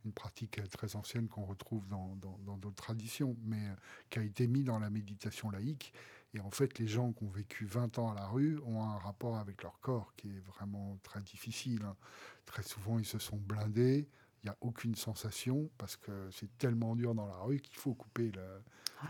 une 0.04 0.12
pratique 0.12 0.60
très 0.70 0.96
ancienne 0.96 1.28
qu'on 1.28 1.44
retrouve 1.44 1.86
dans 1.88 2.16
d'autres 2.16 2.74
traditions 2.74 3.36
mais 3.44 3.62
qui 4.10 4.18
a 4.18 4.22
été 4.22 4.46
mis 4.46 4.64
dans 4.64 4.78
la 4.78 4.90
méditation 4.90 5.50
laïque 5.50 5.92
et 6.34 6.40
en 6.40 6.50
fait, 6.50 6.78
les 6.78 6.88
gens 6.88 7.12
qui 7.12 7.24
ont 7.24 7.30
vécu 7.30 7.64
20 7.64 7.98
ans 7.98 8.10
à 8.10 8.14
la 8.14 8.26
rue 8.26 8.58
ont 8.66 8.82
un 8.82 8.98
rapport 8.98 9.36
avec 9.36 9.62
leur 9.62 9.78
corps 9.80 10.12
qui 10.16 10.28
est 10.28 10.40
vraiment 10.40 10.98
très 11.04 11.22
difficile. 11.22 11.82
Hein. 11.84 11.96
Très 12.44 12.64
souvent, 12.64 12.98
ils 12.98 13.06
se 13.06 13.20
sont 13.20 13.36
blindés. 13.36 14.08
Il 14.44 14.48
n'y 14.48 14.50
a 14.50 14.56
aucune 14.60 14.94
sensation 14.94 15.70
parce 15.78 15.96
que 15.96 16.28
c'est 16.30 16.58
tellement 16.58 16.94
dur 16.96 17.14
dans 17.14 17.26
la 17.26 17.38
rue 17.38 17.60
qu'il 17.60 17.76
faut 17.76 17.94
couper 17.94 18.30
le, 18.30 18.62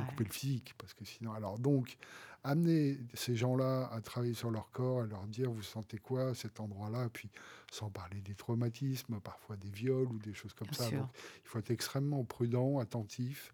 couper 0.06 0.24
le 0.24 0.30
physique. 0.30 0.74
Parce 0.78 0.94
que 0.94 1.04
sinon, 1.04 1.32
alors 1.32 1.58
donc, 1.58 1.96
amener 2.44 3.00
ces 3.14 3.34
gens-là 3.34 3.88
à 3.90 4.00
travailler 4.00 4.34
sur 4.34 4.52
leur 4.52 4.70
corps, 4.70 5.02
à 5.02 5.06
leur 5.06 5.26
dire 5.26 5.50
vous 5.50 5.62
sentez 5.62 5.98
quoi 5.98 6.28
à 6.28 6.34
cet 6.34 6.60
endroit-là, 6.60 7.08
puis 7.12 7.30
sans 7.72 7.90
parler 7.90 8.20
des 8.20 8.36
traumatismes, 8.36 9.18
parfois 9.20 9.56
des 9.56 9.70
viols 9.70 10.06
ou 10.06 10.18
des 10.18 10.34
choses 10.34 10.54
comme 10.54 10.72
ça. 10.72 10.88
Donc, 10.90 11.08
il 11.42 11.48
faut 11.48 11.58
être 11.58 11.70
extrêmement 11.70 12.22
prudent, 12.24 12.78
attentif, 12.78 13.52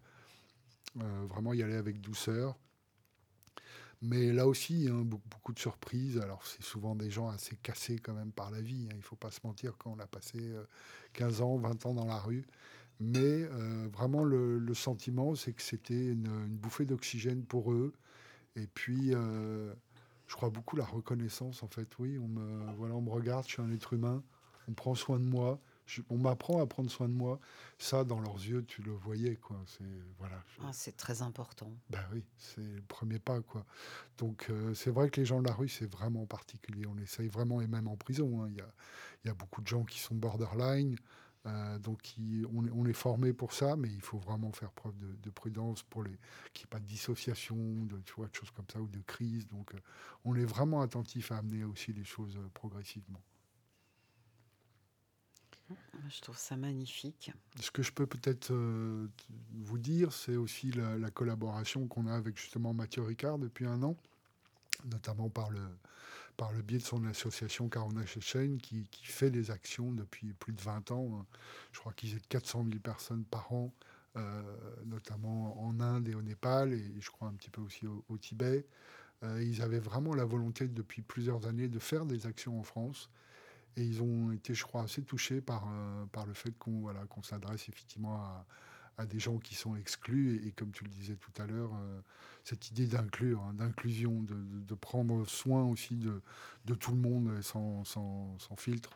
euh, 1.01 1.25
vraiment 1.27 1.53
y 1.53 1.63
aller 1.63 1.77
avec 1.77 1.99
douceur. 1.99 2.55
Mais 4.01 4.33
là 4.33 4.47
aussi, 4.47 4.87
hein, 4.89 5.03
beaucoup, 5.03 5.53
de 5.53 5.59
surprises. 5.59 6.17
Alors, 6.17 6.45
c'est 6.45 6.63
souvent 6.63 6.95
des 6.95 7.11
gens 7.11 7.29
assez 7.29 7.55
cassés 7.57 7.99
quand 7.99 8.13
même 8.13 8.31
par 8.31 8.49
la 8.49 8.61
vie. 8.61 8.87
Hein. 8.87 8.93
Il 8.93 8.97
ne 8.97 9.03
faut 9.03 9.15
pas 9.15 9.31
se 9.31 9.39
mentir 9.43 9.75
quand 9.77 9.91
on 9.91 9.99
a 9.99 10.07
passé 10.07 10.39
15 11.13 11.41
euh, 11.41 11.43
ans, 11.43 11.57
20 11.57 11.85
ans 11.85 11.93
dans 11.93 12.05
la 12.05 12.17
rue. 12.17 12.45
Mais 12.99 13.19
euh, 13.19 13.87
vraiment, 13.93 14.23
le, 14.23 14.73
sentiment, 14.73 15.35
c'est 15.35 15.53
que 15.53 15.61
c'était 15.61 16.07
une, 16.11 16.47
bouffée 16.47 16.85
d'oxygène 16.85 17.43
pour 17.43 17.71
eux. 17.73 17.93
Et 18.55 18.67
puis, 18.67 19.13
euh, 19.13 19.73
je 20.27 20.35
crois 20.35 20.49
beaucoup 20.49 20.75
la 20.75 20.85
reconnaissance, 20.85 21.61
en 21.61 21.67
fait. 21.67 21.87
Oui, 21.99 22.17
on 22.17 22.27
me, 22.27 22.73
voilà, 22.77 22.95
on 22.95 23.01
me 23.01 23.09
regarde, 23.09 23.45
je 23.47 23.53
suis 23.53 23.61
un 23.61 23.71
être 23.71 23.93
humain, 23.93 24.23
on 24.67 24.73
prend 24.73 24.95
soin 24.95 25.19
de 25.19 25.25
moi 25.25 25.59
on 26.09 26.17
m'apprend 26.17 26.61
à 26.61 26.65
prendre 26.65 26.89
soin 26.89 27.07
de 27.07 27.13
moi. 27.13 27.39
Ça, 27.77 28.03
dans 28.03 28.19
leurs 28.19 28.35
yeux, 28.35 28.63
tu 28.65 28.81
le 28.81 28.91
voyais, 28.91 29.35
quoi. 29.35 29.57
C'est 29.65 29.83
voilà. 30.17 30.43
Ah, 30.63 30.71
c'est 30.73 30.95
très 30.95 31.21
important. 31.21 31.71
Ben 31.89 32.03
oui, 32.13 32.23
c'est 32.37 32.61
le 32.61 32.81
premier 32.87 33.19
pas, 33.19 33.41
quoi. 33.41 33.65
Donc 34.17 34.47
euh, 34.49 34.73
c'est 34.73 34.91
vrai 34.91 35.09
que 35.09 35.19
les 35.19 35.25
gens 35.25 35.41
de 35.41 35.47
la 35.47 35.53
rue, 35.53 35.69
c'est 35.69 35.89
vraiment 35.89 36.25
particulier. 36.25 36.85
On 36.85 36.97
essaye 36.97 37.27
vraiment, 37.27 37.61
et 37.61 37.67
même 37.67 37.87
en 37.87 37.97
prison, 37.97 38.43
hein. 38.43 38.49
il 38.49 39.27
y, 39.27 39.29
a, 39.29 39.33
beaucoup 39.33 39.61
de 39.61 39.67
gens 39.67 39.83
qui 39.83 39.99
sont 39.99 40.15
borderline. 40.15 40.95
Euh, 41.47 41.79
donc 41.79 42.15
on, 42.53 42.85
est 42.85 42.93
formé 42.93 43.33
pour 43.33 43.53
ça, 43.53 43.75
mais 43.75 43.89
il 43.89 44.01
faut 44.01 44.19
vraiment 44.19 44.51
faire 44.51 44.71
preuve 44.71 44.93
de, 44.99 45.29
prudence 45.31 45.81
pour 45.81 46.03
les 46.03 46.11
qu'il 46.53 46.65
n'y 46.65 46.67
ait 46.67 46.69
pas 46.69 46.79
de 46.79 46.85
dissociation, 46.85 47.55
de, 47.55 47.99
tu 48.05 48.13
vois, 48.13 48.27
de 48.27 48.35
choses 48.35 48.51
comme 48.51 48.67
ça 48.71 48.79
ou 48.79 48.87
de 48.87 49.01
crise. 49.01 49.47
Donc 49.47 49.73
euh, 49.73 49.79
on 50.23 50.35
est 50.35 50.45
vraiment 50.45 50.81
attentif 50.81 51.31
à 51.31 51.37
amener 51.37 51.63
aussi 51.63 51.93
les 51.93 52.03
choses 52.03 52.37
progressivement. 52.53 53.21
Je 56.09 56.21
trouve 56.21 56.37
ça 56.37 56.57
magnifique. 56.57 57.31
Ce 57.59 57.71
que 57.71 57.83
je 57.83 57.91
peux 57.91 58.05
peut-être 58.05 58.51
euh, 58.51 59.07
vous 59.53 59.77
dire, 59.77 60.11
c'est 60.11 60.35
aussi 60.35 60.71
la, 60.71 61.11
collaboration 61.11 61.87
qu'on 61.87 62.07
a 62.07 62.13
avec 62.13 62.37
justement 62.37 62.73
Mathieu 62.73 63.01
Ricard 63.03 63.37
depuis 63.37 63.65
un 63.65 63.81
an, 63.83 63.95
notamment 64.85 65.29
par 65.29 65.49
le, 65.51 65.61
par 66.37 66.51
le 66.51 66.61
biais 66.61 66.79
de 66.79 66.83
son 66.83 67.05
association 67.05 67.69
Carona 67.69 68.05
Chechen, 68.05 68.57
qui, 68.57 68.85
fait 69.03 69.31
des 69.31 69.51
actions 69.51 69.91
depuis 69.91 70.33
plus 70.33 70.53
de 70.53 70.61
20 70.61 70.91
ans. 70.91 71.25
Je 71.71 71.79
crois 71.79 71.93
qu'ils 71.93 72.15
aident 72.15 72.27
400 72.27 72.65
000 72.67 72.79
personnes 72.79 73.23
par 73.23 73.51
an, 73.53 73.73
euh, 74.17 74.41
notamment 74.85 75.63
en 75.63 75.79
Inde 75.79 76.07
et 76.07 76.15
au 76.15 76.21
Népal, 76.21 76.73
et 76.73 76.93
je 76.99 77.09
crois 77.11 77.27
un 77.27 77.33
petit 77.33 77.49
peu 77.49 77.61
aussi 77.61 77.85
au, 77.87 78.17
Tibet. 78.17 78.65
Euh, 79.23 79.43
ils 79.43 79.61
avaient 79.61 79.79
vraiment 79.79 80.15
la 80.15 80.25
volonté 80.25 80.67
depuis 80.67 81.01
plusieurs 81.01 81.45
années 81.47 81.67
de 81.67 81.79
faire 81.79 82.05
des 82.05 82.25
actions 82.25 82.59
en 82.59 82.63
France. 82.63 83.09
Et 83.77 83.83
ils 83.83 84.01
ont 84.01 84.31
été, 84.31 84.53
je 84.53 84.63
crois, 84.63 84.83
assez 84.83 85.01
touchés 85.01 85.41
par, 85.41 85.67
euh, 85.71 86.25
le 86.25 86.33
fait 86.33 86.51
qu'on 86.57 86.81
voilà, 86.81 87.05
qu'on 87.05 87.23
s'adresse 87.23 87.69
effectivement 87.69 88.15
à, 88.97 89.05
des 89.07 89.19
gens 89.19 89.39
qui 89.39 89.55
sont 89.55 89.75
exclus. 89.75 90.45
Et, 90.45 90.51
comme 90.51 90.71
tu 90.71 90.83
le 90.83 90.89
disais 90.89 91.15
tout 91.15 91.31
à 91.41 91.47
l'heure, 91.47 91.71
euh, 91.73 92.01
cette 92.43 92.69
idée 92.69 92.85
d'inclure, 92.85 93.41
hein, 93.41 93.53
d'inclusion, 93.53 94.21
de, 94.21 94.75
prendre 94.75 95.25
soin 95.25 95.63
aussi 95.63 95.95
de, 95.95 96.75
tout 96.75 96.91
le 96.91 96.97
monde 96.97 97.41
sans 97.41 98.55
filtre. 98.57 98.91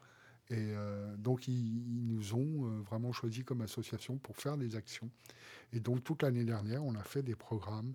Et 0.50 0.58
euh, 0.58 1.16
donc, 1.18 1.48
ils, 1.48 2.06
nous 2.06 2.36
ont 2.36 2.82
vraiment 2.82 3.12
choisi 3.12 3.43
comme 3.43 3.62
association 3.62 4.18
pour 4.18 4.38
faire 4.38 4.58
des 4.58 4.76
actions. 4.76 5.10
Et 5.74 5.80
donc, 5.80 6.04
toute 6.04 6.24
l'année 6.24 6.46
dernière, 6.46 6.84
on 6.84 6.96
a 6.96 7.04
fait 7.04 7.24
des 7.24 7.36
programmes. 7.36 7.93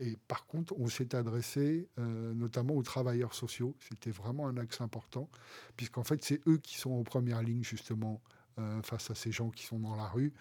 Et 0.00 0.16
par 0.28 0.46
contre, 0.46 0.74
on 0.78 0.86
s'est 0.88 1.14
adressé 1.14 1.88
euh, 1.98 2.32
notamment 2.34 2.74
aux 2.74 2.82
travailleurs 2.82 3.34
sociaux. 3.34 3.74
C'était 3.80 4.10
vraiment 4.10 4.46
un 4.46 4.56
axe 4.56 4.80
important, 4.80 5.28
puisqu'en 5.76 6.04
fait, 6.04 6.22
c'est 6.24 6.40
eux 6.46 6.58
qui 6.58 6.76
sont 6.78 6.92
en 6.92 7.02
première 7.02 7.42
ligne, 7.42 7.64
justement, 7.64 8.20
euh, 8.58 8.80
face 8.82 9.10
à 9.10 9.14
ces 9.14 9.32
gens 9.32 9.50
qui 9.50 9.66
sont 9.66 9.80
dans 9.80 9.96
la 9.96 10.06
rue. 10.06 10.32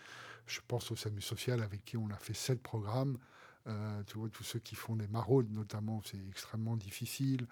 Je 0.46 0.60
pense 0.68 0.92
au 0.92 0.96
SAMU 0.96 1.22
social 1.22 1.62
avec 1.62 1.84
qui 1.86 1.98
on 1.98 2.10
a 2.10 2.18
fait 2.18 2.36
sept 2.36 2.62
programmes. 2.62 3.18
Euh, 3.68 4.04
tu 4.08 4.18
vois, 4.18 4.30
tous 4.30 4.44
ceux 4.44 4.60
qui 4.60 4.76
font 4.76 4.96
des 4.96 5.08
maraudes, 5.08 5.52
notamment, 5.52 6.02
c'est 6.06 6.20
extrêmement 6.30 6.78
difficile. 6.78 7.48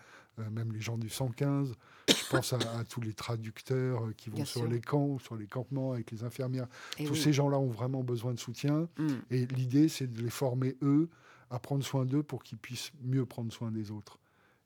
même 0.51 0.71
les 0.73 0.81
gens 0.81 0.97
du 0.97 1.09
115. 1.09 1.73
Je 2.07 2.29
pense 2.29 2.53
à, 2.53 2.59
tous 2.89 3.01
les 3.01 3.13
traducteurs 3.13 4.03
qui 4.17 4.29
vont 4.29 4.45
sur 4.45 4.67
les 4.67 4.81
camps, 4.81 5.17
sur 5.19 5.35
les 5.35 5.47
campements 5.47 5.93
avec 5.93 6.11
les 6.11 6.23
infirmières. 6.23 6.67
tous 7.05 7.15
ces 7.15 7.33
gens-là 7.33 7.57
ont 7.57 7.69
vraiment 7.69 8.03
besoin 8.03 8.33
de 8.33 8.39
soutien. 8.39 8.87
Mm. 8.97 9.07
Et 9.31 9.45
l'idée, 9.47 9.89
c'est 9.89 10.07
de 10.07 10.21
les 10.21 10.29
former, 10.29 10.75
eux, 10.81 11.09
à 11.49 11.59
prendre 11.59 11.83
soin 11.83 12.05
d'eux 12.05 12.23
pour 12.23 12.43
qu'ils 12.43 12.57
puissent 12.57 12.91
mieux 13.01 13.25
prendre 13.25 13.51
soin 13.51 13.71
des 13.71 13.91
autres. 13.91 14.19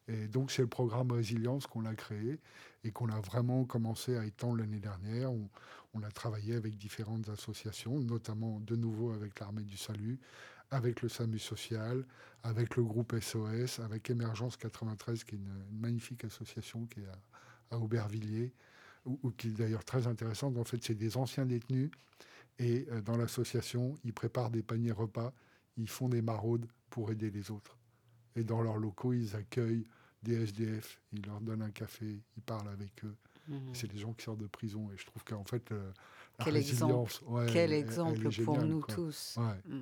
Et 0.08 0.28
donc, 0.28 0.52
c'est 0.52 0.64
le 0.64 0.68
programme 0.68 1.12
Résilience 1.12 1.68
qu'on 1.68 1.86
a 1.86 1.94
créé 1.94 2.40
et 2.84 2.92
qu'on 2.92 3.10
a 3.10 3.20
vraiment 3.20 3.66
commencé 3.66 4.18
à 4.18 4.26
étendre 4.26 4.58
l'année 4.58 4.80
dernière. 4.80 5.32
On, 5.32 5.50
on, 5.94 6.02
a 6.02 6.10
travaillé 6.10 6.56
avec 6.56 6.78
différentes 6.78 7.30
associations, 7.30 8.00
notamment 8.00 8.60
de 8.62 8.76
nouveau 8.76 9.12
avec 9.12 9.40
l'Armée 9.40 9.64
du 9.64 9.78
Salut, 9.78 10.20
avec 10.72 11.02
le 11.02 11.10
SAMU 11.10 11.40
Social, 11.40 12.06
avec 12.44 12.76
le 12.76 12.84
groupe 12.84 13.16
SOS, 13.20 13.80
avec 13.80 14.10
Émergence 14.10 14.58
93, 14.58 15.24
qui 15.24 15.36
est 15.36 15.38
une, 15.38 15.80
magnifique 15.80 16.26
association 16.26 16.86
qui 16.86 17.02
est 17.02 17.08
à, 17.72 17.78
Aubervilliers, 17.78 18.54
ou, 19.06 19.32
qui 19.32 19.48
est 19.48 19.52
d'ailleurs 19.52 19.86
très 19.86 20.08
intéressante. 20.08 20.58
En 20.58 20.64
fait, 20.64 20.84
c'est 20.84 20.96
des 20.96 21.18
anciens 21.18 21.46
détenus 21.46 21.90
et 22.58 22.88
euh, 22.92 23.02
dans 23.02 23.16
l'association, 23.16 23.96
ils 24.04 24.14
préparent 24.14 24.50
des 24.50 24.64
paniers 24.64 24.92
repas 24.92 25.34
ils 25.80 25.90
font 25.90 26.10
des 26.10 26.22
maraudes 26.22 26.68
pour 26.90 27.12
aider 27.12 27.32
les 27.32 27.52
autres. 27.52 27.78
Et 28.36 28.44
dans 28.44 28.62
leurs 28.62 28.78
locaux, 28.78 29.14
ils 29.14 29.36
accueillent 29.36 29.88
des 30.22 30.44
SDF, 30.44 31.02
ils 31.14 31.26
leur 31.26 31.40
donnent 31.40 31.62
un 31.62 31.72
café, 31.72 32.22
ils 32.36 32.44
parlent 32.44 32.68
avec 32.68 33.04
eux. 33.06 33.16
Mhm. 33.48 33.74
C'est 33.74 33.88
des 33.88 33.98
gens 33.98 34.14
qui 34.14 34.26
sortent 34.26 34.40
de 34.40 34.48
prison. 34.48 34.92
Et 34.92 34.98
je 34.98 35.06
trouve 35.06 35.24
qu'en 35.24 35.46
fait, 35.46 35.72
la 35.72 36.46
Quel 36.46 36.58
exemple, 36.58 37.14
Quel 37.52 37.74
exemple 37.74 38.30
pour 38.44 38.62
nous 38.62 38.84
tous. 38.84 39.38
Mm. 39.66 39.80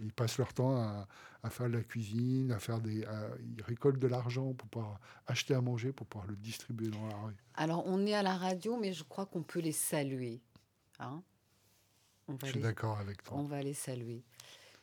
Ils 0.00 0.12
passent 0.12 0.38
leur 0.38 0.52
temps 0.54 0.76
à, 0.76 1.50
faire 1.50 1.68
de 1.68 1.76
la 1.76 1.82
cuisine, 1.82 2.52
à 2.52 2.58
faire 2.58 2.80
des, 2.80 3.04
ils 3.40 3.62
récoltent 3.62 3.98
de 3.98 4.06
l'argent 4.06 4.52
pour 4.54 4.68
pouvoir 4.68 5.00
acheter 5.26 5.54
à 5.54 5.60
manger, 5.60 5.92
pour 5.92 6.06
pouvoir 6.06 6.28
le 6.28 6.36
distribuer 6.36 6.88
dans 6.88 7.06
la 7.06 7.16
rue. 7.16 7.36
Alors, 7.54 7.84
on 7.86 8.06
est 8.06 8.14
à 8.14 8.22
la 8.22 8.36
radio, 8.36 8.76
mais 8.78 8.92
je 8.92 9.02
crois 9.02 9.26
qu'on 9.26 9.42
peut 9.42 9.60
les 9.60 9.72
saluer. 9.72 10.40
Hein 11.00 11.22
je 12.42 12.46
suis 12.46 12.60
d'accord 12.60 12.98
avec 12.98 13.22
toi. 13.22 13.36
On 13.36 13.44
va 13.44 13.62
les 13.62 13.74
saluer. 13.74 14.24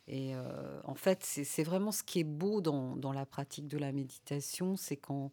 Et 0.08 0.36
euh, 0.36 0.82
en 0.86 0.96
fait, 0.96 1.24
c'est 1.24 1.64
vraiment 1.64 1.92
ce 1.92 2.04
qui 2.04 2.20
est 2.20 2.24
beau 2.24 2.62
dans, 2.62 2.96
dans, 2.96 3.14
la 3.14 3.26
pratique 3.26 3.68
de 3.68 3.78
la 3.78 3.92
méditation, 3.92 4.76
c'est 4.76 4.98
qu'en 4.98 5.32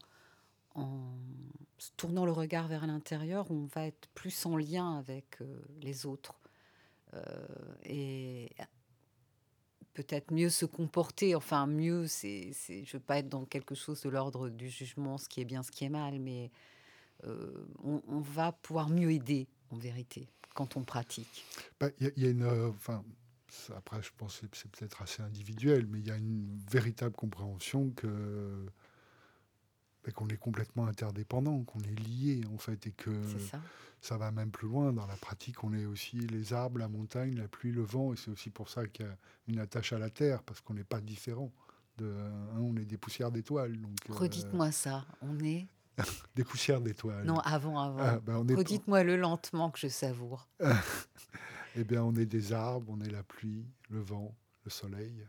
en 0.74 1.18
tournant 1.96 2.26
le 2.26 2.32
regard 2.32 2.68
vers 2.68 2.86
l'intérieur, 2.86 3.50
on 3.50 3.64
va 3.74 3.86
être 3.86 4.08
plus 4.14 4.44
en 4.44 4.56
lien 4.56 4.98
avec 4.98 5.40
euh, 5.40 5.62
les 5.80 6.04
autres. 6.04 6.38
Euh, 7.14 7.46
et 7.84 8.50
peut-être 9.96 10.30
mieux 10.30 10.50
se 10.50 10.66
comporter, 10.66 11.34
enfin 11.34 11.66
mieux, 11.66 12.06
c'est, 12.06 12.52
je 12.68 12.74
ne 12.74 12.92
veux 12.92 13.00
pas 13.00 13.18
être 13.18 13.30
dans 13.30 13.46
quelque 13.46 13.74
chose 13.74 14.02
de 14.02 14.10
l'ordre 14.10 14.50
du 14.50 14.68
jugement, 14.68 15.16
ce 15.16 15.26
qui 15.26 15.40
est 15.40 15.46
bien, 15.46 15.62
ce 15.62 15.70
qui 15.70 15.84
est 15.84 15.88
mal, 15.88 16.20
mais 16.20 16.50
on, 17.82 18.02
on, 18.06 18.20
va 18.20 18.52
pouvoir 18.52 18.90
mieux 18.90 19.10
aider, 19.10 19.48
en 19.70 19.76
vérité, 19.76 20.28
quand 20.54 20.76
on 20.76 20.84
pratique. 20.84 21.46
Bah, 21.80 21.88
il 21.98 22.12
y, 22.16 22.26
a 22.26 22.30
une... 22.30 22.44
enfin 22.44 23.02
après, 23.74 24.02
je 24.02 24.10
pense 24.16 24.40
que 24.40 24.56
c'est 24.56 24.70
peut-être 24.70 25.02
assez 25.02 25.22
individuel, 25.22 25.86
mais 25.86 26.00
il 26.00 26.06
y 26.06 26.10
a 26.10 26.16
une 26.16 26.58
véritable 26.70 27.14
compréhension 27.14 27.90
que 27.90 28.66
qu'on 30.12 30.28
est 30.28 30.36
complètement 30.36 30.86
interdépendant, 30.86 31.62
qu'on 31.64 31.80
est 31.80 32.00
lié 32.00 32.40
en 32.54 32.58
fait, 32.58 32.86
et 32.86 32.92
que 32.92 33.10
ça. 34.00 34.16
va 34.16 34.30
même 34.30 34.50
plus 34.50 34.68
loin. 34.68 34.92
Dans 34.92 35.06
la 35.06 35.16
pratique, 35.16 35.64
on 35.64 35.72
est 35.72 35.86
aussi 35.86 36.18
les 36.18 36.52
arbres, 36.52 36.78
la 36.78 36.88
montagne, 36.88 37.34
la 37.36 37.48
pluie, 37.48 37.72
le 37.72 37.82
vent, 37.82 38.12
et 38.12 38.16
c'est 38.16 38.30
aussi 38.30 38.50
pour 38.50 38.68
ça 38.68 38.86
qu'il 38.86 39.06
y 39.06 39.08
a 39.08 39.16
une 39.48 39.58
attache 39.58 39.92
à 39.92 39.98
la 39.98 40.10
terre, 40.10 40.42
parce 40.42 40.60
qu'on 40.60 40.74
n'est 40.74 40.84
pas 40.84 41.00
différent. 41.00 41.52
De, 41.98 42.04
hein, 42.06 42.58
on 42.60 42.76
est 42.76 42.84
des 42.84 42.98
poussières 42.98 43.30
d'étoiles. 43.30 43.78
Euh, 44.10 44.12
Redites-moi 44.14 44.70
ça. 44.70 45.06
On 45.22 45.38
est 45.40 45.66
des 46.34 46.44
poussières 46.44 46.80
d'étoiles. 46.80 47.24
Non, 47.24 47.38
avant, 47.40 47.80
avant. 47.80 47.98
Ah, 47.98 48.20
ben, 48.20 48.36
Redites-moi 48.54 49.02
le 49.02 49.16
lentement 49.16 49.70
que 49.70 49.78
je 49.78 49.88
savoure. 49.88 50.46
eh 51.76 51.84
bien, 51.84 52.02
on 52.02 52.14
est 52.14 52.26
des 52.26 52.52
arbres, 52.52 52.86
on 52.90 53.00
est 53.00 53.10
la 53.10 53.22
pluie, 53.22 53.66
le 53.88 54.00
vent, 54.00 54.34
le 54.64 54.70
soleil. 54.70 55.26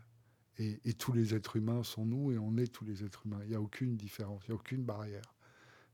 Et, 0.58 0.92
tous 0.94 1.12
les 1.12 1.34
êtres 1.34 1.56
humains 1.56 1.84
sont 1.84 2.04
nous 2.04 2.32
et 2.32 2.38
on 2.38 2.56
est 2.56 2.66
tous 2.66 2.84
les 2.84 3.04
êtres 3.04 3.26
humains. 3.26 3.40
Il 3.44 3.50
n'y 3.50 3.54
a 3.54 3.60
aucune 3.60 3.96
différence, 3.96 4.42
il 4.46 4.50
n'y 4.50 4.56
a 4.56 4.60
aucune 4.60 4.82
barrière. 4.82 5.34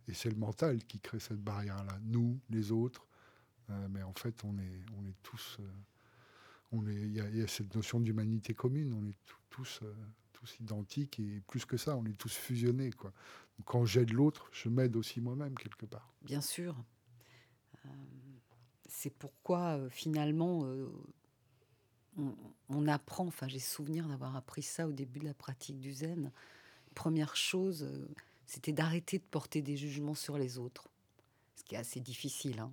Et 0.08 0.14
c'est 0.14 0.30
le 0.30 0.36
mental 0.36 0.82
qui 0.84 1.00
crée 1.00 1.20
cette 1.20 1.42
barrière-là. 1.42 1.98
Nous, 2.04 2.40
les 2.48 2.72
autres. 2.72 3.06
Euh, 3.70 3.88
mais 3.90 4.02
en 4.02 4.14
fait, 4.14 4.42
on 4.44 4.56
est, 4.58 4.84
on 4.98 5.06
est 5.06 5.16
tous. 5.22 5.58
Euh, 5.60 6.82
il, 6.90 7.12
y 7.12 7.42
a, 7.42 7.46
cette 7.46 7.74
notion 7.74 8.00
d'humanité 8.00 8.54
commune. 8.54 8.94
On 8.94 9.06
est 9.06 9.16
tous, 9.50 9.80
euh, 9.82 9.94
tous 10.32 10.56
identiques 10.60 11.20
et 11.20 11.42
plus 11.46 11.66
que 11.66 11.76
ça, 11.76 11.96
on 11.96 12.04
est 12.06 12.16
tous 12.16 12.34
fusionnés. 12.34 12.90
Quand 13.66 13.84
j'aide 13.84 14.12
l'autre, 14.12 14.48
je 14.52 14.70
m'aide 14.70 14.96
aussi 14.96 15.20
moi-même 15.20 15.56
quelque 15.56 15.86
part. 15.86 16.14
Bien 16.22 16.40
sûr. 16.40 16.74
c'est 18.86 19.10
pourquoi 19.10 19.88
finalement 19.90 20.66
on, 22.68 22.88
apprend, 22.88 23.26
enfin 23.26 23.48
j'ai 23.48 23.58
souvenir 23.58 24.06
d'avoir 24.08 24.36
appris 24.36 24.62
ça 24.62 24.86
au 24.86 24.92
début 24.92 25.18
de 25.20 25.24
la 25.24 25.34
pratique 25.34 25.80
du 25.80 25.92
zen. 25.92 26.30
Première 26.94 27.36
chose, 27.36 27.82
euh, 27.82 28.08
c'était 28.46 28.72
d'arrêter 28.72 29.18
de 29.18 29.24
porter 29.24 29.62
des 29.62 29.76
jugements 29.76 30.14
sur 30.14 30.38
les 30.38 30.58
autres, 30.58 30.88
ce 31.56 31.64
qui 31.64 31.74
est 31.74 31.78
assez 31.78 32.00
difficile. 32.00 32.60
Hein. 32.60 32.72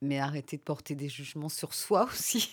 Mais 0.00 0.18
arrêter 0.18 0.56
de 0.56 0.62
porter 0.62 0.94
des 0.94 1.08
jugements 1.08 1.48
sur 1.48 1.74
soi 1.74 2.04
aussi. 2.12 2.50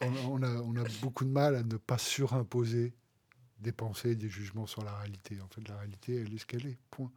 on, 0.00 0.42
a, 0.42 0.84
beaucoup 1.00 1.24
de 1.24 1.30
mal 1.30 1.56
à 1.56 1.62
ne 1.62 1.76
pas 1.76 1.98
surimposer 1.98 2.92
des 3.58 3.72
pensées, 3.72 4.16
des 4.16 4.28
jugements 4.28 4.66
sur 4.66 4.82
la 4.82 4.94
réalité. 4.98 5.40
En 5.40 5.48
fait, 5.48 5.66
la 5.68 5.78
réalité, 5.78 6.16
elle 6.16 6.34
est 6.34 6.38
ce 6.38 6.46
qu'elle 6.46 6.66
est, 6.66 6.78
point. 6.90 7.12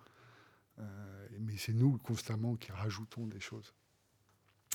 Euh, 0.79 1.27
mais 1.39 1.57
c'est 1.57 1.73
nous 1.73 1.97
constamment 1.99 2.55
qui 2.55 2.71
rajoutons 2.71 3.27
des 3.27 3.39
choses 3.39 3.73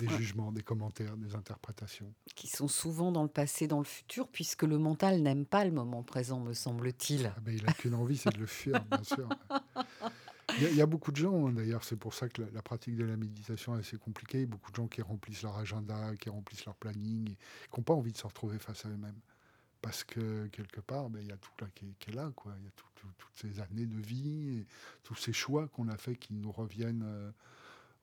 des 0.00 0.08
jugements, 0.08 0.52
des 0.52 0.62
commentaires, 0.62 1.16
des 1.16 1.34
interprétations. 1.34 2.12
Qui 2.34 2.48
sont 2.48 2.68
souvent 2.68 3.12
dans 3.12 3.22
le 3.22 3.28
passé, 3.28 3.66
dans 3.66 3.78
le 3.78 3.84
futur, 3.84 4.28
puisque 4.28 4.62
le 4.62 4.78
mental 4.78 5.22
n'aime 5.22 5.44
pas 5.44 5.64
le 5.64 5.70
moment 5.70 6.02
présent, 6.02 6.40
me 6.40 6.54
semble-t-il. 6.54 7.32
Ah 7.34 7.40
ben, 7.40 7.54
il 7.54 7.64
n'a 7.64 7.72
qu'une 7.72 7.94
envie, 7.94 8.16
c'est 8.16 8.32
de 8.32 8.38
le 8.38 8.46
fuir, 8.46 8.84
bien 8.84 9.02
sûr. 9.02 9.28
Il 10.60 10.74
y, 10.74 10.80
a, 10.80 10.86
beaucoup 10.86 11.12
de 11.12 11.16
gens, 11.16 11.46
hein, 11.46 11.52
d'ailleurs, 11.52 11.84
c'est 11.84 11.96
pour 11.96 12.14
ça 12.14 12.28
que 12.28 12.42
la, 12.42 12.62
pratique 12.62 12.96
de 12.96 13.04
la 13.04 13.16
méditation 13.16 13.76
est 13.76 13.80
assez 13.80 13.98
compliquée. 13.98 14.46
Beaucoup 14.46 14.70
de 14.70 14.76
gens 14.76 14.88
qui 14.88 15.02
remplissent 15.02 15.42
leur 15.42 15.56
agenda, 15.58 16.16
qui 16.16 16.30
remplissent 16.30 16.64
leur 16.64 16.74
planning, 16.74 17.30
et 17.30 17.36
qui 17.70 17.78
n'ont 17.78 17.82
pas 17.82 17.92
envie 17.92 18.12
de 18.12 18.16
se 18.16 18.26
retrouver 18.26 18.58
face 18.58 18.86
à 18.86 18.88
eux-mêmes. 18.88 19.20
Parce 19.82 20.04
que 20.04 20.46
quelque 20.46 20.80
part, 20.80 21.10
ben, 21.10 21.20
il 21.20 21.28
y 21.28 21.32
a 21.32 21.36
tout 21.36 21.52
là 21.60 21.68
qui 21.74 21.86
est, 22.08 22.14
là. 22.14 22.32
Quoi. 22.34 22.52
Il 22.58 22.64
y 22.64 22.68
a 22.68 22.70
toutes 22.74 23.12
ces 23.34 23.60
années 23.60 23.86
de 23.86 24.00
vie, 24.00 24.60
et 24.60 24.66
tous 25.02 25.16
ces 25.16 25.34
choix 25.34 25.68
qu'on 25.68 25.88
a 25.88 25.96
fait 25.98 26.16
qui 26.16 26.32
nous 26.32 26.50
reviennent. 26.50 27.04
Euh, 27.04 27.30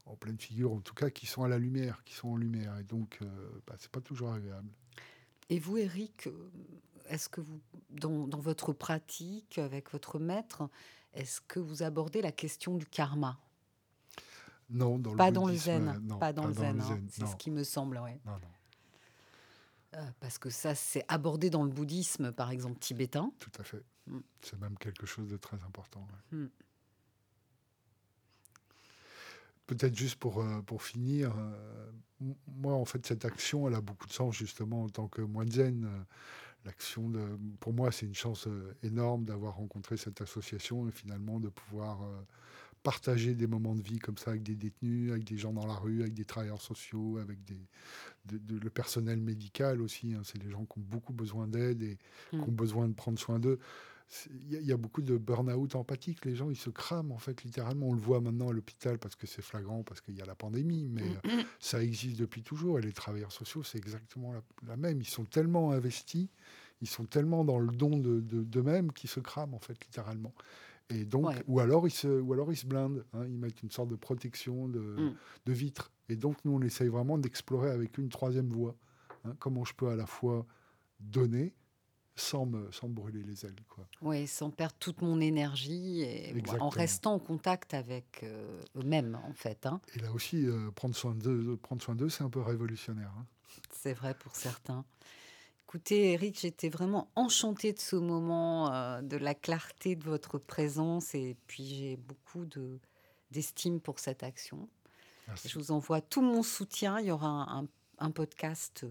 en 0.05 0.15
pleine 0.15 0.37
figure, 0.37 0.71
en 0.71 0.81
tout 0.81 0.93
cas, 0.93 1.09
qui 1.09 1.25
sont 1.25 1.43
à 1.43 1.47
la 1.47 1.57
lumière, 1.57 2.03
qui 2.05 2.13
sont 2.13 2.29
en 2.29 2.37
lumière. 2.37 2.77
Et 2.77 2.83
donc, 2.83 3.19
euh, 3.21 3.25
bah, 3.67 3.75
c'est 3.79 3.91
pas 3.91 4.01
toujours 4.01 4.33
agréable. 4.33 4.69
Et 5.49 5.59
vous, 5.59 5.77
Eric, 5.77 6.27
euh, 6.27 6.49
est-ce 7.09 7.29
que 7.29 7.41
vous, 7.41 7.59
dans, 7.89 8.27
votre 8.39 8.73
pratique 8.73 9.57
avec 9.57 9.91
votre 9.91 10.19
maître, 10.19 10.69
est-ce 11.13 11.41
que 11.41 11.59
vous 11.59 11.83
abordez 11.83 12.21
la 12.21 12.31
question 12.31 12.75
du 12.75 12.85
karma? 12.85 13.39
Non, 14.69 14.97
dans 14.97 15.15
pas 15.15 15.29
le 15.29 15.35
dans 15.35 15.47
le 15.47 15.55
zen, 15.55 16.17
pas 16.19 16.33
dans, 16.33 16.47
le 16.47 16.53
zen. 16.53 16.81
Hein. 16.81 16.99
C'est 17.09 17.27
ce 17.27 17.35
qui 17.35 17.51
me 17.51 17.63
semble, 17.63 17.99
oui. 18.03 18.11
Non, 18.25 18.33
non. 18.33 18.39
Euh, 19.95 20.11
parce 20.19 20.37
que 20.37 20.49
ça, 20.49 20.75
c'est 20.75 21.05
abordé 21.07 21.49
dans 21.49 21.63
le 21.63 21.69
bouddhisme, 21.69 22.31
par 22.31 22.51
exemple, 22.51 22.79
tibétain. 22.79 23.31
Tout 23.39 23.51
à 23.59 23.63
fait. 23.63 23.83
Mm. 24.07 24.19
C'est 24.41 24.59
même 24.59 24.77
quelque 24.77 25.05
chose 25.05 25.29
de 25.29 25.37
très 25.37 25.57
important. 25.63 26.05
Mm. 26.31 26.45
Peut-être 29.67 29.97
juste 29.97 30.17
pour, 30.17 30.41
euh, 30.41 30.61
pour 30.61 30.83
finir, 30.83 31.33
euh, 31.37 32.31
moi, 32.47 32.73
en 32.73 32.85
fait, 32.85 33.05
cette 33.05 33.25
action, 33.25 33.67
elle 33.67 33.73
a 33.75 33.81
beaucoup 33.81 34.07
de 34.07 34.13
sens, 34.13 34.35
justement, 34.35 34.83
en 34.83 34.89
tant 34.89 35.07
que 35.07 35.21
moine 35.21 35.51
zen. 35.51 35.85
Euh, 35.85 36.03
l'action, 36.65 37.09
de, 37.09 37.21
pour 37.59 37.73
moi, 37.73 37.91
c'est 37.91 38.05
une 38.05 38.15
chance 38.15 38.47
énorme 38.83 39.25
d'avoir 39.25 39.55
rencontré 39.55 39.97
cette 39.97 40.21
association 40.21 40.87
et 40.87 40.91
finalement 40.91 41.39
de 41.39 41.49
pouvoir 41.49 41.99
partager 42.81 43.35
des 43.35 43.45
moments 43.45 43.75
de 43.75 43.83
vie 43.83 43.99
comme 43.99 44.17
ça 44.17 44.31
avec 44.31 44.41
des 44.41 44.55
détenus, 44.55 45.11
avec 45.11 45.25
des 45.25 45.37
gens 45.37 45.53
dans 45.53 45.67
la 45.67 45.75
rue, 45.75 46.01
avec 46.01 46.15
des 46.15 46.25
travailleurs 46.25 46.63
sociaux, 46.63 47.19
avec 47.19 47.37
des, 47.43 47.59
le 48.31 48.69
personnel 48.71 49.21
médical 49.21 49.79
aussi. 49.79 50.15
Hein. 50.15 50.21
C'est 50.23 50.39
des 50.39 50.49
gens 50.49 50.65
qui 50.65 50.79
ont 50.79 50.83
beaucoup 50.87 51.13
besoin 51.13 51.47
d'aide 51.47 51.83
et 51.83 51.99
qui 52.31 52.37
mmh. 52.37 52.43
ont 52.43 52.51
besoin 52.51 52.87
de 52.87 52.93
prendre 52.93 53.19
soin 53.19 53.37
d'eux 53.37 53.59
il 54.29 54.61
y, 54.61 54.71
a 54.71 54.77
beaucoup 54.77 55.01
de 55.01 55.17
burn-out 55.17 55.75
empathique. 55.75 56.25
Les 56.25 56.35
gens, 56.35 56.49
ils 56.49 56.57
se 56.57 56.69
crament, 56.69 57.11
en 57.11 57.17
fait, 57.17 57.43
littéralement. 57.43 57.87
On 57.87 57.93
le 57.93 57.99
voit 57.99 58.21
maintenant 58.21 58.49
à 58.49 58.53
l'hôpital 58.53 58.99
parce 58.99 59.15
que 59.15 59.27
c'est 59.27 59.41
flagrant, 59.41 59.83
parce 59.83 59.99
qu'il 59.99 60.15
y 60.15 60.21
a 60.21 60.25
la 60.25 60.35
pandémie, 60.35 60.87
mais 60.87 61.01
mm, 61.01 61.39
mm. 61.39 61.43
ça 61.59 61.83
existe 61.83 62.19
depuis 62.19 62.43
toujours. 62.43 62.79
Et 62.79 62.81
les 62.81 62.93
travailleurs 62.93 63.31
sociaux, 63.31 63.63
c'est 63.63 63.77
exactement 63.77 64.33
la, 64.65 64.77
même. 64.77 65.01
Ils 65.01 65.07
sont 65.07 65.25
tellement 65.25 65.71
investis, 65.71 66.27
ils 66.81 66.87
sont 66.87 67.05
tellement 67.05 67.43
dans 67.43 67.59
le 67.59 67.75
don 67.75 67.97
d'eux-mêmes 67.97 68.87
de, 68.87 68.93
qu'ils 68.93 69.09
se 69.09 69.19
crament, 69.19 69.55
en 69.55 69.59
fait, 69.59 69.83
littéralement. 69.83 70.33
Et 70.89 71.03
donc, 71.03 71.31
ou, 71.47 71.59
alors 71.59 71.87
ils 71.87 71.91
se, 71.91 72.07
ou 72.07 72.31
alors 72.31 72.51
ils 72.51 72.57
se 72.57 72.67
blindent. 72.67 73.03
Hein. 73.13 73.25
ils 73.25 73.37
mettent 73.37 73.63
une 73.63 73.71
sorte 73.71 73.89
de 73.89 73.95
protection 73.95 74.69
de, 74.69 74.79
mm. 74.79 75.15
de 75.47 75.53
vitre. 75.53 75.91
Et 76.09 76.15
donc, 76.15 76.37
nous, 76.45 76.53
on 76.53 76.61
essaye 76.61 76.89
vraiment 76.89 77.17
d'explorer 77.17 77.71
avec 77.71 77.97
une 77.97 78.09
troisième 78.09 78.49
voie. 78.49 78.75
Hein. 79.25 79.35
comment 79.39 79.65
je 79.65 79.73
peux 79.73 79.89
à 79.89 79.95
la 79.95 80.05
fois 80.05 80.45
donner, 80.99 81.53
sans 82.15 82.45
me, 82.45 82.71
sans 82.71 82.87
brûler 82.87 83.23
les 83.23 83.45
ailes. 83.45 83.55
Quoi. 83.67 83.85
Oui, 84.01 84.25
sans 84.27 84.49
perdre 84.49 84.75
toute 84.79 85.01
mon 85.01 85.19
énergie, 85.19 86.01
et, 86.01 86.33
en 86.59 86.69
restant 86.69 87.15
en 87.15 87.19
contact 87.19 87.73
avec 87.73 88.21
euh, 88.23 88.61
eux-mêmes, 88.77 89.19
en 89.27 89.33
fait. 89.33 89.65
Hein. 89.65 89.81
Et 89.95 89.99
là 89.99 90.11
aussi, 90.13 90.45
euh, 90.45 90.71
prendre 90.71 90.95
soin 90.95 91.13
d'eux, 91.13 91.57
prendre 91.57 91.81
soin 91.81 91.95
d'eux, 91.95 92.09
c'est 92.09 92.23
un 92.23 92.29
peu 92.29 92.41
révolutionnaire. 92.41 93.11
Hein. 93.17 93.25
C'est 93.71 93.93
vrai 93.93 94.13
pour 94.13 94.35
certains. 94.35 94.85
Écoutez, 95.67 96.13
Eric, 96.13 96.39
j'étais 96.39 96.69
vraiment 96.69 97.09
enchantée 97.15 97.73
de 97.73 97.79
ce 97.79 97.97
moment, 97.97 98.71
euh, 98.71 99.01
de 99.01 99.17
la 99.17 99.35
clarté 99.35 99.95
de 99.95 100.03
votre 100.03 100.37
présence, 100.37 101.13
et 101.15 101.35
puis 101.47 101.65
j'ai 101.65 101.97
beaucoup 101.97 102.45
de, 102.45 102.79
d'estime 103.31 103.81
pour 103.81 103.99
cette 103.99 104.23
action. 104.23 104.69
Je 105.43 105.57
vous 105.57 105.71
envoie 105.71 106.01
tout 106.01 106.21
mon 106.21 106.43
soutien. 106.43 106.99
Il 106.99 107.07
y 107.07 107.11
aura 107.11 107.51
un, 107.51 107.67
un 107.97 108.11
podcast 108.11 108.85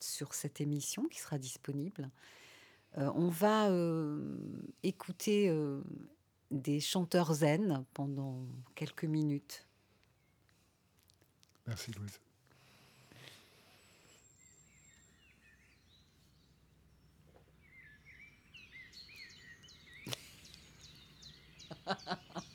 sur 0.00 0.34
cette 0.34 0.60
émission 0.60 1.04
qui 1.04 1.20
sera 1.20 1.38
disponible. 1.38 2.10
Euh, 2.98 3.10
on 3.14 3.28
va 3.28 3.68
euh, 3.70 4.36
écouter 4.82 5.48
euh, 5.48 5.82
des 6.50 6.80
chanteurs 6.80 7.32
zen 7.34 7.84
pendant 7.94 8.46
quelques 8.74 9.04
minutes. 9.04 9.66
Merci 11.66 11.92
Louise. 11.92 12.18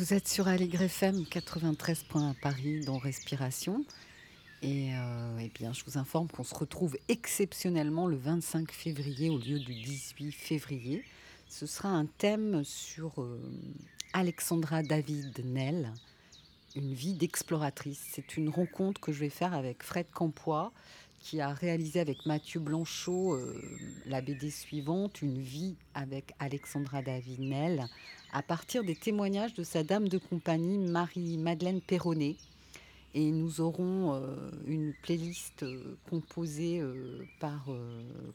Vous 0.00 0.14
êtes 0.14 0.28
sur 0.28 0.48
Allegre 0.48 0.80
FM 0.80 1.26
93 1.26 2.04
points 2.04 2.30
à 2.30 2.34
Paris 2.40 2.80
dans 2.86 2.96
Respiration. 2.96 3.84
Et 4.62 4.94
euh, 4.94 5.38
eh 5.38 5.50
bien, 5.50 5.74
je 5.74 5.84
vous 5.84 5.98
informe 5.98 6.26
qu'on 6.26 6.42
se 6.42 6.54
retrouve 6.54 6.96
exceptionnellement 7.08 8.06
le 8.06 8.16
25 8.16 8.72
février 8.72 9.28
au 9.28 9.36
lieu 9.36 9.58
du 9.58 9.74
18 9.74 10.32
février. 10.32 11.04
Ce 11.50 11.66
sera 11.66 11.90
un 11.90 12.06
thème 12.06 12.64
sur 12.64 13.20
euh, 13.20 13.42
Alexandra 14.14 14.82
David 14.82 15.44
Nell, 15.44 15.92
une 16.76 16.94
vie 16.94 17.12
d'exploratrice. 17.12 18.02
C'est 18.10 18.38
une 18.38 18.48
rencontre 18.48 19.02
que 19.02 19.12
je 19.12 19.20
vais 19.20 19.28
faire 19.28 19.52
avec 19.52 19.82
Fred 19.82 20.06
Campois, 20.14 20.72
qui 21.20 21.40
a 21.40 21.52
réalisé 21.52 22.00
avec 22.00 22.26
Mathieu 22.26 22.60
Blanchot 22.60 23.34
euh, 23.34 23.60
la 24.06 24.20
BD 24.20 24.50
suivante, 24.50 25.22
Une 25.22 25.40
vie 25.40 25.76
avec 25.94 26.32
Alexandra 26.38 27.02
David 27.02 27.40
Nell, 27.40 27.86
à 28.32 28.42
partir 28.42 28.82
des 28.82 28.96
témoignages 28.96 29.54
de 29.54 29.62
sa 29.62 29.84
dame 29.84 30.08
de 30.08 30.18
compagnie, 30.18 30.78
Marie-Madeleine 30.78 31.80
Perronnet. 31.80 32.36
Et 33.12 33.30
nous 33.32 33.60
aurons 33.60 34.14
euh, 34.14 34.50
une 34.66 34.94
playlist 35.02 35.62
euh, 35.62 35.96
composée 36.08 36.82
par 37.38 37.68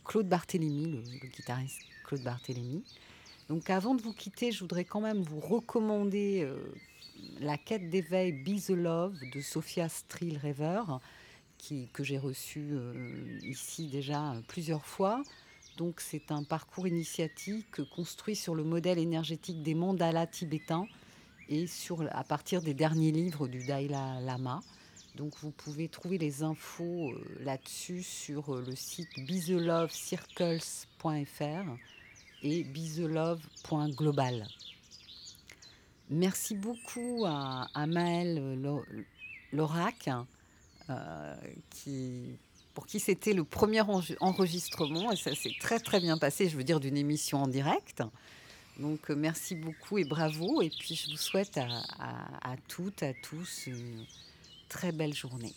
Claude 0.03 0.27
Barthélémy, 0.27 0.91
le, 0.91 1.27
guitariste 1.29 1.81
Claude 2.05 2.23
Barthélémy. 2.23 2.83
Donc 3.49 3.69
avant 3.69 3.95
de 3.95 4.01
vous 4.01 4.13
quitter, 4.13 4.51
je 4.51 4.59
voudrais 4.59 4.85
quand 4.85 5.01
même 5.01 5.21
vous 5.21 5.39
recommander 5.39 6.47
La 7.39 7.57
quête 7.57 7.89
d'éveil 7.89 8.31
Be 8.31 8.59
the 8.59 8.71
Love 8.71 9.17
de 9.33 9.39
Sophia 9.39 9.87
Strill 9.87 10.39
Que 11.93 12.03
j'ai 12.03 12.19
reçu 12.19 12.73
euh, 12.73 13.39
ici 13.41 13.87
déjà 13.87 14.35
plusieurs 14.47 14.85
fois. 14.85 15.23
Donc 15.77 15.99
c'est 15.99 16.31
un 16.31 16.43
parcours 16.43 16.87
initiatique 16.87 17.83
construit 17.95 18.35
sur 18.35 18.53
le 18.53 18.63
modèle 18.63 18.99
énergétique 18.99 19.63
des 19.63 19.73
mandalas 19.73 20.27
tibétains 20.27 20.85
et 21.49 21.67
sur, 21.67 22.07
à 22.11 22.23
partir 22.23 22.61
des 22.61 22.73
derniers 22.73 23.11
livres 23.11 23.47
du 23.47 23.65
Dalai 23.65 23.87
Lama. 23.87 24.61
Donc 25.15 25.33
vous 25.41 25.51
pouvez 25.51 25.87
trouver 25.87 26.17
les 26.17 26.43
infos 26.43 27.11
euh, 27.11 27.23
là-dessus 27.39 28.03
sur 28.03 28.53
euh, 28.53 28.61
le 28.67 28.75
site 28.75 29.17
biselovecircles.fr 29.19 31.77
et 32.43 32.63
biselove.global. 32.63 34.45
Merci 36.09 36.55
beaucoup 36.55 37.23
à, 37.25 37.67
à 37.73 37.87
Maël 37.87 38.59
Lorac 39.53 40.09
euh, 40.09 40.21
qui, 41.69 42.37
pour 42.73 42.85
qui 42.85 42.99
c'était 42.99 43.33
le 43.33 43.43
premier 43.43 43.81
enregistrement 44.19 45.11
et 45.11 45.15
ça 45.15 45.33
s'est 45.33 45.55
très 45.59 45.79
très 45.79 45.99
bien 45.99 46.17
passé, 46.17 46.49
je 46.49 46.57
veux 46.57 46.63
dire 46.63 46.79
d'une 46.79 46.97
émission 46.97 47.43
en 47.43 47.47
direct. 47.47 48.03
Donc 48.79 49.09
euh, 49.09 49.15
merci 49.15 49.55
beaucoup 49.55 49.97
et 49.97 50.03
bravo 50.03 50.61
et 50.61 50.69
puis 50.69 50.95
je 50.95 51.09
vous 51.09 51.17
souhaite 51.17 51.57
à, 51.57 51.67
à, 51.97 52.51
à 52.51 52.57
toutes, 52.67 53.03
à 53.03 53.13
tous 53.13 53.67
une 53.67 54.05
très 54.67 54.91
belle 54.91 55.13
journée. 55.13 55.53